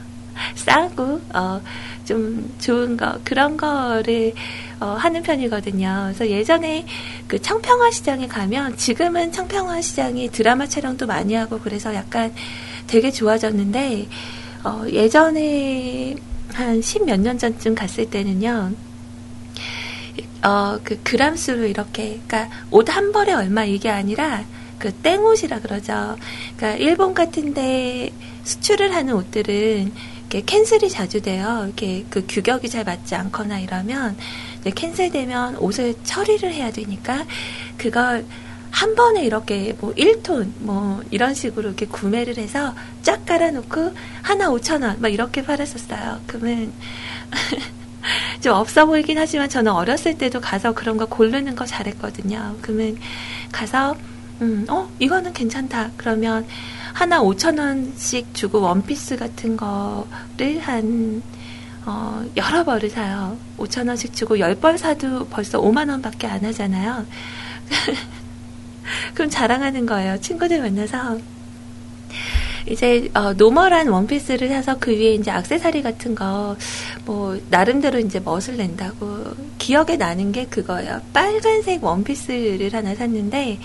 싸고, 0.55 1.21
어, 1.33 1.61
좀 2.05 2.53
좋은 2.59 2.95
거, 2.97 3.19
그런 3.23 3.57
거를, 3.57 4.33
어, 4.79 4.95
하는 4.99 5.23
편이거든요. 5.23 6.13
그래서 6.13 6.27
예전에 6.27 6.85
그 7.27 7.41
청평화 7.41 7.91
시장에 7.91 8.27
가면 8.27 8.77
지금은 8.77 9.31
청평화 9.31 9.81
시장이 9.81 10.29
드라마 10.31 10.65
촬영도 10.67 11.05
많이 11.07 11.33
하고 11.33 11.59
그래서 11.59 11.93
약간 11.93 12.33
되게 12.87 13.11
좋아졌는데, 13.11 14.07
어, 14.63 14.83
예전에 14.89 16.15
한 16.53 16.79
십 16.81 17.03
몇 17.05 17.19
년 17.19 17.37
전쯤 17.37 17.75
갔을 17.75 18.09
때는요, 18.09 18.71
어, 20.43 20.79
그 20.83 20.99
그람수로 21.03 21.65
이렇게, 21.65 22.19
그니까 22.27 22.49
옷 22.71 22.89
한 22.89 23.11
벌에 23.11 23.33
얼마 23.33 23.63
이게 23.65 23.89
아니라 23.89 24.43
그 24.79 24.91
땡옷이라 24.93 25.59
그러죠. 25.59 26.15
그러니까 26.55 26.77
일본 26.79 27.13
같은데 27.13 28.11
수출을 28.43 28.93
하는 28.95 29.15
옷들은 29.15 29.91
이렇게 30.29 30.43
캔슬이 30.45 30.89
자주 30.89 31.21
돼요. 31.21 31.63
이렇게 31.65 32.05
그 32.09 32.25
규격이 32.27 32.69
잘 32.69 32.83
맞지 32.83 33.15
않거나 33.15 33.59
이러면 33.59 34.17
이제 34.59 34.71
캔슬되면 34.71 35.57
옷을 35.57 35.95
처리를 36.03 36.53
해야 36.53 36.71
되니까 36.71 37.25
그걸 37.77 38.25
한 38.69 38.93
번에 38.95 39.23
이렇게 39.25 39.73
뭐 39.79 39.93
1톤 39.93 40.51
뭐 40.59 41.01
이런 41.11 41.33
식으로 41.33 41.69
이렇게 41.69 41.85
구매를 41.85 42.37
해서 42.37 42.75
쫙 43.01 43.25
깔아놓고 43.25 43.93
하나 44.21 44.49
5천 44.49 44.83
원 44.83 44.97
막 44.99 45.07
이렇게 45.13 45.41
팔았었어요. 45.43 46.21
그러면 46.27 46.73
좀 48.41 48.53
없어 48.53 48.85
보이긴 48.85 49.17
하지만 49.17 49.49
저는 49.49 49.71
어렸을 49.71 50.17
때도 50.17 50.41
가서 50.41 50.73
그런 50.73 50.97
거 50.97 51.05
고르는 51.05 51.55
거 51.55 51.65
잘했거든요. 51.65 52.57
그러면 52.61 52.97
가서 53.51 53.95
음, 54.41 54.65
어, 54.69 54.89
이거는 54.99 55.33
괜찮다. 55.33 55.91
그러면 55.97 56.45
하나 56.97 57.21
5천 57.21 57.59
원씩 57.59 58.33
주고 58.33 58.61
원피스 58.61 59.17
같은 59.17 59.55
거를 59.55 60.59
한, 60.61 61.21
어, 61.85 62.25
여러 62.35 62.63
벌을 62.63 62.89
사요. 62.89 63.37
5천 63.57 63.87
원씩 63.87 64.13
주고 64.13 64.37
10벌 64.37 64.77
사도 64.77 65.27
벌써 65.27 65.61
5만 65.61 65.89
원 65.89 66.01
밖에 66.01 66.25
안 66.25 66.43
하잖아요. 66.45 67.05
그럼 69.13 69.29
자랑하는 69.29 69.85
거예요. 69.85 70.19
친구들 70.19 70.59
만나서. 70.61 71.19
이제 72.67 73.09
어, 73.13 73.31
노멀한 73.33 73.87
원피스를 73.87 74.49
사서 74.49 74.77
그 74.79 74.91
위에 74.91 75.13
이제 75.13 75.31
악세사리 75.31 75.83
같은 75.83 76.15
거 76.15 76.57
뭐 77.07 77.39
나름대로 77.49 77.99
이제 77.99 78.19
멋을 78.19 78.57
낸다고 78.57 79.23
기억에 79.57 79.95
나는 79.95 80.33
게 80.33 80.45
그거예요. 80.45 81.01
빨간색 81.13 81.83
원피스를 81.83 82.73
하나 82.73 82.93
샀는데 82.93 83.59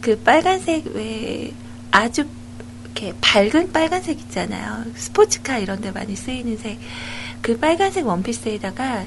그 0.00 0.18
빨간색 0.20 0.86
왜 0.94 1.52
아주 1.90 2.24
이렇게 2.94 3.14
밝은 3.20 3.72
빨간색 3.72 4.18
있잖아요. 4.20 4.84
스포츠카 4.94 5.58
이런 5.58 5.80
데 5.80 5.90
많이 5.90 6.16
쓰이는 6.16 6.56
색. 6.56 6.78
그 7.40 7.58
빨간색 7.58 8.06
원피스에다가 8.06 9.06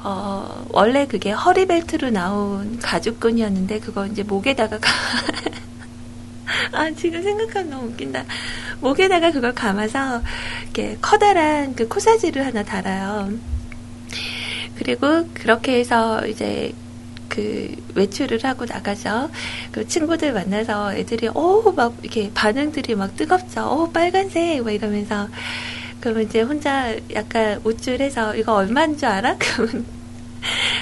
어, 0.00 0.66
원래 0.70 1.06
그게 1.06 1.30
허리벨트로 1.30 2.10
나온 2.10 2.78
가죽끈이었는데 2.78 3.80
그거 3.80 4.06
이제 4.06 4.22
목에다가 4.22 4.78
아, 6.72 6.90
지금 6.90 7.22
생각하면 7.22 7.70
너무 7.70 7.88
웃긴다. 7.88 8.24
목에다가 8.80 9.30
그걸 9.32 9.54
감아서, 9.54 10.22
이렇게 10.64 10.98
커다란 11.00 11.74
그 11.74 11.88
코사지를 11.88 12.44
하나 12.44 12.62
달아요. 12.62 13.30
그리고 14.76 15.28
그렇게 15.32 15.78
해서 15.78 16.26
이제 16.26 16.72
그 17.28 17.74
외출을 17.94 18.44
하고 18.44 18.64
나가죠. 18.64 19.30
그 19.72 19.86
친구들 19.86 20.32
만나서 20.32 20.94
애들이, 20.94 21.28
오, 21.28 21.72
막 21.72 21.96
이렇게 22.02 22.30
반응들이 22.32 22.94
막 22.94 23.16
뜨겁죠. 23.16 23.62
오, 23.62 23.92
빨간색! 23.92 24.62
막 24.62 24.70
이러면서. 24.70 25.28
그러면 26.00 26.24
이제 26.24 26.42
혼자 26.42 26.94
약간 27.14 27.60
우쭐해서 27.64 28.36
이거 28.36 28.54
얼마인 28.54 28.96
줄 28.98 29.08
알아? 29.08 29.36
그러면 29.40 29.86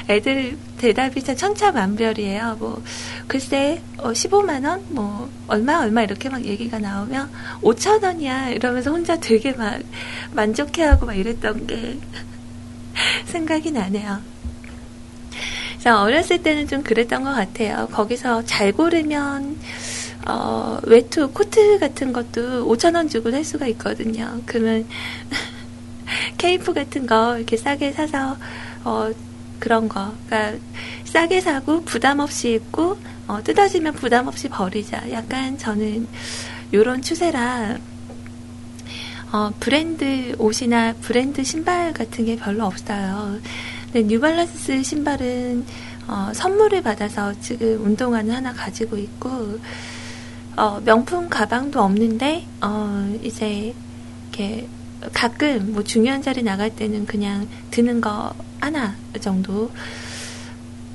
애들 0.09 0.59
대답이 0.78 1.22
참 1.22 1.36
천차만별이에요. 1.36 2.57
뭐 2.59 2.82
글쎄 3.28 3.80
어, 3.99 4.11
15만 4.11 4.66
원, 4.66 4.84
뭐 4.88 5.30
얼마 5.47 5.80
얼마 5.80 6.03
이렇게 6.03 6.28
막 6.28 6.45
얘기가 6.45 6.80
나오면 6.80 7.30
5천 7.62 8.03
원이야 8.03 8.49
이러면서 8.51 8.90
혼자 8.90 9.16
되게 9.16 9.53
막 9.53 9.80
만족해하고 10.32 11.07
막 11.07 11.14
이랬던 11.14 11.68
게 11.68 11.99
생각이 13.26 13.70
나네요. 13.70 14.31
자 15.82 16.00
어렸을 16.00 16.44
때는 16.44 16.68
좀 16.68 16.84
그랬던 16.84 17.24
것 17.24 17.32
같아요. 17.34 17.88
거기서 17.90 18.44
잘 18.44 18.70
고르면 18.70 19.58
어, 20.28 20.78
외투 20.84 21.28
코트 21.32 21.80
같은 21.80 22.12
것도 22.12 22.68
5천 22.68 22.94
원 22.94 23.08
주고 23.08 23.32
살 23.32 23.42
수가 23.42 23.66
있거든요. 23.66 24.40
그러면 24.46 24.86
케이프 26.38 26.72
같은 26.72 27.04
거 27.04 27.36
이렇게 27.36 27.56
싸게 27.56 27.90
사서 27.90 28.36
어, 28.84 29.10
그런 29.58 29.88
거. 29.88 30.12
그러니까 30.28 30.64
싸게 31.02 31.40
사고 31.40 31.82
부담 31.82 32.20
없이 32.20 32.52
입고 32.52 32.96
어, 33.26 33.42
뜯어지면 33.42 33.94
부담 33.94 34.28
없이 34.28 34.48
버리자. 34.48 35.10
약간 35.10 35.58
저는 35.58 36.06
요런 36.72 37.02
추세라 37.02 37.76
어, 39.32 39.50
브랜드 39.58 40.36
옷이나 40.38 40.94
브랜드 41.00 41.42
신발 41.42 41.92
같은 41.92 42.24
게 42.24 42.36
별로 42.36 42.66
없어요. 42.66 43.40
근데 43.93 44.09
뉴발란스 44.09 44.82
신발은 44.82 45.64
어, 46.09 46.32
선물을 46.34 46.82
받아서 46.82 47.32
지금 47.40 47.84
운동화는 47.84 48.34
하나 48.34 48.53
가지고 48.53 48.97
있고 48.97 49.59
어, 50.57 50.80
명품 50.84 51.28
가방도 51.28 51.80
없는데 51.82 52.47
어, 52.62 53.18
이제 53.22 53.74
이렇게 54.28 54.66
가끔 55.12 55.72
뭐 55.72 55.84
중요한 55.84 56.22
자리 56.22 56.43
나갈 56.43 56.74
때는 56.74 57.07
그냥 57.07 57.47
드는 57.70 58.01
거 58.01 58.34
하나 58.61 58.95
정도 59.20 59.70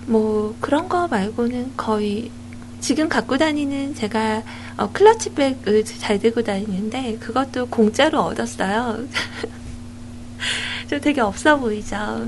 뭐 0.08 0.56
그런 0.60 0.90
거 0.90 1.08
말고는 1.08 1.74
거의 1.78 2.32
지금 2.80 3.10
갖고 3.10 3.38
다니는 3.38 3.94
제가 3.94 4.42
어, 4.78 4.92
클러치백을 4.92 5.86
잘 5.86 6.18
들고 6.18 6.44
다니는데 6.44 7.18
그것도 7.20 7.68
공짜로 7.68 8.22
얻었어요. 8.22 9.06
좀 10.90 11.02
되게 11.02 11.22
없어 11.22 11.58
보이죠. 11.58 12.28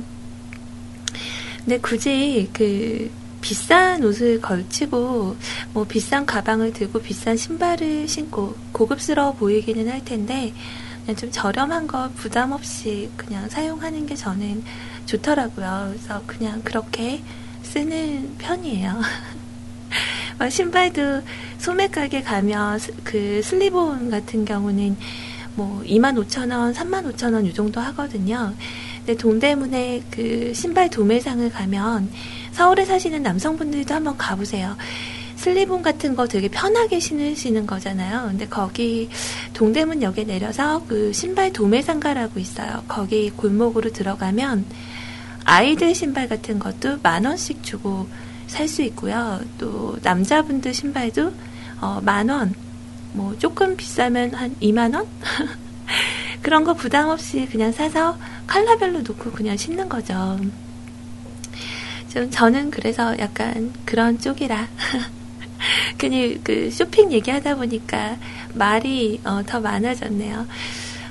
근데 1.63 1.77
굳이 1.79 2.49
그 2.53 3.09
비싼 3.41 4.03
옷을 4.03 4.41
걸치고 4.41 5.35
뭐 5.73 5.83
비싼 5.85 6.25
가방을 6.25 6.73
들고 6.73 7.01
비싼 7.01 7.37
신발을 7.37 8.07
신고 8.07 8.55
고급스러워 8.73 9.33
보이기는 9.33 9.89
할 9.89 10.03
텐데 10.03 10.53
그냥 11.05 11.15
좀 11.15 11.31
저렴한 11.31 11.87
거 11.87 12.09
부담 12.15 12.51
없이 12.51 13.09
그냥 13.15 13.47
사용하는 13.49 14.05
게 14.05 14.15
저는 14.15 14.63
좋더라고요. 15.05 15.93
그래서 15.93 16.21
그냥 16.27 16.61
그렇게 16.63 17.21
쓰는 17.63 18.35
편이에요. 18.37 19.01
어, 20.39 20.49
신발도 20.49 21.21
소매 21.57 21.87
가게 21.87 22.21
가면 22.21 22.79
스- 22.79 22.93
그 23.03 23.41
슬리본 23.43 24.09
같은 24.09 24.45
경우는 24.45 24.97
뭐 25.55 25.81
25,000원, 25.85 26.73
35,000원 26.73 27.45
이 27.47 27.53
정도 27.53 27.81
하거든요. 27.81 28.53
근데 29.09 29.23
동대문에 29.23 30.03
그 30.11 30.53
신발 30.53 30.87
도매상을 30.87 31.49
가면 31.49 32.11
서울에 32.51 32.85
사시는 32.85 33.23
남성분들도 33.23 33.91
한번 33.91 34.15
가보세요. 34.17 34.77
슬리본 35.35 35.81
같은 35.81 36.15
거 36.15 36.27
되게 36.27 36.47
편하게 36.47 36.99
신으시는 36.99 37.65
거잖아요. 37.65 38.27
근데 38.27 38.47
거기 38.47 39.09
동대문역에 39.55 40.25
내려서 40.25 40.83
그 40.87 41.11
신발 41.11 41.51
도매상가라고 41.51 42.39
있어요. 42.39 42.83
거기 42.87 43.31
골목으로 43.31 43.93
들어가면 43.93 44.65
아이들 45.43 45.95
신발 45.95 46.29
같은 46.29 46.59
것도 46.59 46.99
만 47.01 47.25
원씩 47.25 47.63
주고 47.63 48.07
살 48.45 48.67
수 48.67 48.83
있고요. 48.83 49.39
또 49.57 49.97
남자분들 50.03 50.71
신발도 50.71 51.33
어, 51.81 51.99
만 52.03 52.29
원, 52.29 52.53
뭐 53.13 53.35
조금 53.39 53.75
비싸면 53.75 54.35
한 54.35 54.55
2만 54.61 54.93
원 54.93 55.07
그런 56.41 56.63
거 56.63 56.73
부담 56.73 57.09
없이 57.09 57.47
그냥 57.51 57.71
사서 57.71 58.17
컬러별로 58.47 59.01
놓고 59.01 59.31
그냥 59.31 59.57
신는 59.57 59.89
거죠. 59.89 60.39
좀 62.11 62.29
저는 62.31 62.71
그래서 62.71 63.17
약간 63.19 63.71
그런 63.85 64.17
쪽이라 64.19 64.67
괜히 65.97 66.39
그 66.43 66.71
쇼핑 66.71 67.11
얘기하다 67.11 67.55
보니까 67.55 68.17
말이 68.53 69.19
어, 69.23 69.43
더 69.45 69.59
많아졌네요. 69.59 70.47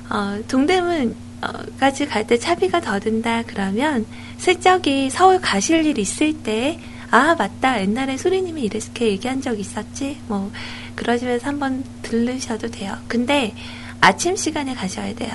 어, 0.09 0.39
동대문 0.47 1.15
어, 1.41 1.47
까지 1.79 2.05
갈 2.05 2.27
때 2.27 2.37
차비가 2.37 2.81
더 2.81 2.99
든다 2.99 3.43
그러면 3.43 4.05
슬쩍이 4.37 5.09
서울 5.09 5.39
가실 5.39 5.85
일 5.85 5.97
있을 5.97 6.33
때 6.33 6.79
아 7.11 7.35
맞다 7.35 7.81
옛날에 7.81 8.17
소리님이 8.17 8.63
이렇게 8.63 9.07
얘기한 9.07 9.41
적 9.41 9.59
있었지 9.59 10.17
뭐 10.27 10.51
그러시면서 10.95 11.47
한번 11.47 11.83
들르셔도 12.03 12.69
돼요. 12.69 12.97
근데 13.07 13.53
아침 14.01 14.35
시간에 14.35 14.73
가셔야 14.73 15.13
돼요. 15.15 15.31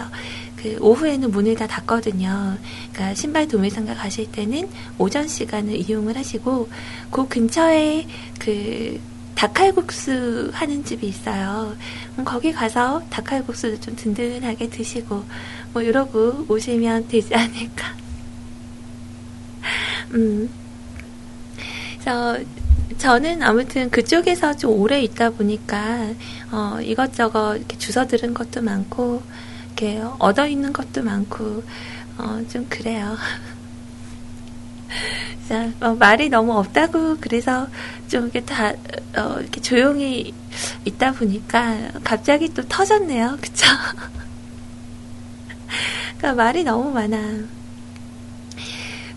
그 0.56 0.78
오후에는 0.80 1.30
문을 1.30 1.56
다 1.56 1.66
닫거든요. 1.66 2.56
그러니까 2.92 3.14
신발 3.14 3.46
도매상가 3.46 3.94
가실 3.94 4.30
때는 4.32 4.68
오전 4.98 5.28
시간을 5.28 5.76
이용을 5.76 6.16
하시고 6.16 6.68
그 7.10 7.28
근처에 7.28 8.06
그 8.38 8.98
닭칼국수 9.34 10.50
하는 10.54 10.84
집이 10.84 11.06
있어요. 11.06 11.76
거기 12.24 12.52
가서 12.52 13.02
닭칼국수도 13.10 13.80
좀 13.80 13.96
든든하게 13.96 14.70
드시고 14.70 15.24
뭐 15.72 15.82
이러고 15.82 16.46
오시면 16.48 17.08
되지 17.08 17.34
않을까. 17.34 17.94
음. 20.14 20.48
그래서 21.98 22.38
저는 22.99 23.43
아무튼 23.43 23.91
그쪽에서 23.91 24.57
좀 24.57 24.72
오래 24.72 25.01
있다 25.03 25.30
보니까 25.30 26.12
어, 26.53 26.78
이것저것 26.82 27.57
이렇게 27.57 27.78
주워 27.78 28.07
들은 28.07 28.35
것도 28.35 28.62
많고 28.62 29.22
이렇게 29.66 30.01
얻어 30.18 30.47
있는 30.47 30.72
것도 30.72 31.03
많고 31.03 31.62
어, 32.18 32.41
좀 32.51 32.66
그래요. 32.68 33.16
자, 35.49 35.70
어, 35.80 35.95
말이 35.95 36.28
너무 36.28 36.57
없다고 36.59 37.16
그래서 37.20 37.66
좀 38.09 38.24
이렇게 38.24 38.45
다 38.45 38.72
어, 39.16 39.39
이렇게 39.41 39.61
조용히 39.61 40.32
있다 40.85 41.12
보니까 41.12 41.91
갑자기 42.05 42.53
또 42.55 42.62
터졌네요. 42.68 43.39
그쵸? 43.43 43.66
그러니까 46.18 46.35
말이 46.35 46.64
너무 46.64 46.91
많아. 46.93 47.18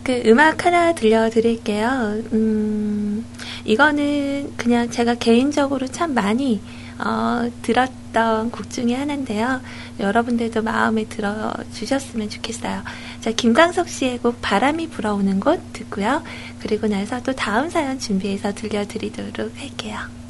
그 0.03 0.23
음악 0.25 0.65
하나 0.65 0.93
들려드릴게요. 0.93 2.23
음, 2.33 3.25
이거는 3.67 4.53
그냥 4.55 4.89
제가 4.89 5.15
개인적으로 5.15 5.87
참 5.87 6.13
많이 6.13 6.61
어, 6.99 7.47
들었던 7.61 8.49
곡 8.49 8.69
중에 8.71 8.95
하나인데요. 8.95 9.61
여러분들도 9.99 10.63
마음에 10.63 11.03
들어 11.03 11.53
주셨으면 11.73 12.29
좋겠어요. 12.29 12.81
자, 13.21 13.31
김광석 13.31 13.87
씨의 13.89 14.19
곡 14.19 14.41
바람이 14.41 14.89
불어오는 14.89 15.39
곳 15.39 15.61
듣고요. 15.73 16.23
그리고 16.59 16.87
나서 16.87 17.21
또 17.21 17.33
다음 17.33 17.69
사연 17.69 17.99
준비해서 17.99 18.53
들려드리도록 18.53 19.51
할게요. 19.59 20.26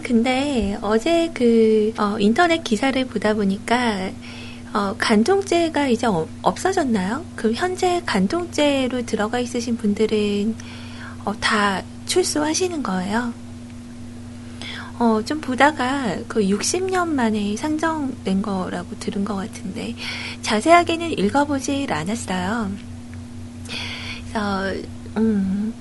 근데 0.00 0.78
어제 0.82 1.30
그, 1.34 1.92
어, 1.98 2.16
인터넷 2.18 2.62
기사를 2.62 3.04
보다 3.06 3.34
보니까, 3.34 4.10
어, 4.72 4.94
간통죄가 4.98 5.88
이제 5.88 6.06
어- 6.06 6.28
없어졌나요? 6.42 7.24
그럼 7.36 7.54
현재 7.54 8.02
간통죄로 8.04 9.06
들어가 9.06 9.38
있으신 9.38 9.76
분들은, 9.76 10.54
어, 11.24 11.32
다 11.40 11.82
출소하시는 12.06 12.82
거예요? 12.82 13.32
어, 14.98 15.22
좀 15.24 15.40
보다가 15.40 16.16
그 16.26 16.40
60년 16.40 17.08
만에 17.08 17.56
상정된 17.56 18.42
거라고 18.42 18.98
들은 18.98 19.24
것 19.24 19.36
같은데, 19.36 19.94
자세하게는 20.42 21.18
읽어보질 21.18 21.92
않았어요. 21.92 22.70
그래서, 24.32 24.72
음, 25.16 25.72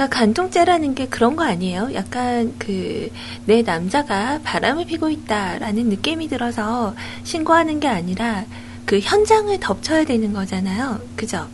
그러니까 0.00 0.18
간통죄라는 0.18 0.94
게 0.94 1.08
그런 1.08 1.36
거 1.36 1.44
아니에요? 1.44 1.90
약간 1.92 2.54
그 2.58 3.10
내 3.46 3.62
남자가 3.62 4.40
바람을 4.44 4.86
피고 4.86 5.10
있다라는 5.10 5.88
느낌이 5.88 6.28
들어서 6.28 6.94
신고하는 7.24 7.80
게 7.80 7.88
아니라 7.88 8.44
그 8.86 9.00
현장을 9.00 9.58
덮쳐야 9.60 10.04
되는 10.04 10.32
거잖아요. 10.32 11.00
그죠? 11.16 11.48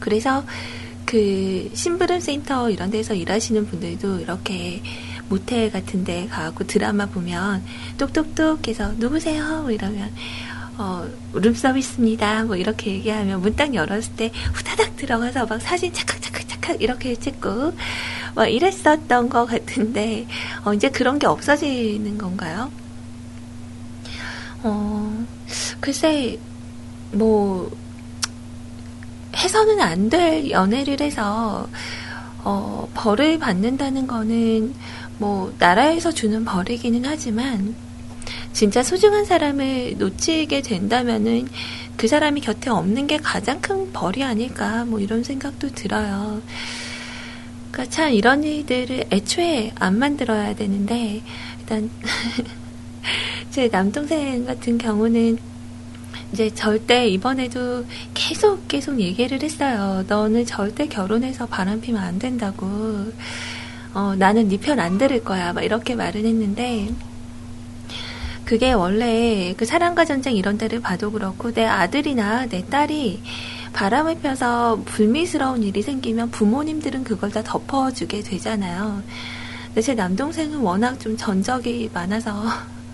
그래서 0.00 0.44
그 1.04 1.70
심부름 1.72 2.20
센터 2.20 2.68
이런 2.70 2.90
데서 2.90 3.14
일하시는 3.14 3.66
분들도 3.66 4.20
이렇게 4.20 4.82
모텔 5.28 5.70
같은 5.70 6.04
데 6.04 6.26
가고 6.28 6.66
드라마 6.66 7.06
보면 7.06 7.62
똑똑똑 7.96 8.66
해서 8.66 8.92
누구세요? 8.96 9.62
뭐 9.62 9.70
이러면 9.70 10.12
어, 10.78 11.08
룸서비스입니다. 11.32 12.44
뭐 12.44 12.56
이렇게 12.56 12.90
얘기하면 12.90 13.40
문딱 13.40 13.74
열었을 13.74 14.12
때 14.16 14.30
후다닥 14.52 14.96
들어가서 14.96 15.46
막 15.46 15.60
사진 15.62 15.92
착각 15.92 16.20
착각착각 16.66 16.82
이렇게 16.82 17.14
찍고 17.14 17.72
막 18.34 18.46
이랬었던 18.46 19.28
것 19.28 19.46
같은데 19.46 20.26
어, 20.64 20.74
이제 20.74 20.90
그런 20.90 21.18
게 21.18 21.26
없어지는 21.26 22.18
건가요? 22.18 22.70
어, 24.62 25.26
글쎄 25.80 26.38
뭐 27.12 27.70
해서는 29.36 29.80
안 29.80 30.10
될 30.10 30.50
연애를 30.50 31.00
해서 31.00 31.68
어, 32.42 32.88
벌을 32.94 33.38
받는다는 33.38 34.06
거는 34.06 34.74
뭐 35.18 35.52
나라에서 35.58 36.12
주는 36.12 36.44
벌이기는 36.44 37.02
하지만 37.04 37.74
진짜 38.52 38.82
소중한 38.82 39.24
사람을 39.24 39.96
놓치게 39.98 40.62
된다면은 40.62 41.48
그 41.96 42.08
사람이 42.08 42.40
곁에 42.42 42.70
없는 42.70 43.06
게 43.06 43.16
가장 43.18 43.60
큰 43.60 43.90
벌이 43.92 44.22
아닐까 44.22 44.84
뭐 44.84 45.00
이런 45.00 45.22
생각도 45.24 45.70
들어요. 45.72 46.42
그러니까 47.70 47.94
참 47.94 48.12
이런 48.12 48.42
일들을 48.44 49.06
애초에 49.12 49.72
안 49.76 49.98
만들어야 49.98 50.54
되는데 50.54 51.22
일단 51.60 51.90
제 53.50 53.68
남동생 53.68 54.44
같은 54.46 54.78
경우는 54.78 55.38
이제 56.32 56.50
절대 56.50 57.08
이번에도 57.08 57.84
계속 58.14 58.66
계속 58.68 59.00
얘기를 59.00 59.42
했어요. 59.42 60.04
너는 60.08 60.44
절대 60.46 60.86
결혼해서 60.88 61.46
바람 61.46 61.80
피면 61.80 62.02
안 62.02 62.18
된다고. 62.18 62.66
어, 63.94 64.14
나는 64.16 64.48
네 64.48 64.58
편 64.58 64.78
안 64.80 64.98
들을 64.98 65.22
거야. 65.24 65.52
막 65.52 65.62
이렇게 65.62 65.94
말은 65.94 66.24
했는데 66.26 66.88
그게 68.46 68.72
원래 68.72 69.54
그 69.56 69.66
사랑과 69.66 70.04
전쟁 70.04 70.36
이런 70.36 70.56
데를 70.56 70.80
봐도 70.80 71.10
그렇고 71.10 71.52
내 71.52 71.64
아들이나 71.64 72.46
내 72.46 72.64
딸이 72.64 73.20
바람을 73.72 74.20
펴서 74.20 74.80
불미스러운 74.84 75.64
일이 75.64 75.82
생기면 75.82 76.30
부모님들은 76.30 77.02
그걸 77.02 77.32
다 77.32 77.42
덮어주게 77.42 78.22
되잖아요. 78.22 79.02
근데 79.66 79.80
제 79.80 79.94
남동생은 79.94 80.60
워낙 80.60 81.00
좀 81.00 81.16
전적이 81.16 81.90
많아서 81.92 82.44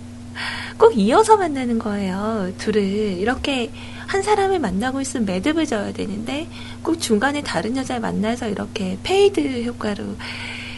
꼭 0.78 0.96
이어서 0.96 1.36
만나는 1.36 1.78
거예요. 1.78 2.50
둘을. 2.56 2.82
이렇게 2.82 3.70
한 4.06 4.22
사람을 4.22 4.58
만나고 4.58 5.02
있으면 5.02 5.26
매듭을 5.26 5.66
져야 5.66 5.92
되는데 5.92 6.48
꼭 6.82 6.98
중간에 6.98 7.42
다른 7.42 7.76
여자를 7.76 8.00
만나서 8.00 8.48
이렇게 8.48 8.98
fade 9.02 9.64
효과로 9.64 10.16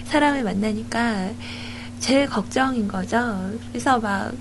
사람을 0.07 0.43
만나니까 0.43 1.31
제일 2.01 2.27
걱정인 2.27 2.89
거죠. 2.89 3.53
그래서 3.71 4.01
막 4.01 4.33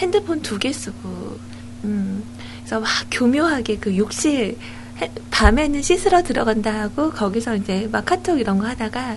핸드폰 0.00 0.42
두 0.42 0.58
개 0.58 0.72
쓰고, 0.72 1.38
음, 1.84 2.24
그래서 2.60 2.80
막 2.80 2.88
교묘하게 3.10 3.78
그 3.78 3.96
욕실, 3.96 4.56
해- 5.00 5.10
밤에는 5.30 5.82
씻으러 5.82 6.22
들어간다 6.22 6.72
하고 6.82 7.10
거기서 7.10 7.56
이제 7.56 7.88
막 7.92 8.04
카톡 8.04 8.38
이런 8.40 8.58
거 8.58 8.66
하다가 8.66 9.16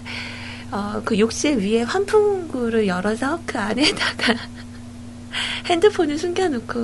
어, 0.72 1.02
그 1.06 1.20
욕실 1.20 1.60
위에 1.60 1.84
환풍구를 1.84 2.88
열어서 2.88 3.40
그 3.46 3.60
안에다가 3.60 4.34
핸드폰을 5.68 6.18
숨겨놓고, 6.18 6.80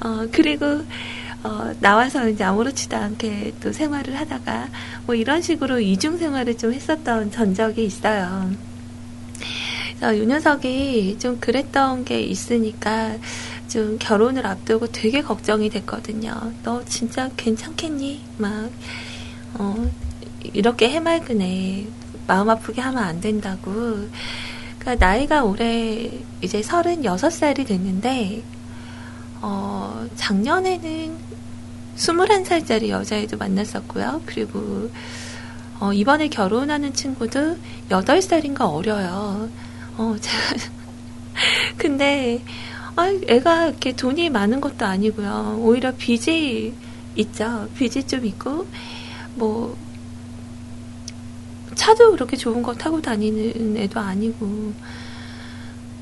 어, 0.00 0.26
그리고, 0.32 0.84
어, 1.42 1.72
나와서 1.80 2.28
이제 2.28 2.44
아무렇지도 2.44 2.96
않게 2.96 3.54
또 3.60 3.72
생활을 3.72 4.18
하다가, 4.20 4.68
뭐 5.06 5.14
이런 5.14 5.40
식으로 5.42 5.80
이중 5.80 6.18
생활을 6.18 6.58
좀 6.58 6.72
했었던 6.74 7.30
전적이 7.30 7.84
있어요. 7.86 8.50
그래서 9.98 10.18
요 10.18 10.24
녀석이 10.24 11.18
좀 11.18 11.38
그랬던 11.40 12.04
게 12.04 12.20
있으니까, 12.20 13.16
좀 13.68 13.96
결혼을 13.98 14.46
앞두고 14.46 14.88
되게 14.88 15.22
걱정이 15.22 15.70
됐거든요. 15.70 16.52
너 16.62 16.84
진짜 16.84 17.30
괜찮겠니? 17.36 18.20
막, 18.38 18.70
어, 19.54 19.90
이렇게 20.52 20.90
해맑으네. 20.90 21.86
마음 22.26 22.50
아프게 22.50 22.80
하면 22.80 23.02
안 23.02 23.20
된다고. 23.20 23.72
그러니까 24.78 25.06
나이가 25.06 25.44
올해 25.44 26.10
이제 26.42 26.60
36살이 26.60 27.66
됐는데, 27.66 28.42
어, 29.40 30.06
작년에는 30.16 31.16
21살짜리 31.96 32.88
여자애도 32.88 33.38
만났었고요. 33.38 34.22
그리고, 34.26 34.90
어, 35.80 35.92
이번에 35.92 36.28
결혼하는 36.28 36.92
친구도 36.92 37.56
8살인가 37.88 38.72
어려요. 38.72 39.48
어, 39.96 40.16
제가, 40.20 40.36
근데, 41.78 42.42
아, 42.96 43.08
애가 43.28 43.68
이렇게 43.68 43.94
돈이 43.94 44.30
많은 44.30 44.60
것도 44.60 44.84
아니고요. 44.84 45.58
오히려 45.60 45.94
빚이 45.96 46.74
있죠. 47.16 47.68
빚이 47.76 48.06
좀 48.06 48.24
있고, 48.26 48.66
뭐, 49.34 49.76
차도 51.74 52.12
그렇게 52.12 52.36
좋은 52.36 52.62
거 52.62 52.74
타고 52.74 53.00
다니는 53.00 53.76
애도 53.76 54.00
아니고, 54.00 54.72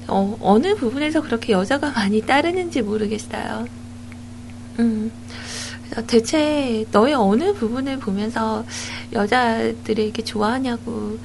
어, 0.08 0.36
어느 0.40 0.74
부분에서 0.74 1.22
그렇게 1.22 1.52
여자가 1.52 1.90
많이 1.90 2.20
따르는지 2.20 2.82
모르겠어요. 2.82 3.66
음. 4.78 5.10
대체 6.06 6.84
너의 6.90 7.14
어느 7.14 7.52
부분을 7.54 7.98
보면서 7.98 8.64
여자들이 9.12 10.04
이렇게 10.04 10.22
좋아하냐고 10.24 11.18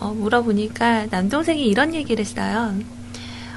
어, 0.00 0.12
물어보니까 0.14 1.06
남동생이 1.10 1.66
이런 1.66 1.94
얘기를 1.94 2.24
했어요. 2.24 2.74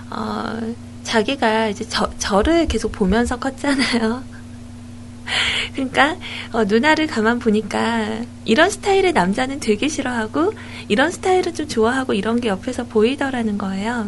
어, 0.09 0.73
자기가 1.03 1.67
이제 1.67 1.85
저, 1.87 2.09
저를 2.17 2.67
계속 2.67 2.91
보면서 2.91 3.37
컸잖아요. 3.37 4.23
그러니까 5.73 6.15
어, 6.51 6.63
누나를 6.63 7.07
가만 7.07 7.39
보니까 7.39 8.21
이런 8.45 8.69
스타일의 8.69 9.13
남자는 9.13 9.59
되게 9.59 9.87
싫어하고 9.87 10.53
이런 10.87 11.11
스타일은 11.11 11.53
좀 11.53 11.67
좋아하고 11.67 12.13
이런 12.13 12.39
게 12.39 12.49
옆에서 12.49 12.85
보이더라는 12.85 13.57
거예요. 13.57 14.07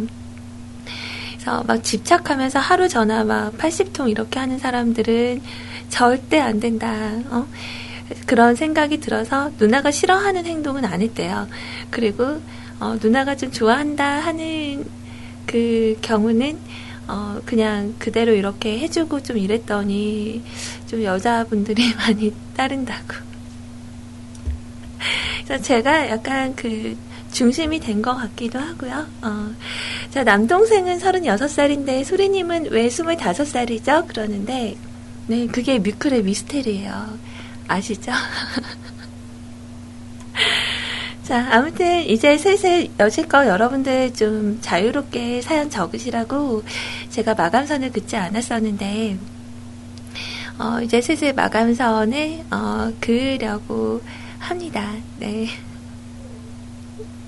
그래서 1.34 1.64
막 1.64 1.84
집착하면서 1.84 2.60
하루 2.60 2.88
전화 2.88 3.24
막 3.24 3.58
80통 3.58 4.10
이렇게 4.10 4.40
하는 4.40 4.60
사람들은 4.60 5.42
절대 5.90 6.40
안 6.40 6.60
된다. 6.60 6.92
어? 7.30 7.48
그런 8.26 8.56
생각이 8.56 9.00
들어서 9.00 9.52
누나가 9.60 9.92
싫어하는 9.92 10.46
행동은 10.46 10.86
안 10.86 11.02
했대요. 11.02 11.48
그리고 11.90 12.42
어, 12.80 12.98
누나가 13.02 13.36
좀 13.36 13.52
좋아한다 13.52 14.04
하는 14.22 14.86
그 15.46 15.98
경우는 16.02 16.58
어, 17.08 17.42
그냥 17.46 17.94
그대로 18.00 18.34
이렇게 18.34 18.80
해주고 18.80 19.22
좀 19.24 19.38
이랬더니 19.38 20.42
좀 20.88 21.04
여자분들이 21.04 21.94
많이 21.98 22.34
따른다고. 22.56 23.32
그래서 25.46 25.62
제가 25.64 26.10
약간 26.10 26.56
그 26.56 26.96
중심이 27.32 27.80
된 27.80 28.02
것 28.02 28.16
같기도 28.16 28.60
하고요. 28.60 29.06
어, 29.22 29.52
자, 30.10 30.24
남동생은 30.24 31.00
36살인데 31.00 32.04
소리님은 32.04 32.68
왜 32.72 32.88
25살이죠? 32.88 34.08
그러는데, 34.08 34.76
네, 35.28 35.48
그게 35.48 35.80
뮤클의 35.80 36.24
미스테리예요. 36.24 37.18
아시죠? 37.72 38.12
자, 41.24 41.48
아무튼 41.52 42.04
이제 42.04 42.38
슬슬 42.38 42.90
여실껏 43.00 43.48
여러분들 43.48 44.14
좀 44.14 44.60
자유롭게 44.62 45.42
사연 45.42 45.70
적으시라고 45.70 46.64
제가 47.10 47.36
마감선을 47.36 47.94
긋지 47.94 48.18
않았었는데, 48.18 49.18
어, 50.60 50.82
이제 50.82 51.00
슬슬 51.00 51.34
마감선을, 51.34 52.44
어, 52.52 52.92
그으려고 53.00 54.02
합니다. 54.40 54.92
네. 55.20 55.48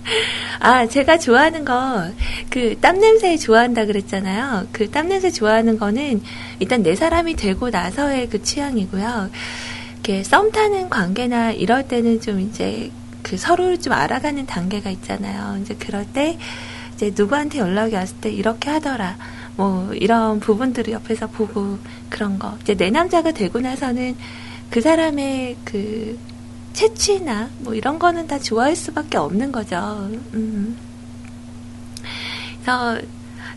아, 0.60 0.86
제가 0.86 1.18
좋아하는 1.18 1.64
거, 1.64 2.12
그, 2.50 2.78
땀냄새 2.82 3.38
좋아한다 3.38 3.86
그랬잖아요. 3.86 4.68
그 4.74 4.92
땀냄새 4.92 5.32
좋아하는 5.32 5.78
거는 5.78 6.22
일단 6.60 6.84
내 6.84 6.96
사람이 6.96 7.36
되고 7.36 7.70
나서의 7.70 8.28
그 8.30 8.42
취향이고요. 8.44 9.30
이렇게 10.04 10.22
썸 10.22 10.52
타는 10.52 10.90
관계나 10.90 11.52
이럴 11.52 11.88
때는 11.88 12.20
좀 12.20 12.42
이제 12.42 12.92
그 13.22 13.38
서로를 13.38 13.80
좀 13.80 13.94
알아가는 13.94 14.46
단계가 14.46 14.90
있잖아요. 14.90 15.58
이제 15.62 15.76
그럴 15.76 16.06
때 16.06 16.38
이제 16.94 17.14
누구한테 17.16 17.60
연락이 17.60 17.96
왔을 17.96 18.18
때 18.18 18.30
이렇게 18.30 18.70
하더라. 18.70 19.16
뭐 19.56 19.94
이런 19.94 20.42
부분들을 20.42 20.92
옆에서 20.92 21.28
보고 21.28 21.78
그런 22.10 22.38
거. 22.38 22.58
이제 22.62 22.76
내 22.76 22.90
남자가 22.90 23.32
되고 23.32 23.62
나서는 23.62 24.18
그 24.70 24.82
사람의 24.82 25.56
그 25.64 26.20
채취나 26.74 27.50
뭐 27.60 27.74
이런 27.74 27.98
거는 27.98 28.28
다 28.28 28.38
좋아할 28.38 28.76
수밖에 28.76 29.18
없는 29.18 29.54
거죠. 29.54 30.10
음. 30.34 30.76
그래서 32.56 33.00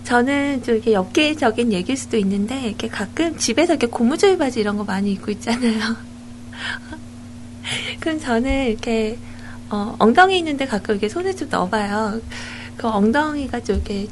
저는 0.05 0.63
좀 0.63 0.77
이렇게 0.77 0.93
엽기적인 0.93 1.73
얘기일 1.73 1.99
수도 1.99 2.17
있는데 2.19 2.69
이렇게 2.69 2.87
가끔 2.87 3.37
집에서 3.37 3.73
이렇게 3.73 3.89
고무줄 3.89 4.39
바지 4.39 4.61
이런 4.61 4.77
거 4.77 4.85
많이 4.85 5.11
입고 5.11 5.33
있잖아요. 5.33 6.07
그럼 8.01 8.19
저는 8.21 8.67
이렇게 8.69 9.19
어, 9.71 9.97
엉덩이 9.99 10.39
있는데 10.39 10.67
가끔 10.67 10.95
이렇게 10.95 11.09
손을 11.09 11.37
좀 11.37 11.49
넣어봐요. 11.49 12.21
그 12.77 12.89
엉덩이가 12.89 13.61
좀 13.61 13.77
이렇게 13.77 14.09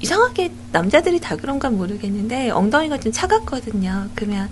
이상하게 0.00 0.52
남자들이 0.72 1.18
다 1.20 1.36
그런가 1.36 1.70
모르겠는데 1.70 2.50
엉덩이가 2.50 2.98
좀 3.00 3.10
차갑거든요. 3.12 4.10
그러면 4.14 4.48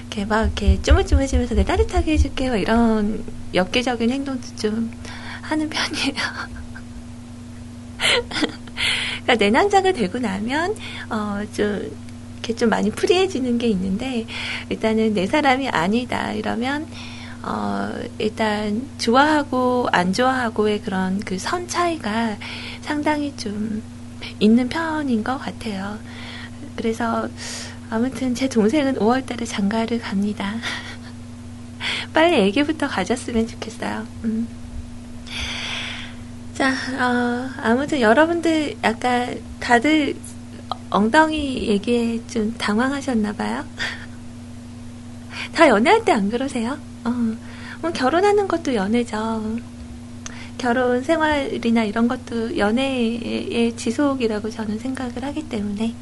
이렇게 0.00 0.24
막 0.26 0.42
이렇게 0.44 0.82
쪼물쪼물해지면서 0.82 1.54
내 1.54 1.64
따뜻하게 1.64 2.12
해줄게요. 2.12 2.56
이런 2.56 3.24
엽기적인 3.54 4.10
행동도 4.10 4.42
좀 4.56 4.90
하는 5.42 5.70
편이에요. 5.70 6.14
그러니까 9.24 9.34
내 9.38 9.50
남자가 9.50 9.92
되고 9.92 10.18
나면 10.18 10.74
어 11.10 11.42
좀 11.54 11.90
이렇게 12.50 12.54
좀 12.56 12.68
많이 12.68 12.90
프리해지는 12.90 13.58
게 13.58 13.68
있는데 13.68 14.26
일단은 14.68 15.14
내 15.14 15.26
사람이 15.26 15.68
아니다 15.68 16.32
이러면 16.32 16.86
어 17.42 17.90
일단 18.18 18.86
좋아하고 18.98 19.88
안 19.92 20.12
좋아하고의 20.12 20.82
그런 20.82 21.20
그 21.20 21.38
선 21.38 21.68
차이가 21.68 22.36
상당히 22.82 23.34
좀 23.36 23.82
있는 24.40 24.68
편인 24.68 25.22
것 25.24 25.38
같아요. 25.38 25.98
그래서 26.76 27.28
아무튼 27.88 28.34
제 28.34 28.48
동생은 28.48 28.96
5월 28.96 29.24
달에 29.26 29.44
장가를 29.44 30.00
갑니다. 30.00 30.56
빨리 32.12 32.36
애기부터 32.36 32.88
가졌으면 32.88 33.46
좋겠어요. 33.46 34.06
음. 34.24 34.46
자, 36.54 36.70
어, 36.72 37.48
아무튼 37.62 38.00
여러분들 38.00 38.76
약간 38.84 39.40
다들 39.60 40.14
엉덩이 40.90 41.68
얘기에 41.68 42.20
좀 42.26 42.54
당황하셨나 42.58 43.32
봐요. 43.32 43.64
다 45.54 45.68
연애할 45.68 46.04
때 46.04 46.12
안 46.12 46.28
그러세요? 46.30 46.78
어, 47.04 47.10
뭐 47.80 47.90
결혼하는 47.92 48.48
것도 48.48 48.74
연애죠. 48.74 49.56
결혼 50.58 51.02
생활이나 51.02 51.84
이런 51.84 52.06
것도 52.08 52.58
연애의 52.58 53.74
지속이라고 53.76 54.50
저는 54.50 54.78
생각을 54.78 55.24
하기 55.24 55.48
때문에. 55.48 55.94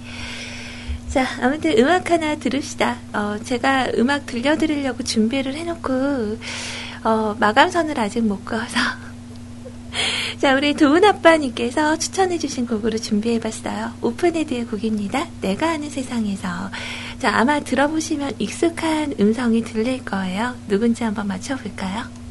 자, 1.08 1.24
아무튼 1.40 1.78
음악 1.78 2.10
하나 2.10 2.34
들읍시다. 2.36 2.96
어, 3.12 3.38
제가 3.44 3.88
음악 3.96 4.26
들려드리려고 4.26 5.04
준비를 5.04 5.54
해놓고, 5.54 6.38
어, 7.04 7.36
마감선을 7.38 7.98
아직 8.00 8.22
못 8.24 8.44
그어서. 8.44 8.78
자, 10.38 10.54
우리 10.54 10.74
도훈 10.74 11.04
아빠님께서 11.04 11.98
추천해주신 11.98 12.66
곡으로 12.66 12.98
준비해봤어요. 12.98 13.92
오픈헤드의 14.02 14.66
곡입니다. 14.66 15.26
내가 15.40 15.70
아는 15.70 15.90
세상에서. 15.90 16.70
자, 17.18 17.36
아마 17.36 17.60
들어보시면 17.60 18.32
익숙한 18.38 19.14
음성이 19.20 19.62
들릴 19.62 20.04
거예요. 20.04 20.54
누군지 20.68 21.04
한번 21.04 21.26
맞춰볼까요? 21.26 22.27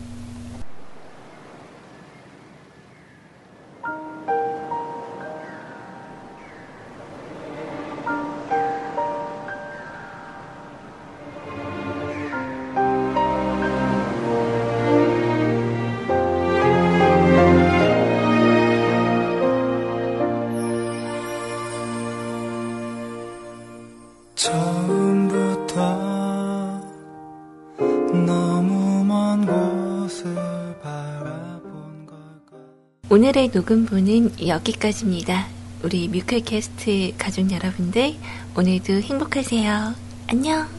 오늘의 33.09 33.51
녹음부는 33.53 34.45
여기까지입니다. 34.45 35.47
우리 35.81 36.09
뮤클캐스트 36.09 37.13
가족 37.17 37.49
여러분들, 37.49 38.15
오늘도 38.53 38.93
행복하세요. 39.01 39.93
안녕! 40.27 40.76